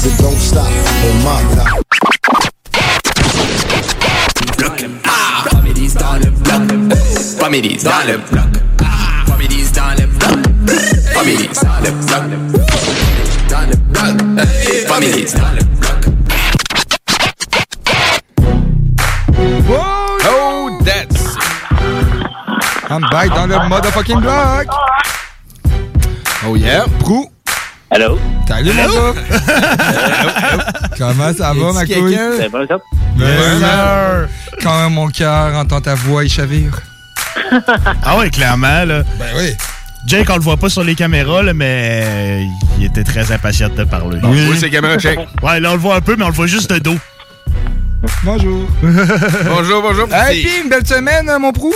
[0.00, 1.84] Cause it don't stop on my top.
[5.50, 6.62] Comédies dans le bloc.
[7.38, 8.48] Comédies dans le bloc.
[9.26, 10.38] Comédies dans le bloc.
[11.12, 12.22] Comédies dans le bloc.
[13.50, 14.08] Dans le bloc.
[14.88, 16.00] Comédies dans le bloc.
[20.26, 21.36] Oh, that's...
[22.88, 24.66] I'm back dans le motherfucking block.
[26.46, 27.30] Oh yeah, Prou.
[27.92, 28.18] Allô?
[28.46, 29.20] Salut, mon gars.
[30.98, 32.18] Comment ça va, ma couille?
[32.38, 32.78] C'est bon, ça?
[34.62, 36.80] Quand mon cœur entend ta voix, il chavire.
[38.04, 39.02] Ah ouais, clairement, là.
[39.18, 39.56] Ben oui.
[40.06, 42.46] Jake, on le voit pas sur les caméras, là, mais
[42.78, 44.20] il était très impatient de te parler.
[44.22, 45.18] Oui, oui c'est caméra check.
[45.42, 46.96] Ouais, là, on le voit un peu, mais on le voit juste de dos.
[48.22, 48.68] Bonjour.
[48.82, 50.08] bonjour, bonjour.
[50.12, 51.74] Hey, puis une belle semaine, hein, mon Prou?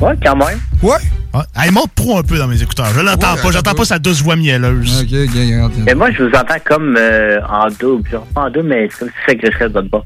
[0.00, 0.58] Ouais, quand même.
[0.82, 0.96] Ouais.
[1.32, 2.86] Ah, hey, monte pro un peu dans mes écouteurs.
[2.94, 5.02] Je l'entends Ouais, pas, j'entends pas sa douce voix mielleuse.
[5.02, 8.08] Ok, ok, Mais moi, je vous entends comme euh, en double.
[8.10, 10.04] Genre, pas en double, mais c'est comme si ça gricherait de votre bas.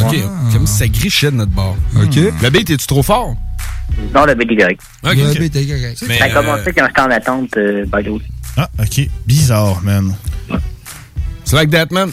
[0.00, 0.16] Ok,
[0.52, 1.76] comme si ça grichait de notre bord.
[1.96, 2.14] Ok.
[2.16, 3.34] Le beat, es-tu trop fort?
[4.14, 4.80] Non, le BD correct.
[5.04, 5.38] Ok, Le ok.
[5.38, 5.98] beat est correct.
[6.18, 8.20] ça a commencé quand j'étais en attente, euh, by the way.
[8.56, 9.08] Ah, ok.
[9.26, 10.14] Bizarre, man.
[11.44, 12.10] C'est like that, man.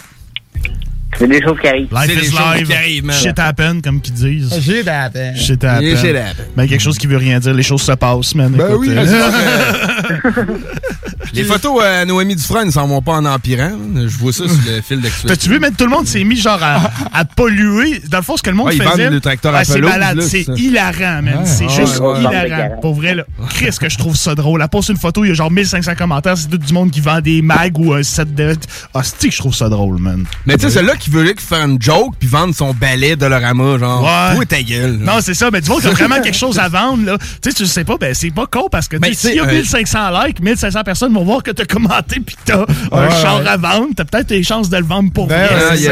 [1.17, 1.89] C'est des choses qui arrivent.
[1.91, 3.03] Life is live.
[3.03, 3.15] man.
[3.15, 4.61] Shit happen, comme qu'ils disent.
[4.61, 5.35] Shit happen.
[5.35, 5.81] Shit happen.
[5.85, 6.45] Yeah, shit happen.
[6.55, 7.53] Ben, quelque chose qui veut rien dire.
[7.53, 8.51] Les choses se passent, man.
[8.51, 10.45] Ben Écoute, oui, euh, vrai.
[11.33, 13.71] Les photos à Noémie Dufresne ne s'en vont pas en empirant.
[13.95, 15.27] Je vois ça sur le fil d'actualité.
[15.27, 18.01] T'as-tu vu, mais tout le monde s'est mis genre à, à polluer.
[18.09, 19.09] Dans le fond, ce que le monde Ouais, ils faisait.
[19.09, 20.21] Ouais, c'est malade.
[20.21, 21.39] C'est hilarant, man.
[21.39, 22.79] Ouais, c'est ouais, juste hilarant.
[22.81, 23.23] Pour vrai, là.
[23.49, 24.61] Chris, que je trouve ça drôle.
[24.61, 26.37] Elle poste une photo, il y a genre 1500 commentaires.
[26.37, 28.55] C'est tout du monde qui vend des mags ou un set de.
[28.93, 30.23] Ah, c'est que je trouve ça drôle, man?
[30.45, 33.77] Mais tu sais, celle-là qui veut faire une joke puis vendre son balai de Dolorama,
[33.77, 34.35] genre, Ouais.
[34.35, 34.99] toi ta gueule.
[35.03, 35.13] là.
[35.13, 35.49] Non, c'est ça.
[35.51, 37.17] Mais tu vois qu'il y a vraiment quelque chose à vendre, là.
[37.41, 39.51] Tu sais, tu sais pas, ben, c'est pas con parce que, s'il y a euh,
[39.51, 43.47] 1500 likes, 1500 personnes vont voir que t'as commenté pis t'as un char ouais.
[43.47, 45.91] à vendre, t'as peut-être des chances de le vendre pour Ben dire,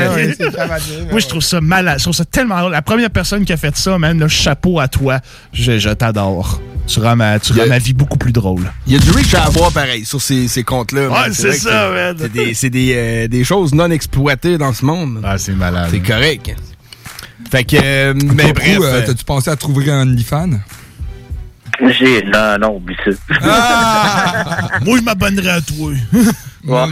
[1.11, 1.97] Moi, je trouve ça malade.
[1.99, 2.71] Je trouve ça tellement drôle.
[2.71, 5.19] La première personne qui a fait ça, man, le chapeau à toi.
[5.53, 6.61] Je, je t'adore.
[6.88, 8.72] Tu rends, ma, tu rends ma vie beaucoup plus drôle.
[8.88, 11.09] Il y a du reach à avoir pareil sur ces, ces comptes-là.
[11.09, 11.34] Ouais, man.
[11.34, 12.15] c'est ça, man.
[12.18, 15.22] C'est des, c'est des, euh, des choses non exploitées dans ce monde.
[15.23, 15.89] Ah, c'est malade.
[15.91, 16.55] C'est correct.
[17.51, 18.80] Fait que, euh, mais bref.
[18.80, 20.59] Euh, euh, T'as-tu pensé à trouver un OnlyFans?
[21.99, 22.23] J'ai.
[22.23, 23.11] Non, non, oublie ça.
[24.85, 25.91] Moi, je m'abonnerais à toi.
[26.69, 26.88] Ah,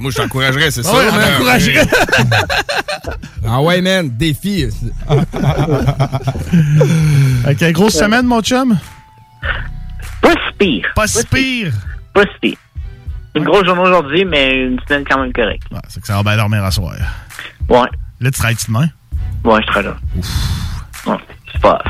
[0.00, 0.92] moi, je t'encouragerais, c'est ça.
[0.92, 1.30] Ouais, on man.
[1.32, 1.86] t'encouragerait.
[3.46, 4.66] ah ouais, man, défi.
[7.46, 8.78] Ok, grosse semaine, mon chum?
[10.58, 10.92] Pas pire.
[10.94, 11.72] Pas si pire.
[12.12, 12.58] Pas si pire.
[13.36, 15.64] Une grosse journée aujourd'hui, mais une semaine quand même correcte.
[15.72, 16.94] Ouais, c'est que ça va bien dormir à soir.
[17.68, 17.88] Ouais.
[18.20, 18.88] Là, tu travailles demain?
[19.44, 19.96] Ouais, je serai là.
[21.06, 21.16] Ouais,
[21.52, 21.82] c'est pas.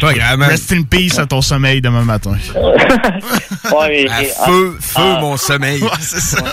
[0.00, 0.50] Pas grave, man.
[0.50, 2.32] Rest in peace à ton sommeil demain matin.
[2.54, 4.08] ouais, mais.
[4.10, 5.82] À feu, feu, ah, mon sommeil.
[5.82, 6.44] Ouais, c'est ça.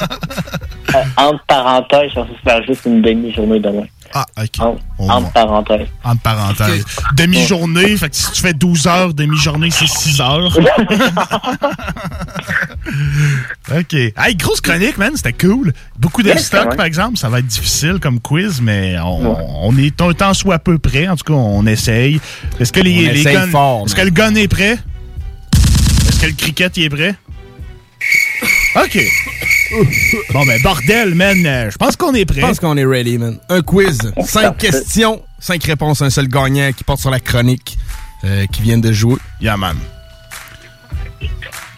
[0.95, 3.84] euh, entre parenthèses, je censé faire juste une demi-journée demain.
[4.15, 4.60] Ah, ok.
[4.60, 5.88] Entre, On entre parenthèses.
[6.03, 6.85] Entre parenthèses.
[7.15, 10.56] Demi-journée, fait que si tu fais 12 heures, demi-journée, c'est 6 heures.
[13.76, 13.94] OK.
[13.94, 15.73] Hey, grosse chronique, man, c'était cool.
[15.98, 16.76] Beaucoup de Yes, stock, ouais.
[16.76, 17.18] par exemple.
[17.18, 21.07] Ça va être difficile comme quiz, mais on, on est un temps soit peu près.
[21.07, 22.19] En tout cas, on essaye.
[22.60, 24.77] Est-ce que les, guns- fort, Est-ce que le gun est prêt?
[26.07, 27.15] Est-ce que le cricket y est prêt?
[28.76, 28.99] OK.
[30.32, 31.45] Bon, ben, bordel, man.
[31.45, 32.41] euh, Je pense qu'on est prêt.
[32.41, 33.38] Je pense qu'on est ready, man.
[33.50, 37.78] Un quiz, cinq questions, cinq réponses, un seul gagnant qui porte sur la chronique
[38.24, 39.18] euh, qui vient de jouer.
[39.41, 39.78] Yeah, man.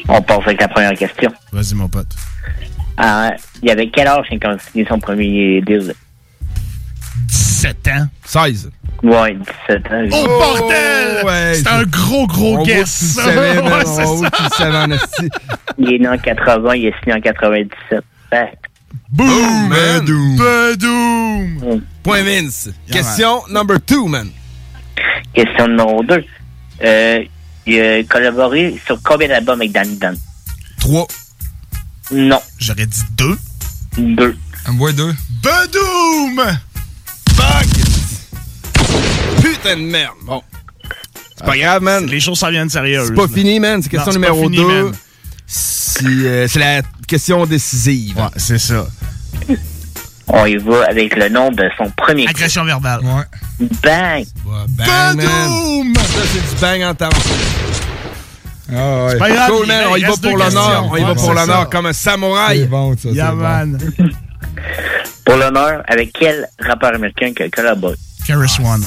[0.07, 1.31] On passe avec la première question.
[1.51, 2.07] Vas-y, mon pote.
[2.97, 3.31] Ah,
[3.61, 5.93] il y avait quel âge quand il a signé son premier deal?
[7.15, 8.07] 17 ans.
[8.25, 8.71] 16.
[9.03, 9.35] Ouais,
[9.67, 10.07] 17 ans.
[10.11, 11.25] Oh, bordel!
[11.25, 12.97] ouais, c'est un gros, gros guess.
[12.99, 13.73] tu savais, man.
[13.73, 14.03] Ouais, ça.
[14.37, 14.97] tu savais en.
[15.77, 18.03] Il est né en 80, il est signé en 97.
[18.29, 18.57] Fait.
[19.11, 19.99] Boom, man.
[19.99, 20.37] Badoum.
[20.37, 21.81] Badoum.
[22.03, 22.69] Point Vince.
[22.87, 24.29] Yeah, Question number two, man.
[25.33, 26.23] Question numéro 2.
[26.83, 27.23] Euh,
[27.65, 30.15] il a collaboré sur combien d'albums avec Danny Dunn?
[30.79, 31.07] Trois.
[32.11, 32.39] Non.
[32.59, 33.37] J'aurais dit deux.
[33.97, 34.35] Deux.
[34.67, 35.13] Un bois deux.
[35.43, 36.41] Badoum!
[37.35, 37.67] Fuck!
[39.43, 40.13] Putain de merde.
[40.25, 40.41] Bon.
[41.37, 42.05] C'est pas grave, man.
[42.05, 43.07] Les choses s'en viennent sérieuses.
[43.07, 43.27] C'est pas là.
[43.33, 43.81] fini, man.
[43.81, 44.65] C'est question Non, numéro fini, 2.
[44.83, 44.93] man.
[45.47, 48.17] C'est euh, c'est la question décisive.
[48.17, 48.87] Ouais, c'est ça.
[50.27, 52.27] On y va avec le nom de son premier.
[52.27, 53.01] Agression verbale.
[53.83, 54.25] Bang!
[54.69, 55.93] Bang, man.
[55.95, 57.09] Ça, c'est du bang en temps.
[58.73, 59.85] Ah C'est pas grave, cool, man.
[59.91, 60.89] On y va pour l'honneur.
[60.91, 62.61] On y va Ouais, pour l'honneur comme un samouraï.
[62.61, 63.09] C'est bon, ça.
[63.09, 63.35] Yeah,
[63.97, 64.09] c'est bon.
[65.25, 67.95] Pour l'honneur, avec quel rappeur américain qui a collaboré?
[68.27, 68.83] Karis One.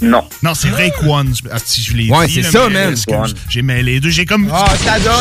[0.00, 0.22] Non.
[0.44, 1.34] Non, c'est Rake One.
[1.50, 2.94] Ah, si je l'ai Ouais, dit, c'est ça, man.
[3.48, 4.10] J'ai mêlé les deux.
[4.10, 4.48] J'ai comme.
[4.52, 4.64] Ah,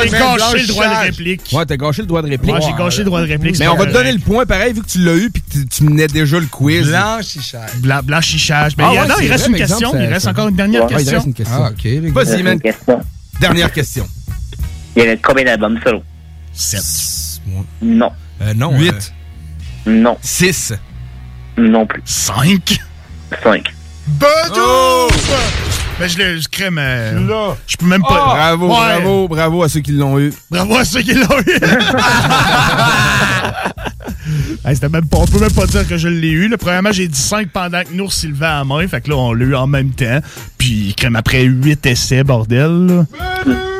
[0.04, 1.42] J'ai gâché le droit de réplique.
[1.52, 2.54] Ouais, t'as gâché le droit de réplique.
[2.54, 3.58] Ouais, j'ai gâché le droit de réplique.
[3.58, 5.68] Mais on va te donner le point pareil vu que tu l'as eu puis que
[5.68, 6.88] tu- menais déjà le quiz.
[6.90, 7.76] Blanchissage.
[7.78, 8.74] Bla- Blanchissage.
[8.78, 9.92] Mais Ah il y a- ouais, non, il reste une question.
[10.00, 11.14] il reste encore une dernière Ouais, il question.
[11.16, 11.64] reste une question.
[11.66, 12.14] Ah, OK.
[12.14, 12.60] Vas-y, man.
[12.62, 13.02] Question.
[13.40, 14.08] Dernière question.
[14.96, 16.04] Il y avait combien d'albums solo?
[16.54, 16.82] 7.
[17.82, 18.12] Non.
[18.44, 18.78] Euh, non.
[18.78, 19.14] Huit.
[19.88, 20.18] Non.
[20.22, 20.74] 6.
[21.58, 22.02] Non plus.
[22.06, 22.80] 5.
[23.44, 23.74] 5.
[24.08, 25.08] Badou!
[26.00, 26.78] Ben, je le je crème.
[26.78, 28.26] euh, Je peux même pas.
[28.26, 28.74] Bravo, Ouais.
[28.76, 30.32] bravo, bravo à ceux qui l'ont eu.
[30.52, 31.60] Bravo à ceux qui l'ont eu.
[34.66, 36.48] Hey, c'était même pas, on peut même pas dire que je l'ai eu.
[36.48, 38.88] Le premièrement, j'ai dit 5 pendant que Nour Sylvain à main.
[38.88, 40.20] Fait que là, on l'a eu en même temps.
[40.58, 42.88] Puis, crème après 8 essais, bordel.
[42.88, 43.06] là.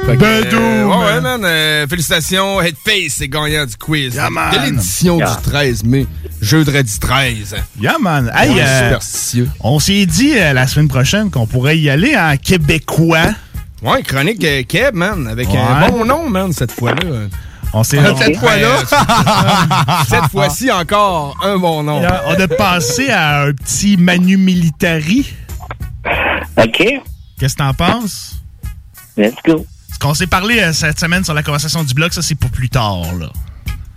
[0.06, 1.42] Fait que, Euh, ouais, ouais, man?
[1.44, 2.62] euh, félicitations.
[2.62, 4.14] Headface est gagnant du quiz.
[4.16, 4.54] Yeah, man.
[4.54, 5.36] de l'édition Yeah.
[5.36, 6.08] du 13 mai.
[6.42, 7.56] Jeudi 13.
[7.82, 8.32] Yeah, man.
[8.34, 9.50] Hey, On est euh, superstitieux.
[9.60, 13.34] on s'est dit euh, la semaine prochaine qu'on pourrait y aller en québécois.
[13.82, 15.28] Ouais, chronique euh, Keb, man.
[15.28, 15.58] Avec Ouais.
[15.58, 17.28] un bon nom, man, cette fois-là.
[17.74, 20.04] On s'est Ah, Cette fois-là.
[20.08, 22.02] Cette fois-ci encore, un bon nom.
[22.28, 25.34] On a pensé à un petit Manu Militari.
[26.58, 26.84] OK.
[27.40, 28.36] Qu'est-ce que t'en penses?
[29.16, 29.66] Let's go.
[29.94, 32.50] Ce qu'on s'est parlé euh, cette semaine sur la conversation du blog, ça c'est pour
[32.52, 33.02] plus tard.
[33.20, 33.28] là.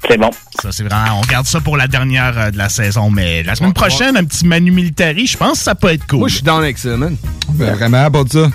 [0.08, 0.30] C'est bon.
[0.62, 3.54] Ça c'est vraiment, on garde ça pour la dernière euh, de la saison, mais la
[3.54, 6.20] semaine prochaine, un petit Manu Militari, je pense que ça peut être cool.
[6.20, 7.16] Moi, je suis down avec ça, man.
[7.50, 8.50] Ben, vraiment, pas de ça.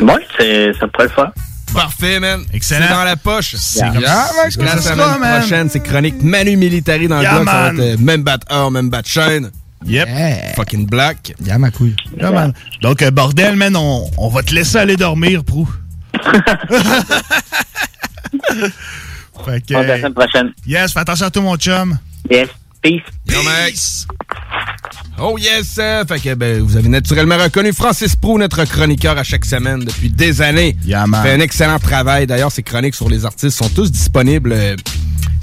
[0.00, 1.32] Ouais, c'est, ça pourrait le faire.
[1.74, 2.44] Parfait, man.
[2.52, 2.86] Excellent.
[2.88, 3.54] C'est dans la poche.
[3.56, 5.40] C'est comme ça que la semaine man.
[5.40, 7.46] prochaine, c'est chronique Manu Militari dans le Yeah, blog.
[7.46, 9.50] Ça va être euh, même bat heure, même bat chaîne.
[9.86, 10.08] Yep.
[10.56, 11.34] Fucking black.
[11.44, 11.96] Yeah, ma couille.
[12.18, 12.52] Yeah, man.
[12.80, 15.68] Donc, euh, bordel, man, on, on va te laisser aller dormir, Prou.
[19.44, 20.52] fait que, la semaine prochaine.
[20.66, 21.98] yes, fais attention à tout, mon chum.
[22.30, 22.48] Yes.
[22.84, 24.06] Peace.
[25.18, 25.78] Oh yes!
[25.78, 29.80] euh, fait que ben, vous avez naturellement reconnu Francis Prou, notre chroniqueur à chaque semaine
[29.80, 30.76] depuis des années.
[30.84, 32.26] Yeah, Il fait un excellent travail.
[32.26, 34.54] D'ailleurs, ses chroniques sur les artistes sont tous disponibles.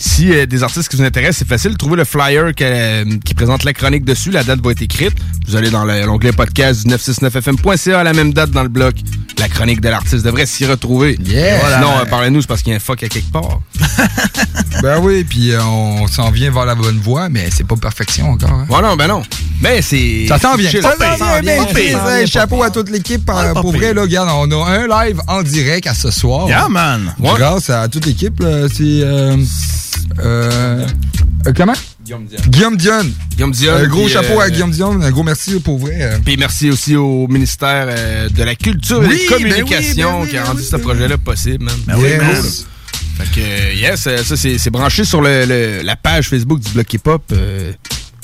[0.01, 3.05] Si euh, des artistes qui vous intéressent, c'est facile de trouver le flyer que- euh,
[3.23, 4.31] qui présente la chronique dessus.
[4.31, 5.13] La date va être écrite.
[5.47, 8.95] Vous allez dans le- l'onglet podcast du 969fm.ca à la même date dans le bloc.
[9.37, 11.17] La chronique de l'artiste devrait s'y retrouver.
[11.23, 11.57] Yeah.
[11.59, 11.99] Sinon, Voilà.
[12.01, 13.59] euh, parlez-nous, c'est parce qu'il y a un fuck à quelque part.
[14.81, 18.49] Ben oui, puis on s'en vient vers la bonne voie, mais c'est pas perfection encore.
[18.51, 18.65] hein.
[18.69, 19.21] Ouais, non, ben non.
[19.61, 20.25] Mais c'est.
[20.27, 20.69] Ça s'en vient.
[20.71, 23.29] Ça s'en vient, bien, Chapeau à toute l'équipe.
[23.29, 26.47] euh, Pour vrai, là, regarde, on a un live en direct à ce soir.
[26.47, 27.13] Yeah, man.
[27.19, 28.81] Grâce à toute l'équipe, là, c'est...
[28.83, 29.37] Euh,
[30.19, 30.85] euh,
[31.55, 31.73] comment?
[32.03, 32.39] Guillaume Dion.
[32.49, 33.01] Guillaume Dion.
[33.35, 34.99] Guillaume Dion, Un gros chapeau euh, à Guillaume Dion.
[35.01, 36.19] Un gros merci pour vrai.
[36.25, 40.23] Puis merci aussi au ministère euh, de la Culture et des ben oui, Communications ben
[40.23, 41.75] oui, qui a ben rendu oui, ce ben projet-là possible, man.
[41.87, 42.49] Ben oui, cool.
[43.25, 47.07] Fait que, yes, ça, c'est branché sur le, le- la page Facebook du Bloc Hip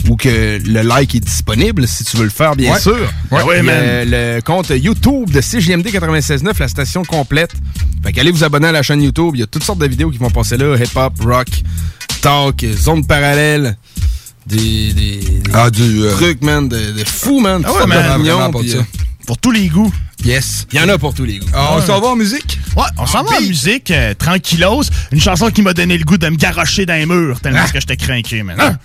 [0.10, 2.80] Où que le like est disponible si tu veux le faire, bien Ouais.
[2.80, 2.96] sûr.
[3.32, 3.76] Ouais, Puis, ouais, man.
[3.78, 7.52] euh, le compte YouTube de CJMD 96.9, la station complète.
[8.04, 9.32] Fait qu'allez vous abonner à la chaîne YouTube.
[9.34, 10.76] Il y a toutes sortes de vidéos qui vont passer là.
[10.78, 11.48] Hip-hop, rock,
[12.22, 13.76] talk, zone parallèle.
[14.46, 15.82] Des, des, des Ah, du...
[16.04, 17.62] euh, trucs, man, de, de fou, man.
[17.66, 18.78] Ah ouais, man, vraiment, ça.
[18.78, 18.82] euh,
[19.26, 19.92] Pour tous les goûts.
[20.24, 20.66] Yes.
[20.72, 21.48] Il y en a pour tous les goûts.
[21.54, 22.58] Ah, on s'en va en musique?
[22.78, 24.84] Ouais, on s'en va en musique, euh, tranquillos.
[25.12, 27.80] Une chanson qui m'a donné le goût de me garrocher dans les murs tellement que
[27.80, 28.78] j'étais craqué, man.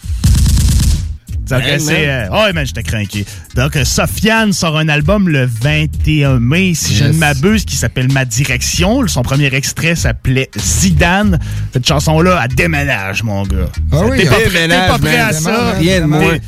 [1.50, 2.08] Donc, Hey, c'est.
[2.08, 3.24] euh, ouais, man, j'étais craqué.
[3.56, 8.10] Donc, euh, Sofiane sort un album le 21 mai, si je ne m'abuse, qui s'appelle
[8.12, 9.06] Ma Direction.
[9.08, 11.38] Son premier extrait s'appelait Zidane.
[11.72, 13.56] Cette chanson-là, elle déménage, mon gars.
[13.92, 15.74] Ah oui, t'es pas déménage, pas prêt à ça.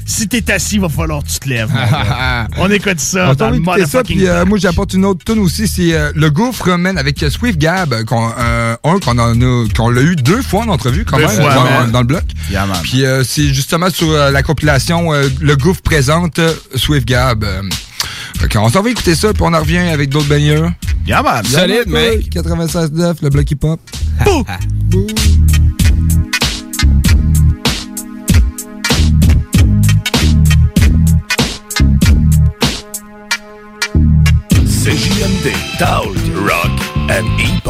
[0.07, 1.69] Si t'es assis, il va falloir que tu te lèves.
[1.71, 2.49] mon gars.
[2.59, 5.67] On écoute ça On dans le ça, puis euh, moi j'apporte une autre tune aussi,
[5.69, 10.63] c'est euh, Le Gouffre, man, avec Swift Gab, qu'on, un qu'on l'a eu deux fois
[10.65, 12.23] en entrevue quand Deux même, fois, dans, le bloc.
[12.51, 12.67] Yeah.
[12.83, 17.45] Puis c'est justement sur la compilation euh, Le Gouffre présente euh, Swift Gab.
[17.45, 17.63] euh.
[18.53, 20.71] Qu'on s'en va écouter ça, puis on en revient avec d'autres baigneurs.
[21.07, 21.45] Yeah, man.
[21.45, 22.31] Solide, mec.
[22.35, 23.81] 96.9, le bloc hip-hop.
[34.67, 36.73] CJMD, Talk, Rock
[37.11, 37.65] and Hip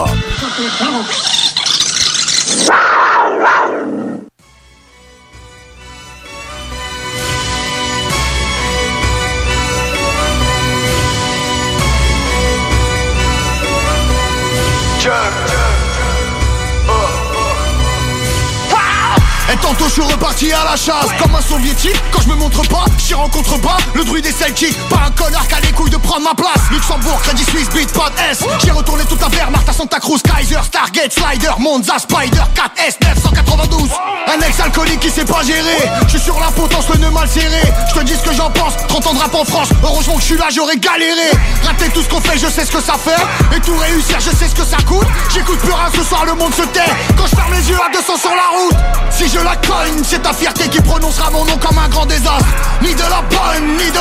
[15.06, 15.43] Hop.
[19.52, 21.08] Et tantôt je suis reparti à la chasse.
[21.20, 24.76] Comme un soviétique, quand je me montre pas, j'y rencontre pas Le druide des Celtics,
[24.88, 26.70] pas un connard qui a les couilles de prendre ma place.
[26.70, 28.40] Luxembourg, Crédit Suisse, Beatpot S.
[28.64, 33.90] J'ai retourné toute la Wehrmacht à Santa Cruz Kaiser, Stargate, Slider, Monza, Spider, 4S, 992
[34.28, 37.60] Un ex-alcoolique qui sait pas gérer Je suis sur la potence, le nœud mal serré
[37.88, 39.68] Je te dis ce que j'en pense, 30 ans de rap en France.
[39.82, 41.30] Heureusement que je suis là, j'aurais galéré.
[41.64, 43.56] Rater tout ce qu'on fait, je sais ce que ça fait.
[43.56, 45.06] Et tout réussir, je sais ce que ça coûte.
[45.32, 46.80] J'écoute plus rien, ce soir le monde se tait.
[47.16, 48.76] Quand je ferme les yeux à 200 sur la route.
[49.10, 52.46] Si je la cogne, c'est ta fierté qui prononcera mon nom comme un grand désastre.
[52.82, 53.22] Ni de la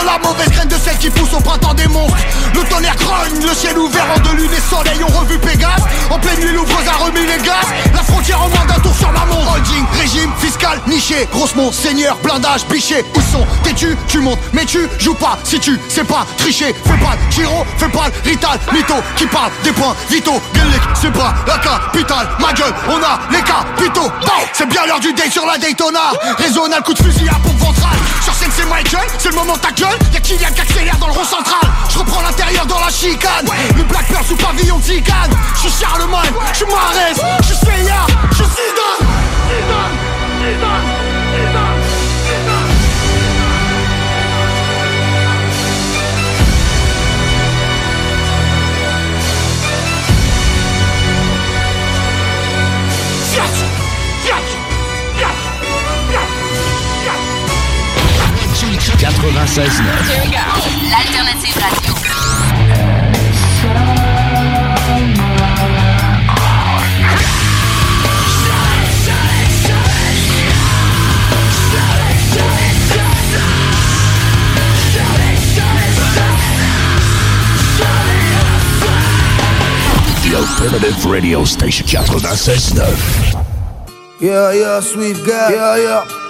[0.06, 2.18] la mauvaise graine de celle qui pousse au printemps des monstres.
[2.54, 5.84] Le tonnerre grogne, le ciel ouvert en deux lunes et soleils ont revu Pégase.
[6.10, 7.66] En pleine nuit l'ouvreuse a remis les gaz.
[7.94, 9.56] La frontière en moins d'un tour sur la montre.
[9.56, 13.04] Holding, régime, fiscal, niché Grosse seigneur, blindage, biché.
[13.16, 15.38] Où sont T'es-tu, tu montes, mais tu joues pas.
[15.44, 19.26] Si tu sais pas tricher, fais pas le giro Fais pas le rital, mytho Qui
[19.28, 20.42] parle des points vitaux.
[20.54, 22.28] Gueulec, c'est pas la capitale.
[22.40, 24.12] Ma gueule, on a les capitaux.
[24.54, 26.12] C'est bien l'heure du date sur la Daytona.
[26.38, 28.13] Résonne coup de fusil à pompe ventrale
[28.54, 29.98] c'est Michael, c'est le moment de ta gueule.
[30.14, 31.62] Y'a Kylian qui accélère dans le rond central.
[31.90, 33.46] Je reprends l'intérieur dans la chicane.
[33.76, 38.08] Le Black Pearl sous pavillon de Je suis Charlemagne, je suis Marès, je suis Seigneur,
[38.32, 39.08] je suis Zidane,
[39.50, 41.03] Zidane, Zidane
[60.90, 61.94] L'alternative radio.
[80.24, 83.46] The Alternative Radio Station 96.9.
[84.22, 85.52] Yeah, yeah, Swift guy.
[85.52, 86.23] Yeah, yeah.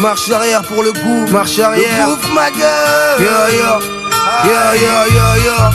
[0.00, 1.26] Marche arrière pour le coup.
[1.30, 2.08] Marche arrière.
[2.08, 3.20] Le bouffe ma gueule.
[3.20, 3.78] Yeah, yeah.
[4.44, 5.70] Yeah, yeah, yeah, yeah.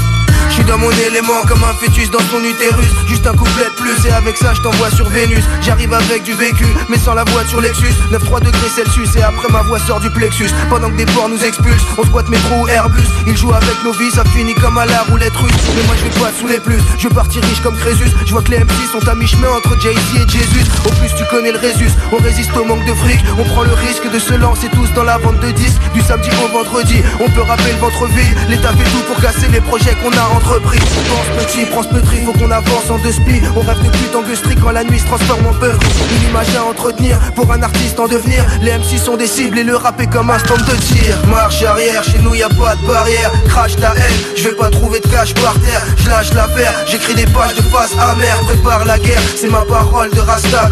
[0.49, 3.67] Je suis dans mon élément comme un fœtus dans son utérus Juste un couplet
[4.05, 5.43] et avec ça je t'envoie sur Vénus.
[5.61, 7.93] J'arrive avec du vécu mais sans la voiture Lexus.
[8.11, 10.49] 9-3 degrés Celsius et après ma voix sort du plexus.
[10.69, 13.07] Pendant que des porcs nous expulsent On squatte métro ou Airbus.
[13.27, 15.53] Ils jouent avec nos vies ça finit comme à la roulette russe.
[15.75, 16.79] Mais moi je vais pas sous les plus.
[16.97, 18.11] Je partir riche comme Crésus.
[18.25, 20.65] Je vois que les MC sont à mi-chemin entre Jay-Z et Jésus.
[20.85, 21.89] Au plus tu connais le Résus.
[22.11, 23.19] On résiste au manque de fric.
[23.37, 25.81] On prend le risque de se lancer tous dans la vente de disques.
[25.93, 28.37] Du samedi au vendredi On peut rappeler le ventre vide.
[28.49, 30.79] L'État fait tout pour casser les projets qu'on a entrepris.
[30.79, 34.59] Pense petit, prends ce petit, faut qu'on avance en deux spi On rêve de pute
[34.61, 35.77] quand la nuit se transforme en peur
[36.11, 38.43] Une image à entretenir pour un artiste en devenir.
[38.61, 41.15] Les MC sont des cibles et le rap est comme un stand de tir.
[41.27, 43.31] Marche arrière, chez nous y a pas de barrière.
[43.47, 45.81] Crash ta haine, je vais pas trouver de cash par terre.
[45.97, 48.39] Je lâche l'affaire, j'écris des pages de face amère.
[48.47, 50.69] Prépare la guerre, c'est ma parole de Rasta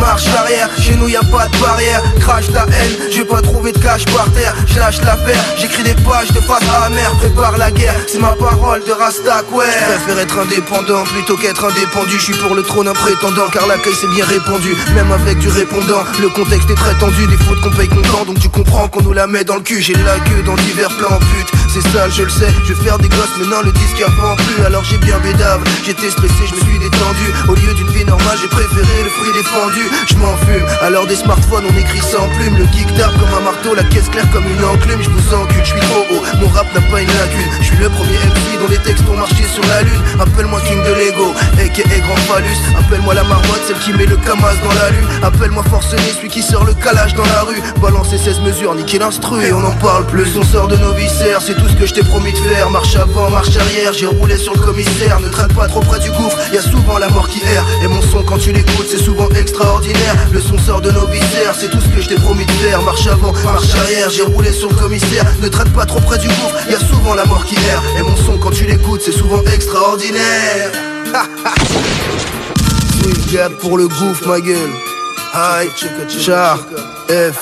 [0.00, 2.02] Marche arrière, chez nous y a pas de barrière.
[2.20, 4.54] Crash ta haine, je vais pas trouver de cash par terre.
[4.66, 7.10] Je lâche l'affaire, j'écris des pages de face amère.
[7.18, 12.16] Prépare la guerre, c'est ma parole de Rasta Je préfère être indépendant plutôt qu'être indépendu.
[12.18, 14.74] Je suis pour le trône un prétendant car l'accueil c'est bien répandu.
[14.94, 17.26] Même avec du répondant, le contexte est très tendu.
[17.26, 19.82] Des fautes qu'on paye content donc tu comprends qu'on nous la met dans le cul.
[19.82, 22.98] J'ai la queue dans divers plans pute C'est sale je le sais, je vais faire
[22.98, 26.54] des gosses mais non le disque avant plus Alors j'ai bien bédave, j'étais stressé, je
[26.56, 27.26] me suis détendu.
[27.48, 29.84] Au lieu d'une vie normale j'ai préféré le fruit défendu.
[30.08, 32.56] Je m'en fume, alors des smartphones on écrit sans plume.
[32.56, 35.00] Le geek tape comme un marteau, la caisse claire comme une enclume.
[35.00, 37.50] Je vous encule, je suis trop haut, mon rap n'a pas une lacune.
[37.60, 40.02] Je suis le premier MC dont les textes ont marché sur la lune.
[40.18, 42.58] Appelle-moi King de Lego, aka Grand Phallus.
[42.80, 45.06] Appelle-moi la marmotte, celle qui met le camas dans la lune.
[45.22, 47.62] Appelle-moi forcené, celui qui sort le calage dans la rue.
[47.80, 50.36] Balancer 16 mesures, niquer l'instru et on en parle plus.
[50.36, 52.70] On sort de nos viscères, c'est tout ce que je t'ai promis de faire.
[52.70, 55.20] Marche avant, marche arrière, j'ai roulé sur le commissaire.
[55.20, 57.66] Ne traîne pas trop près du gouffre, y a souvent la mort qui erre.
[57.82, 60.16] Et mon son quand tu l'écoutes c'est souvent extraordinaire.
[60.32, 62.82] Le son sort de nos viscères, c'est tout ce que je t'ai promis de faire.
[62.82, 65.24] Marche avant, marche arrière, j'ai roulé sur le commissaire.
[65.42, 67.82] Ne traîne pas trop près du gouffre, y a souvent la mort qui erre.
[67.98, 70.72] Et mon son quand tu l'écoutes c'est souvent extraordinaire.
[73.60, 74.72] Pour le gouffre ma gueule.
[75.32, 75.70] Aïe,
[76.08, 76.58] char,
[77.08, 77.38] F,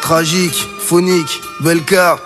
[0.00, 2.18] tragique, phonique, Belka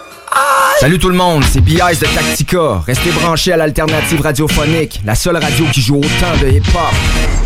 [0.79, 2.01] Salut tout le monde, c'est B.I.S.
[2.01, 2.83] de Tactica.
[2.87, 7.46] Restez branchés à l'alternative radiophonique, la seule radio qui joue autant de hip-hop.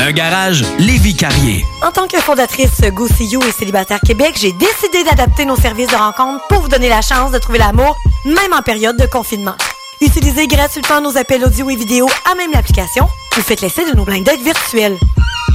[0.00, 1.64] Un garage Lévi Carrier.
[1.82, 5.88] En tant que fondatrice Go See You et Célibataire Québec, j'ai décidé d'adapter nos services
[5.88, 9.54] de rencontre pour vous donner la chance de trouver l'amour, même en période de confinement.
[10.00, 13.08] Utilisez gratuitement nos appels audio et vidéo à même l'application.
[13.34, 14.98] Vous faites l'essai de nos blind dates virtuels.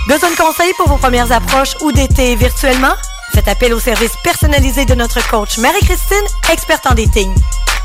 [0.08, 2.94] Besoin de conseils pour vos premières approches ou d'été virtuellement?
[3.34, 7.34] Faites appel au service personnalisé de notre coach Marie-Christine, experte en dating.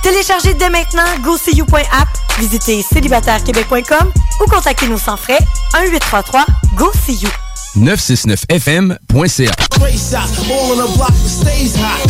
[0.03, 2.09] Téléchargez dès maintenant GoSeeYou.app,
[2.39, 5.39] visitez célibatairequebec.com ou contactez-nous sans frais
[5.75, 7.29] 1-833-GO-SEE-YOU.
[7.77, 9.51] 969fm.ca.
[9.81, 12.01] Race out, all on the block that stays hot.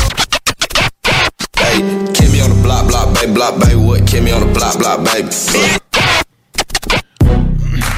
[1.59, 1.83] Hey,
[2.13, 4.05] kill me on the block, block, baby, block, baby, what?
[4.07, 5.31] Kill me on the block, block, baby.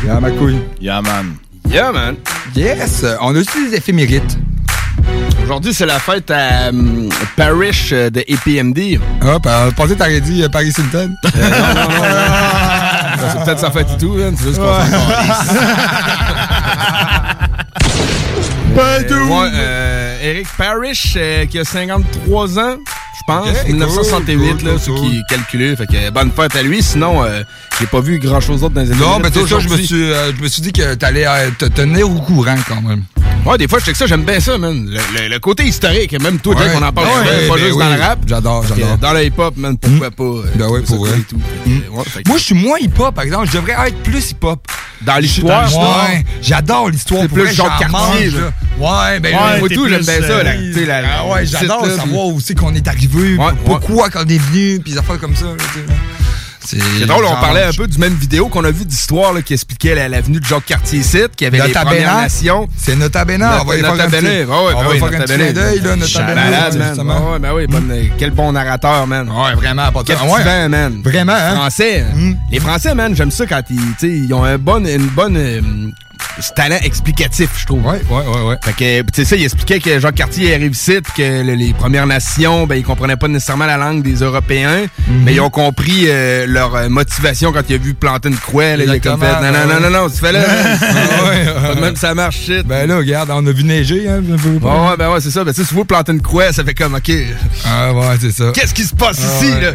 [0.05, 0.61] Yeah, ma couille.
[0.81, 1.39] Yeah, man.
[1.69, 2.17] Yeah, man.
[2.55, 4.37] Yes, on a aussi des éphémérites.
[5.45, 9.01] Aujourd'hui, c'est la fête à hum, Parish euh, de APMD.
[9.23, 11.15] Ah, bah, pensais que t'aurais dit euh, Paris Hilton.
[11.25, 13.29] non, non, non, non.
[13.33, 14.35] C'est peut-être sa fête et tout, man.
[14.37, 14.81] C'est juste qu'on s'en.
[18.77, 22.77] Ouais, euh, Eric Parrish, euh, qui a 53 ans,
[23.27, 25.01] pense, Ok, 1968, cool, là, cool, ce cool.
[25.01, 25.77] qui calculé.
[25.77, 26.83] Fait que bonne fête à lui.
[26.83, 27.43] Sinon, euh,
[27.81, 29.19] j'ai pas vu grand-chose d'autre dans les Non, événements.
[29.21, 32.09] mais ça, je me suis, euh, je me suis dit que t'allais euh, te tenir
[32.11, 33.03] au courant quand même.
[33.45, 34.87] Ouais, des fois, je sais que ça, j'aime bien ça, man.
[34.91, 36.63] Le, le- le côté historique, même toi, Ouais.
[36.75, 37.79] on en parle Ouais, pas ben juste oui.
[37.85, 38.19] dans le rap.
[38.27, 38.99] J'adore, j'adore.
[38.99, 40.25] Dans le hip-hop, man, pourquoi pas.
[40.25, 41.17] euh, Ben ouais, ça pour vrai.
[41.29, 41.37] tout.
[41.65, 43.47] Que, ouais, Moi, je suis moins hip-hop, par exemple.
[43.47, 44.67] Je devrais être plus hip-hop.
[45.03, 47.23] Dans l'histoire, Ouais, j'adore l'histoire.
[47.23, 47.65] C'est plus là.
[48.41, 48.51] là.
[48.79, 52.89] Ouais, ben Ouais, moi tout, j'aime bien ça, Ah ouais, j'adore savoir c'est qu'on est
[52.89, 55.47] arrivé, Ouais, pourquoi quand on est venu, puis des affaires comme ça.
[55.47, 55.53] là.
[56.69, 59.95] C'est drôle, on parlait un peu du même vidéo qu'on a vu d'histoire qui expliquait
[59.95, 62.17] la, la venue de Jacques Cartier site, qui avait les Premières.
[62.17, 62.69] Nations.
[62.77, 64.89] C'est Nota Bene, on va y faire un Nota petit- Bene, ouais, ouais, on ben
[64.89, 65.95] va faire un petit d'œil, là.
[67.31, 69.29] Ouais, ben oui, bonne- quel bon narrateur, man.
[69.31, 70.43] Ouais, vraiment, pas ouais.
[70.43, 71.01] vent, man?
[71.05, 71.55] Vraiment, hein?
[71.55, 72.05] Français.
[72.51, 73.63] Les Français, man, j'aime ça quand
[74.03, 75.61] ils, ont une bonne, euh,
[76.41, 77.85] ce talent explicatif, je trouve.
[77.87, 78.57] Ouais, ouais, ouais, ouais.
[78.63, 81.55] Fait que, tu sais, ça, il expliquait que Jacques Cartier arrive ici, puis que le-
[81.55, 85.23] les Premières Nations, ben, ils comprenaient pas nécessairement la langue des Européens, Mhm.
[85.25, 88.77] mais ils ont compris euh, leur euh, motivation quand il a vu planter une croix,
[88.77, 90.41] là, il a comme fait, non, non, non, non, non, tu fais là,
[91.75, 92.67] ouais, même ça marche, shit.
[92.67, 94.21] Ben là, regarde, on a vu neiger, hein.
[94.61, 94.69] pas.
[94.69, 95.45] Ouais, ouais, ben ouais, c'est ça.
[95.45, 97.11] Ben, tu sais, si vous planter une croix, ça fait comme, OK,
[97.67, 98.51] Ah ouais, c'est ça.
[98.55, 99.61] qu'est-ce qui se passe Ah, ici, ouais.
[99.61, 99.73] là?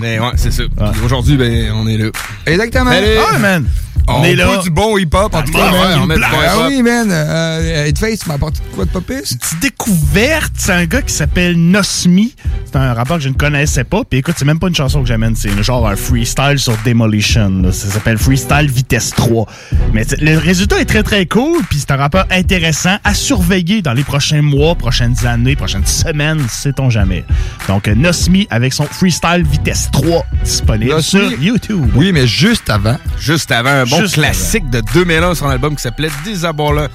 [0.00, 0.62] Mais ouais, c'est ça.
[0.92, 2.06] Puis Aujourd'hui, ben, on est là.
[2.46, 2.90] Exactement.
[2.90, 3.06] Salut.
[3.32, 3.66] Ah, man.
[4.06, 4.58] On, On est là.
[4.62, 5.98] du bon hip-hop, en tout cas, ouais, man.
[6.02, 7.08] on met du bon Ah oui, man.
[7.10, 9.20] Euh, Headface m'a apporté de quoi de pire?
[9.22, 10.52] petite découverte.
[10.56, 12.34] C'est un gars qui s'appelle Nosmi.
[12.66, 14.02] C'est un rappeur que je ne connaissais pas.
[14.04, 15.34] Puis écoute, c'est même pas une chanson que j'amène.
[15.36, 17.62] C'est genre un freestyle sur Demolition.
[17.62, 17.72] là.
[17.72, 19.46] Ça s'appelle Freestyle Vitesse 3.
[19.92, 21.62] Mais le résultat est très très cool.
[21.70, 26.40] Puis c'est un rappeur intéressant à surveiller dans les prochains mois, prochaines années, prochaines semaines,
[26.48, 27.24] sait-on jamais.
[27.68, 31.20] Donc euh, Nosmi avec son Freestyle Vitesse 3 disponible Nosmi?
[31.30, 31.90] sur YouTube.
[31.94, 32.96] Oui, mais juste avant.
[33.18, 36.88] Juste avant, un bon Juste classique de 2001 sur un album qui s'appelait Disable,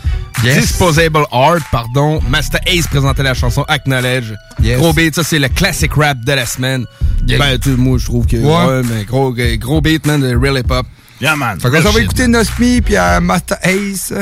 [0.43, 0.57] Yes.
[0.61, 2.21] Disposable Art, pardon.
[2.29, 4.33] Master Ace présentait la chanson Acknowledge.
[4.61, 4.77] Yes.
[4.77, 6.85] Gros beat, ça c'est le classic rap de la semaine.
[7.27, 7.39] Yeah.
[7.39, 8.37] Ben, tu moi je trouve que.
[8.37, 8.65] Ouais.
[8.65, 10.85] Ouais, mais gros, gros beat, man, de real hip-hop.
[11.19, 11.59] Yeah, man.
[11.59, 14.13] Fait qu'on s'en va écouter Nosmi puis euh, Master Ace.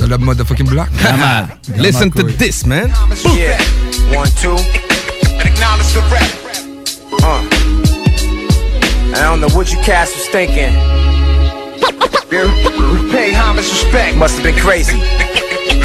[0.00, 0.88] De la motherfucking block.
[1.02, 1.48] Yeah, man.
[1.76, 2.90] Listen to this, man.
[3.36, 3.58] Yeah.
[4.16, 4.56] One, two.
[5.38, 6.30] And acknowledge the rap.
[7.22, 7.42] Uh.
[9.14, 10.72] I don't know what you cats was thinking.
[12.32, 12.38] We
[13.10, 14.16] pay homage respect.
[14.16, 14.96] Must have been crazy.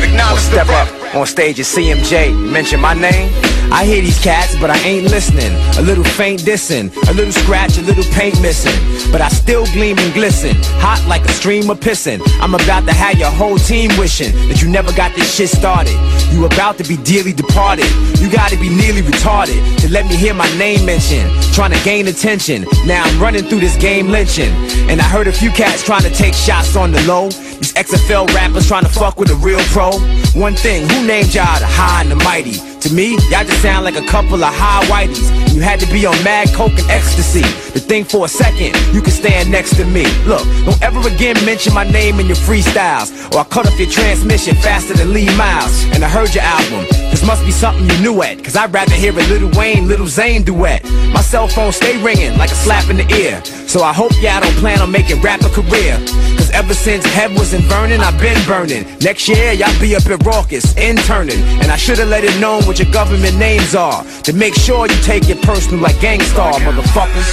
[0.01, 2.51] Acknowledge step up on stage at CMJ.
[2.51, 3.31] Mention my name.
[3.71, 5.51] I hear these cats, but I ain't listening.
[5.77, 8.73] A little faint dissing, a little scratch, a little paint missing.
[9.11, 12.21] But I still gleam and glisten, hot like a stream of pissing.
[12.39, 15.95] I'm about to have your whole team wishing that you never got this shit started.
[16.31, 17.91] You about to be dearly departed.
[18.19, 21.29] You gotta be nearly retarded to let me hear my name mentioned.
[21.53, 22.65] Trying to gain attention.
[22.85, 24.53] Now I'm running through this game lynching.
[24.89, 27.29] And I heard a few cats trying to take shots on the low.
[27.57, 29.91] These XFL rappers trying to fuck with a real pro.
[30.39, 32.66] One thing, who named y'all the high and the mighty?
[32.81, 35.53] To me, y'all just sound like a couple of high whiteys.
[35.53, 37.41] You had to be on mad coke and ecstasy.
[37.73, 40.05] To think for a second, you can stand next to me.
[40.25, 43.89] Look, don't ever again mention my name in your freestyles, or I cut off your
[43.89, 45.85] transmission faster than Lee Miles.
[45.93, 46.85] And I heard your album.
[47.09, 50.07] This must be something you knew at, cause I'd rather hear a Little Wayne, Little
[50.07, 50.83] Zane duet.
[51.11, 53.43] My cell phone stay ringing like a slap in the ear.
[53.67, 55.97] So I hope y'all don't plan on making rap a career.
[56.37, 58.85] Cause ever since Head wasn't burning, I've been burning.
[58.99, 61.41] Next year, y'all be up at Raucus, interning.
[61.61, 64.03] And I should've let it known what your government names are.
[64.23, 67.27] To make sure you take it personal like Gangstar, motherfuckers.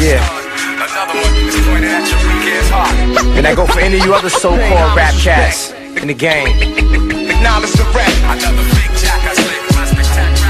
[0.00, 0.22] Yeah.
[3.36, 6.48] And I go for any of you other so-called rap cats in the game.
[6.48, 8.08] Acknowledge the rap.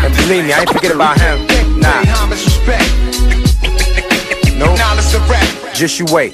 [0.04, 1.46] And believe me, I ain't forget about him.
[1.80, 2.02] Nah.
[4.58, 4.74] No.
[5.74, 6.32] Just you wait.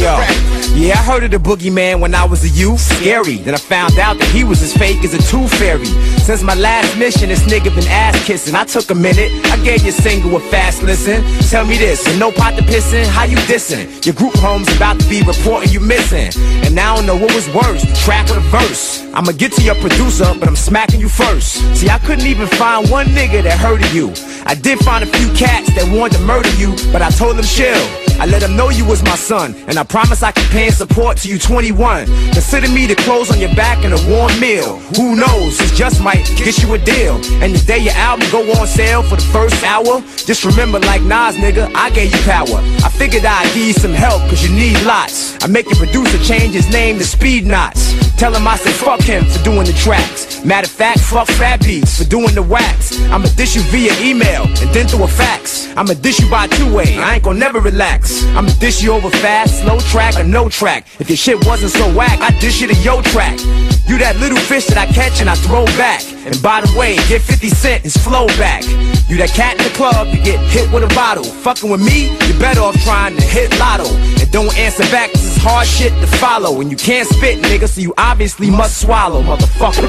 [0.00, 0.53] Yo.
[0.74, 2.80] Yeah, I heard of the boogeyman when I was a youth.
[2.80, 3.36] Scary.
[3.36, 5.86] Then I found out that he was as fake as a tooth fairy.
[6.26, 8.56] Since my last mission, this nigga been ass kissing.
[8.56, 9.30] I took a minute.
[9.52, 11.22] I gave you a single a fast listen.
[11.48, 14.04] Tell me this, and no pot to pissin', how you dissin'?
[14.04, 16.32] Your group home's about to be reporting you missing.
[16.66, 19.04] And I don't know what was worse, track or the verse.
[19.14, 21.62] I'ma get to your producer, but I'm smacking you first.
[21.78, 24.12] See, I couldn't even find one nigga that heard of you.
[24.44, 27.44] I did find a few cats that wanted to murder you, but I told them
[27.44, 28.03] chill.
[28.24, 30.74] I let them know you was my son, and I promise I can pay and
[30.74, 32.06] support till you 21.
[32.32, 34.78] Consider me the clothes on your back and a warm meal.
[34.96, 37.16] Who knows, this just might get you a deal.
[37.44, 41.02] And the day your album go on sale for the first hour, just remember like
[41.02, 42.64] Nas, nigga, I gave you power.
[42.82, 45.36] I figured I'd give you some help, cause you need lots.
[45.44, 47.92] I make your producer change his name to Speed Knots.
[48.16, 50.42] Tell him I said fuck him for doing the tracks.
[50.44, 52.98] Matter of fact, fuck Fat Beats for doing the wax.
[53.10, 55.68] I'ma dish you via email and then through a fax.
[55.76, 58.13] I'ma dish you by two-way, I ain't gonna never relax.
[58.36, 60.86] I'ma dish you over fast, slow track or no track.
[61.00, 63.38] If your shit wasn't so whack, I dish you to your track.
[63.86, 66.02] You that little fish that I catch and I throw back.
[66.24, 68.64] And by the way, get 50 cent his flow back.
[69.08, 71.24] You that cat in the club, you get hit with a bottle.
[71.24, 73.86] Fucking with me, you better off trying to hit lotto.
[74.20, 76.60] And don't answer back, this is hard shit to follow.
[76.60, 79.88] And you can't spit, nigga, so you obviously must swallow, motherfucker.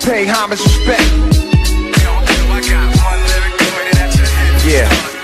[0.00, 1.36] Pay homage, respect.
[4.66, 5.15] Yeah.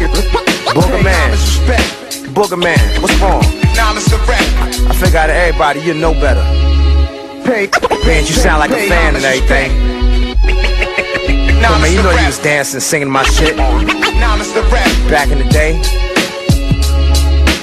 [0.00, 1.36] Booger man.
[2.32, 3.42] Booger man, what's wrong?
[3.42, 6.42] I figure out of everybody, you know better.
[8.06, 9.70] Man, you sound like a fan and everything.
[11.60, 13.56] Come man, you know you was dancing, singing my shit.
[15.10, 15.80] Back in the day.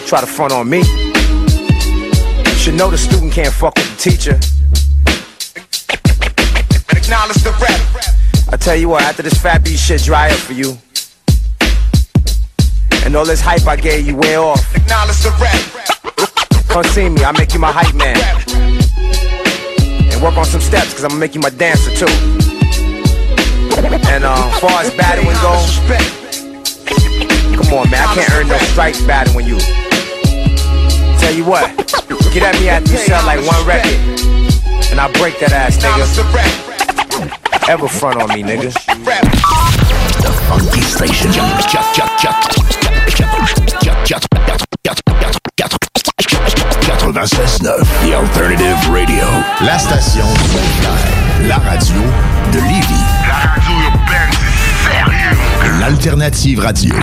[0.05, 0.79] Try to front on me.
[0.79, 4.39] You should know the student can't fuck with the teacher.
[6.95, 7.81] Acknowledge the rap.
[8.49, 10.77] I tell you what, after this fat beat shit dry up for you,
[13.07, 16.67] and all this hype I gave you way off, Acknowledge the rap.
[16.67, 18.19] come see me, I'll make you my hype man.
[20.11, 22.11] And work on some steps, cause I'm gonna make you my dancer too.
[24.11, 25.79] And uh, as far as battling goes,
[27.55, 29.59] come on man, I can't earn no stripes battling you.
[31.23, 31.63] Tell you what,
[32.35, 33.95] get at me after you sell like one record,
[34.91, 36.03] and I'll break that ass, nigga.
[37.69, 38.73] Ever front on me, nigga.
[40.19, 41.31] The Funky Station.
[46.87, 49.25] 96.9 The Alternative Radio.
[49.65, 50.25] La station
[51.41, 52.01] de La radio
[52.53, 53.03] de Lévis.
[53.27, 55.35] La radio urbaine, c'est sérieux.
[55.81, 56.95] L'Alternative Radio.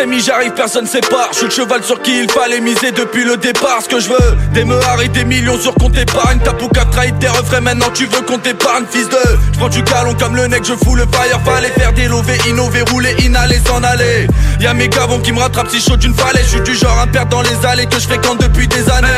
[0.00, 1.28] J'arrive personne sépare.
[1.32, 3.82] Je suis le cheval sur qui il fallait miser depuis le départ.
[3.82, 6.38] Ce que je veux des meurs et des millions sur compte épargne.
[6.38, 9.18] Ta pouca trahit tes refrains maintenant tu veux qu'on t'épargne Fils de.
[9.52, 11.38] Je prends du calon comme le nec je fous le fire.
[11.44, 14.26] Fallait faire des lovés, innover, rouler, inhaler, s'en aller.
[14.58, 16.44] Y'a mes gavons qui me rattrapent si chaud d'une falaise.
[16.44, 19.08] Je suis du genre à perdre dans les allées que je fréquente depuis des années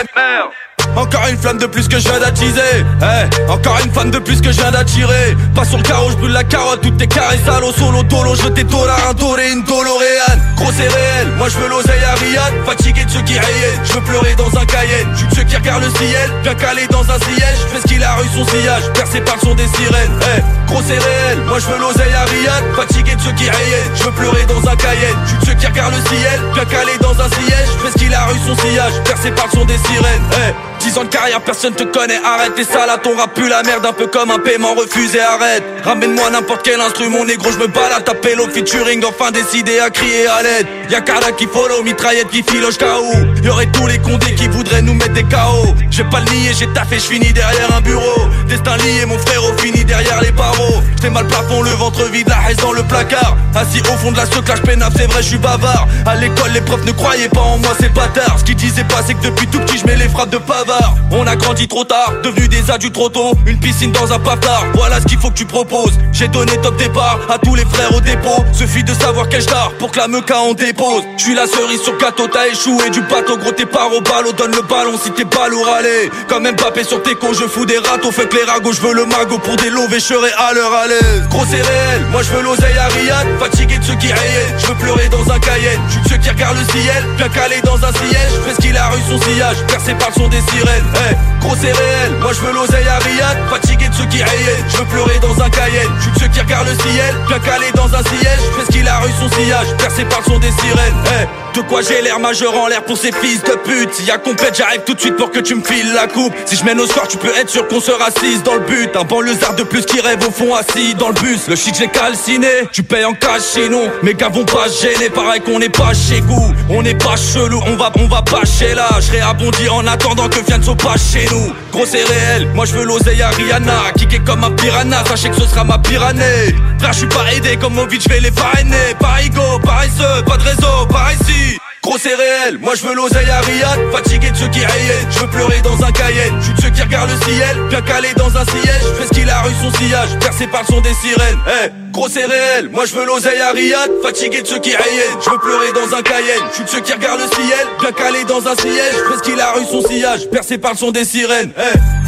[0.96, 2.84] encore une flamme de plus que je viens d'attiser.
[3.00, 5.36] Eh, Encore une femme de plus que je viens d'attirer.
[5.54, 6.80] Pas sur le carreau, je brûle la carotte.
[6.82, 11.28] Toutes tes carrés salauds, solo, dolo Je t'ai un doré, une doloréane Gros c'est réel,
[11.38, 12.52] moi je veux l'oseille à Riyad.
[12.66, 15.56] Fatigué de ceux qui rayaient, je veux pleurer dans un Cayenne Je de ceux qui
[15.56, 17.58] regardent le ciel, bien calé dans un siège.
[17.72, 20.12] Fais ce qu'il a eu son sillage, percé par le son des sirènes.
[20.36, 22.64] Eh, Gros c'est réel, moi je veux l'oseille à Riyad.
[22.76, 25.66] Fatigué de ceux qui rayaient, je veux pleurer dans un Cayenne Je de ceux qui
[25.66, 27.68] regardent le ciel, bien calé dans un siège.
[27.82, 30.26] Fais ce qu'il a eu son sillage, percé par le son des sirènes.
[30.32, 30.52] Eh,
[30.82, 33.86] 10 ans de carrière, personne te connaît, arrête tes salades, ton rap pue la merde,
[33.86, 35.62] un peu comme un paiement refusé, arrête.
[35.84, 40.26] Ramène-moi n'importe quel instrument, négro, je me balade, taper l'eau featuring, enfin décidé à crier
[40.26, 40.66] à l'aide.
[40.90, 43.14] Y'a Kada qui follow, mitraillette qui filoche KO.
[43.44, 45.72] Y'aurait tous les condés qui voudraient nous mettre des KO.
[45.88, 48.28] J'ai pas le nier, j'ai taffé, j'finis derrière un bureau.
[48.48, 50.82] Destin lié, mon frère, finit derrière les barreaux.
[50.96, 53.36] J't'ai mal plafond, le ventre vide, la haine dans le placard.
[53.54, 55.86] Assis au fond de la seclage peinave, c'est vrai, je suis bavard.
[56.06, 58.38] À l'école, les profs ne croyaient pas en moi, c'est bâtard.
[58.38, 60.71] Ce qu'ils disaient pas, c'est que depuis tout petit, je mets les frappes de pavard.
[61.10, 63.32] On a grandi trop tard, devenu des adultes trop tôt.
[63.46, 65.92] Une piscine dans un paftard, voilà ce qu'il faut que tu proposes.
[66.12, 68.44] J'ai donné top départ à tous les frères au dépôt.
[68.52, 71.02] Suffit de savoir quel star pour que la meuca on dépose.
[71.16, 74.32] Je suis la cerise sur gâteau, t'as échoué du bateau, gros t'es pas au ballot.
[74.32, 76.10] Donne le ballon si t'es pas lourd, allez.
[76.28, 78.94] Comme Mbappé sur tes cons, je fous des râteaux, fais que les ragots, je veux
[78.94, 80.82] le magot pour des lots, je à l'heure à.
[81.30, 84.54] Gros c'est réel, moi je veux l'oseille à Riyad, fatigué de ceux qui rayent.
[84.58, 87.28] Je veux pleurer dans un Cayenne, je suis de ceux qui regardent le ciel, bien
[87.28, 88.32] calé dans un siège.
[88.44, 90.84] Fais ce qu'il a reçu son sillage, percé par son des sirènes.
[90.94, 94.64] Hey, gros c'est réel, moi je veux l'oseille à Riyad, fatigué de ceux qui rayent.
[94.68, 97.38] Je veux pleurer dans un Cayenne, je suis de ceux qui regardent le ciel, bien
[97.38, 98.40] calé dans un siège.
[98.56, 101.41] Fais ce qu'il a reçu son sillage, percé par le son des sirènes.
[101.54, 103.92] De quoi j'ai l'air majeur en l'air pour ces fils de pute.
[103.94, 106.32] S'il y a compète j'arrive tout de suite pour que tu me files la coupe.
[106.46, 108.90] Si je mène au score tu peux être sûr qu'on se rassise dans le but.
[108.96, 111.48] Un banlieusard de plus qui rêve au fond assis dans le bus.
[111.48, 115.10] Le shit j'ai calciné, tu payes en cash chez nous Mes gars vont pas gêner,
[115.10, 116.54] pareil qu'on n'est pas chez goût.
[116.70, 118.88] On n'est pas chelou, on va, on va pas chez là.
[119.00, 121.52] Je réabondis en attendant que vienne son pas chez nous.
[121.72, 123.92] Gros c'est réel, moi je veux l'oseille à Rihanna.
[123.96, 126.54] Kicker comme un piranha, sachez que ce sera ma pire année.
[126.78, 127.56] Frère je suis pas aidé.
[127.56, 128.94] Comme Movic, je vais les parrainer.
[128.98, 131.41] Par ego, paresseux, pas de réseau, par ici
[131.82, 135.18] Gros c'est réel, moi je veux l'oseille à Riyad Fatigué de ceux qui rayent, je
[135.18, 136.36] veux pleurer dans un Cayenne.
[136.38, 138.82] Je suis de ceux qui regardent le ciel, bien calé dans un siège.
[138.98, 141.38] Fais ce qu'il a reçu son sillage, percé par le son des sirènes.
[141.44, 145.10] Hey, Gros c'est réel, moi je veux l'oseille à Riyad Fatigué de ceux qui rayent,
[145.24, 146.44] je veux pleurer dans un Cayenne.
[146.50, 148.94] Je suis de ceux qui regardent le ciel, bien calé dans un siège.
[149.10, 151.50] Fais ce qu'il a reçu son sillage, percé par le son des sirènes.
[151.56, 152.01] Hey.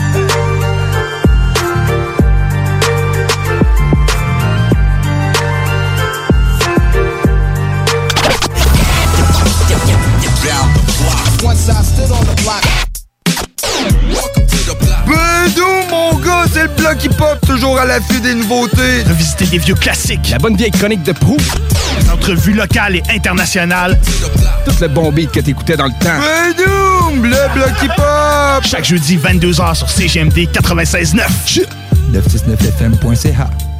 [15.06, 19.02] Bedou, mon gars, c'est le bloc hip-hop, toujours à l'affût des nouveautés.
[19.08, 20.28] Revisiter des vieux classiques.
[20.30, 21.38] La bonne vieille chronique de proue.
[22.12, 23.98] Entrevues locales et internationales.
[24.66, 26.18] Tout le bon beat que t'écoutais dans le temps.
[26.18, 28.64] Bedou, le bloc hip-hop?
[28.64, 31.66] Chaque jeudi, 22h sur CGMD 96.9.
[32.12, 33.48] 969fm.ca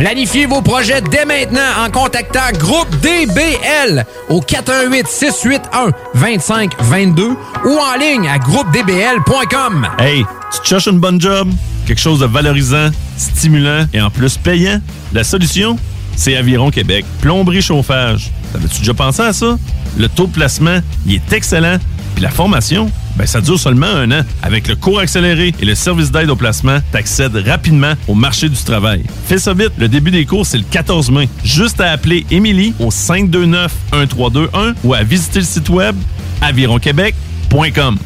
[0.00, 7.36] Planifiez vos projets dès maintenant en contactant Groupe DBL au 418 681 2522
[7.66, 9.86] ou en ligne à groupedbl.com.
[9.98, 11.50] Hey, tu cherches une bonne job?
[11.86, 14.80] Quelque chose de valorisant, stimulant et en plus payant?
[15.12, 15.76] La solution?
[16.16, 17.04] C'est Aviron Québec.
[17.20, 18.30] Plomberie chauffage.
[18.54, 19.58] T'avais-tu déjà pensé à ça?
[19.98, 21.76] Le taux de placement, il est excellent.
[22.14, 22.90] Puis la formation,
[23.20, 24.22] ben ça dure seulement un an.
[24.42, 28.56] Avec le cours accéléré et le service d'aide au placement, t'accèdes rapidement au marché du
[28.56, 29.04] travail.
[29.26, 31.28] Fais ça vite, le début des cours, c'est le 14 mai.
[31.44, 35.94] Juste à appeler Émilie au 529-1321 ou à visiter le site web
[36.40, 37.98] avironquebec.com.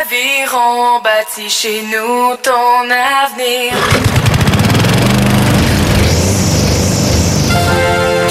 [0.00, 4.47] Aviron bâti chez nous ton avenir.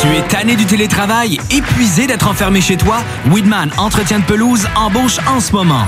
[0.01, 2.99] Tu es tanné du télétravail, épuisé d'être enfermé chez toi?
[3.31, 5.85] Weedman Entretien de pelouse embauche en ce moment.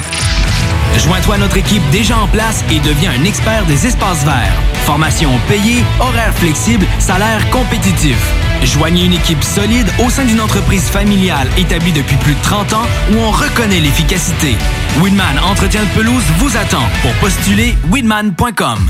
[0.97, 4.53] Joins-toi à notre équipe déjà en place et deviens un expert des espaces verts.
[4.85, 8.17] Formation payée, horaires flexibles, salaire compétitif.
[8.63, 12.87] Joignez une équipe solide au sein d'une entreprise familiale établie depuis plus de 30 ans
[13.13, 14.55] où on reconnaît l'efficacité.
[15.01, 16.83] Weedman Entretien de pelouse vous attend.
[17.01, 18.89] Pour postuler, weedman.com.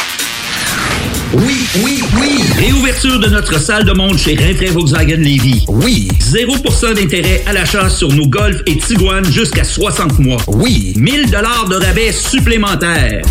[1.33, 2.43] Oui, oui, oui!
[2.57, 5.65] Réouverture de notre salle de monde chez Rinfrae Volkswagen Levy.
[5.69, 6.09] Oui!
[6.19, 10.41] 0% d'intérêt à l'achat sur nos Golf et Tiguan jusqu'à 60 mois.
[10.47, 10.93] Oui!
[10.97, 13.21] 1000 dollars de rabais supplémentaires.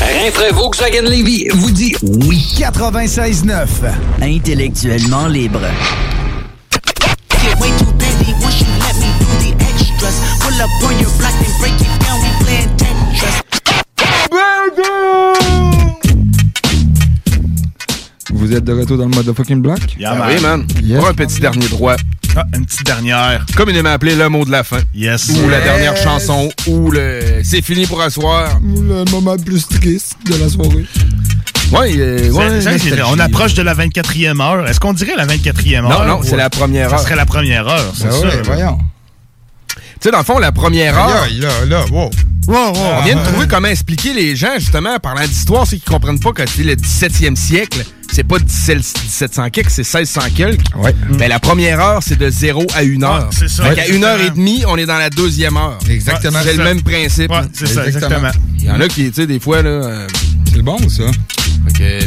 [0.00, 2.44] Rinfraie Volkswagen Levy vous dit oui.
[2.58, 3.66] 96.9.
[4.20, 5.60] Intellectuellement libre.
[7.42, 8.34] Get way too busy
[18.44, 19.78] Vous êtes de retour dans le motherfucking block?
[20.04, 20.66] Ah oui, man.
[20.82, 20.98] Yes.
[20.98, 21.96] Pour un petit dernier droit.
[22.36, 23.46] Ah, une petite dernière.
[23.56, 24.80] Communément appelé le mot de la fin.
[24.94, 25.30] Yes.
[25.30, 26.50] Ou la dernière chanson.
[26.66, 28.60] Ou le c'est fini pour asseoir.
[28.62, 30.84] Le moment le plus triste de la soirée.
[31.72, 32.30] Ouais, euh, C'est-
[32.68, 34.68] ouais, c'est- on approche de la 24e heure.
[34.68, 36.06] Est-ce qu'on dirait la 24e Non, heure?
[36.06, 37.00] non, c'est ou- la première Ça heure.
[37.02, 38.26] serait la première heure, c'est Ben ça.
[38.26, 38.78] ouais, voyons.
[39.68, 41.22] Tu sais, dans le fond, la première heure.
[41.22, 42.10] Aïe, là, là, wow.
[42.48, 46.32] On vient de trouver comment expliquer les gens, justement, parlant d'histoire, c'est qu'ils comprennent pas
[46.32, 47.84] que c'est le 17e siècle.
[48.12, 50.60] C'est pas 17 1700 quelques, c'est 1600 quelques.
[50.76, 50.94] Ouais.
[51.18, 53.28] Mais la première heure, c'est de 0 à 1 heure.
[53.32, 54.06] c'est ça, Fait qu'à exactement.
[54.06, 55.78] 1 heure et demie, on est dans la deuxième heure.
[55.88, 56.38] Exactement.
[56.44, 57.30] C'est le même principe.
[57.30, 58.30] Ouais, c'est ça, exactement.
[58.58, 59.68] Il y en a qui, tu sais, des fois, là.
[59.70, 60.06] euh,
[60.52, 61.04] C'est bon, ça.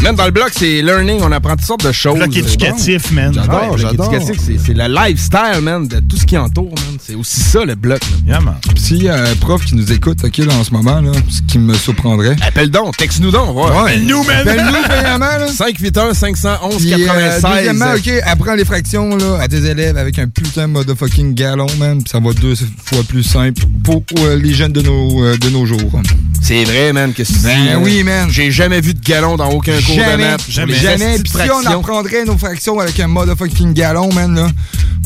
[0.02, 2.16] Même dans le bloc, c'est learning, on apprend toutes sortes de choses.
[2.18, 3.34] Bloc éducatif, man.
[3.34, 4.14] J'adore, Ouais, bloc j'adore.
[4.14, 6.98] éducatif, C'est c'est le lifestyle, man, de tout ce qui entoure, man.
[7.06, 8.22] C'est aussi ça, le bloc, man.
[8.28, 8.56] Yeah, man.
[8.76, 11.42] S'il y a un prof qui nous écoute, OK, là, en ce moment, là, ce
[11.52, 12.36] qui me surprendrait.
[12.42, 13.84] Appelle donc, texte-nous donc, on va voir.
[13.86, 13.92] Ouais.
[13.92, 14.48] Appelle-nous, man.
[14.48, 15.48] Appelle-nous, premièrement, là.
[15.48, 17.44] 581 511 Puis, euh, 96.
[17.58, 21.68] deuxièmement, OK, apprends les fractions là, à tes élèves avec un putain de motherfucking galon,
[21.80, 22.02] man.
[22.04, 22.56] Puis ça va deux
[22.86, 26.02] fois plus simple pour euh, les jeunes de nos, euh, de nos jours.
[26.42, 27.44] C'est vrai, man, que c'est.
[27.44, 28.28] Ben oui, man.
[28.30, 30.02] J'ai jamais vu de galon dans aucun cours de
[30.50, 34.48] Jamais, jamais, Puis si on apprendrait nos fractions avec un motherfucking galon, man, là,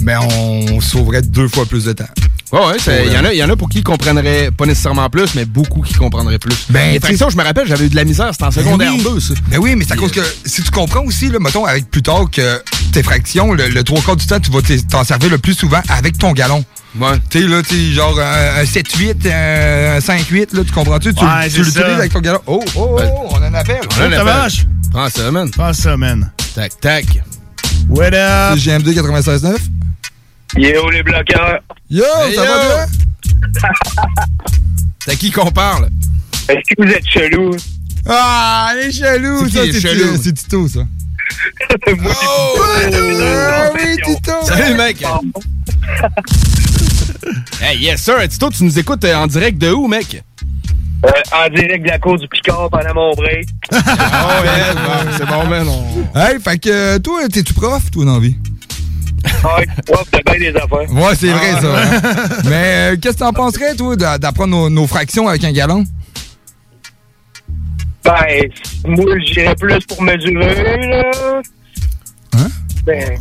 [0.02, 2.06] ben on sauverait deux fois plus de temps.
[2.52, 5.10] Ouais, ouais, il y, en a- il y en a pour qui comprendraient pas nécessairement
[5.10, 6.54] plus, mais beaucoup qui comprendraient plus.
[6.70, 8.98] Ben, les fractions, je me rappelle, j'avais eu de la misère, c'était en secondaire Ben
[8.98, 9.14] oui.
[9.14, 9.34] 2, ça.
[9.48, 12.02] Ben oui, mais c'est à cause que si tu comprends aussi, là, mettons, avec plus
[12.02, 12.62] tard que
[12.92, 14.60] tes fractions, le, trois quarts du temps, tu vas
[14.90, 16.66] t'en servir le plus souvent avec ton galon.
[17.00, 17.18] Ouais.
[17.30, 21.14] Tu sais, là, tu sais, genre un, un 7-8, un 5-8, là, tu comprends-tu?
[21.14, 22.42] Tu, Ouais, tu l'utilises avec ton galon.
[22.48, 23.80] Oh, oh, oh, on en appelle.
[23.84, 24.24] On en ça appelle.
[24.26, 24.66] marche?
[24.92, 25.50] Prends ça, man.
[25.52, 26.32] Prends ça, man.
[26.54, 27.06] Tac, tac.
[27.88, 28.58] What up?
[28.60, 29.56] C'est GMD 96.9.
[30.58, 31.60] Yo, les bloqueurs.
[31.90, 32.52] Yo, Hey, ça yo.
[32.52, 33.64] va bien?
[35.06, 35.90] C'est à qui qu'on parle?
[36.50, 37.56] Est-ce que vous êtes chelou?
[38.08, 40.80] Ah, les C'est ça, qui, les c'est Tito, ça.
[41.98, 44.32] Moi, Ah oui, Tito.
[44.46, 45.04] Salut, mec.
[47.62, 48.16] Hey, yes, sir.
[48.30, 50.24] Tito, tu nous écoutes euh, en direct de où, mec?
[51.06, 53.48] Euh, en direct de la cour du Picard pendant mon break.
[53.74, 55.68] Ah ouais, bon, c'est bon, man.
[55.68, 58.36] on- Hey, fait que euh, toi, t'es-tu prof, toi, dans la vie?
[59.24, 60.92] Ouais, prof de bien des affaires.
[60.94, 61.62] Ouais, c'est vrai, Ah.
[61.62, 61.68] ça.
[61.68, 62.42] hein?
[62.46, 65.84] Mais euh, qu'est-ce que t'en penserais, toi, d'a- d'apprendre nos, nos fractions avec un galon?
[68.04, 68.50] Ben,
[68.86, 71.42] moi, j'irais plus pour mesurer, là.
[72.34, 72.48] Hein?
[72.86, 73.18] Ben,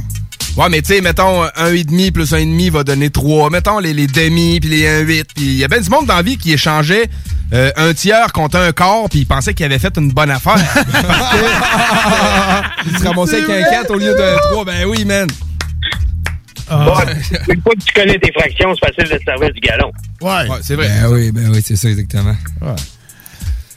[0.56, 3.50] Ouais, mais tu sais, mettons, un 1,5 plus 1,5 va donner 3.
[3.50, 5.24] Mettons les, les demi puis les 1,8.
[5.34, 7.08] Puis il y a bien du monde dans la vie qui échangeait
[7.52, 10.54] euh, un tiers contre un quart puis il pensait qu'il avait fait une bonne affaire.
[10.74, 14.64] Parce que il se ramassait avec un 4 au lieu d'un 3.
[14.64, 15.28] Ben oui, man.
[16.70, 17.14] ouais,
[17.54, 19.90] une fois que tu connais tes fractions, c'est facile de se servir du galon.
[20.20, 20.48] Ouais.
[20.50, 20.88] Ouais, c'est vrai.
[20.88, 22.36] Ben oui, ben oui, c'est ça, exactement.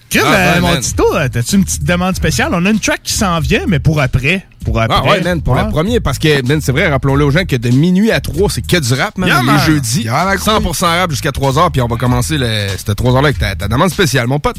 [0.09, 0.79] Crime, Ah, euh, ouais, mon man.
[0.81, 2.49] Tito, euh, t'as-tu une petite demande spéciale?
[2.53, 4.45] On a une track qui s'en vient, mais pour après.
[4.65, 4.97] Pour après.
[4.99, 5.63] Ah ouais, man, pour Ouais.
[5.63, 8.49] le premier, parce que, man, c'est vrai, rappelons-le aux gens que de minuit à 3,
[8.49, 9.27] c'est que du rap, man.
[9.29, 9.59] Yeah, les man.
[9.65, 13.13] jeudis, Yeah, man, 100% rap jusqu'à 3 heures, puis on va commencer le, cette 3
[13.15, 14.55] heures-là avec ta, ta demande spéciale, mon pote.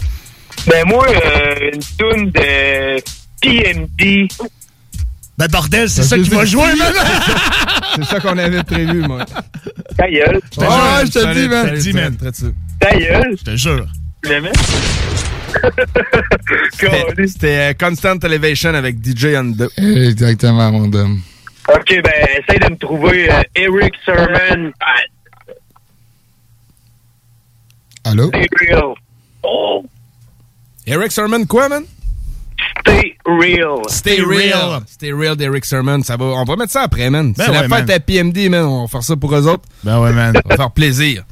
[0.67, 3.01] Ben, moi, euh, une toune de
[3.41, 4.29] PMD.
[5.37, 6.93] Ben bordel, c'est ça qui va jouer, man!
[7.97, 9.25] C'est ça qu'on avait prévu, moi.
[9.97, 10.41] Ta gueule.
[10.59, 10.67] Ouais,
[11.07, 11.67] je te dis, man.
[11.69, 12.17] je te dis, man.
[12.81, 13.37] Ta gueule.
[13.39, 13.87] Je te jure.
[14.23, 14.31] Tu?
[17.27, 19.69] C'était- euh, Constant Elevation avec DJ Ando.
[19.77, 21.21] Exactement, mon dame.
[21.69, 24.73] Ok, ben, essaye de me trouver euh, Eric Sermon.
[24.81, 25.01] Ah,
[28.05, 28.29] Allô?
[28.29, 28.95] Stay real.
[29.43, 29.85] Oh,
[30.87, 31.85] Eric Sermon, quoi, man?
[32.87, 33.81] stay real.
[33.89, 34.83] Stay real.
[34.87, 36.03] Stay real d'Eric Sermon.
[36.03, 37.33] Ça va, on va mettre ça après, man.
[37.33, 37.91] Ben c'est la fête man.
[37.91, 38.65] à PMD, man.
[38.65, 39.65] On va faire ça pour eux autres.
[39.83, 40.35] Ben ouais, man.
[40.45, 41.25] On va faire plaisir.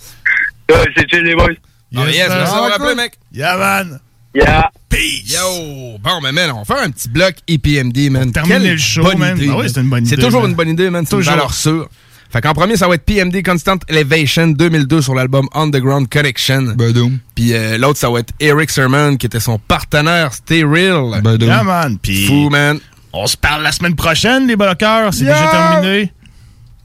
[0.70, 1.48] Ouais, c'est chill, les boys.
[1.94, 2.06] Oh, yes, man.
[2.06, 2.70] merci Ah, d'avoir cool.
[2.86, 3.18] rappelé, mec.
[3.34, 4.00] Yeah, man.
[4.34, 4.70] Yeah.
[4.88, 5.32] Peace.
[5.34, 5.98] Yo!
[6.02, 8.32] Bon, mais man, on va faire un petit bloc EPMD, man.
[8.32, 9.36] Terminer le show, bonne man.
[9.36, 10.50] idée, Ah oui, c'est une bonne C'est idée, toujours man.
[10.50, 11.04] une bonne idée, man.
[11.06, 11.34] C'est une Toujours.
[11.34, 11.88] valeur sûre.
[12.30, 16.62] Fait qu'en premier, ça va être PMD Constant Elevation 2002 sur l'album Underground Connection.
[16.76, 17.18] Bedoum.
[17.34, 20.32] Puis euh, l'autre, ça va être Eric Sermon, qui était son partenaire.
[20.32, 21.20] Stay real.
[21.22, 21.48] Bedoum.
[21.48, 21.98] Yeah, man.
[22.00, 22.78] Puis Fou, man.
[23.12, 25.12] on se parle la semaine prochaine, les bloqueurs.
[25.12, 25.34] C'est Yeah.
[25.38, 26.12] déjà terminé.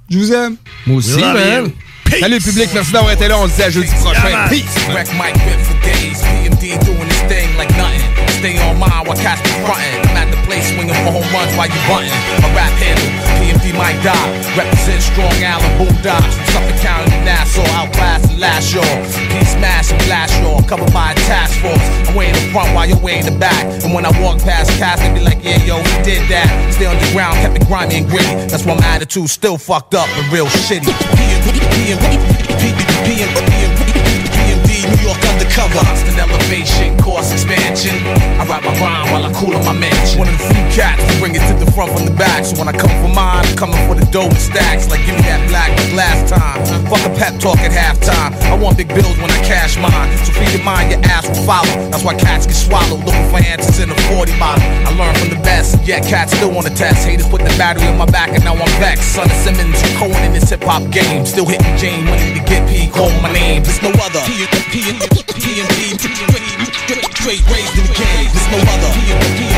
[0.10, 0.56] Je vous aime.
[0.86, 1.72] Moi aussi, man.
[2.20, 2.70] Salut, public.
[2.74, 3.38] Merci d'avoir été là.
[3.40, 4.48] On se dit à jeudi prochain.
[4.50, 4.64] Peace.
[8.38, 9.98] Stay on mine while cats be frontin'.
[10.14, 12.14] I'm at the place swinging for home runs while you buntin'.
[12.46, 13.10] My rap handle,
[13.42, 14.30] PMD might die.
[14.54, 15.34] Represent strong
[15.82, 16.38] Bulldogs.
[16.54, 18.86] From Suffolk County Nassau, outclass and last y'all.
[19.34, 20.62] P smash and blast y'all.
[20.70, 21.82] covered by a task force.
[22.06, 23.66] I'm way in the front while you're way in the back.
[23.82, 26.46] And when I walk past cats, they be like, yeah, yo, he did that.
[26.70, 28.30] Stay underground, kept it grimy and gritty.
[28.54, 30.94] That's why my attitude still fucked up and real shitty.
[35.08, 35.80] York undercover.
[35.88, 37.96] Constant elevation, course expansion.
[38.36, 40.20] I write my rhyme while I cool on my mansion.
[40.20, 42.44] One of the few cats to bring it to the front from the back.
[42.44, 44.92] So when I come for mine, I'm coming for the dope stacks.
[44.92, 46.60] Like give me that black last time.
[46.92, 48.36] Fuck a pep talk at halftime.
[48.52, 50.12] I want big bills when I cash mine.
[50.28, 51.72] So free your mind, your ass will follow.
[51.88, 53.00] That's why cats get swallowed.
[53.08, 54.64] Looking for answers in a 40 bottle.
[54.84, 55.80] I learned from the best.
[55.88, 57.08] Yeah, cats still want to test.
[57.08, 59.16] Haters put the battery on my back and now I'm vexed.
[59.16, 61.24] Son of Simmons, Cohen in this hip hop game.
[61.26, 62.92] Still hitting Jane money to get P.
[62.92, 63.64] Call my name.
[63.64, 64.20] There's no other.
[64.28, 65.98] P P and P and D.
[67.18, 68.32] Straight raised in the game.
[69.36, 69.52] D.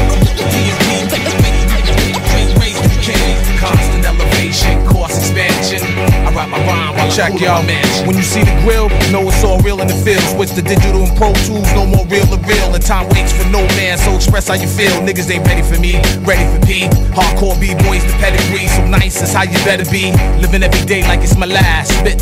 [2.27, 3.37] Straight raised in the game.
[3.59, 5.83] Constant elevation, course expansion.
[6.25, 7.85] I my rhyme while check y'all man.
[8.07, 10.23] When you see the grill, know it's all real in the field.
[10.33, 12.73] Switch to digital and pro tools, no more real to real.
[12.73, 14.95] And time waits for no man, so express how you feel.
[15.01, 16.87] Niggas ain't ready for me, ready for P.
[17.13, 20.11] Hardcore B-boys, the pedigree, so nice is how you better be.
[20.41, 21.91] Living every day like it's my last.
[21.99, 22.21] Spit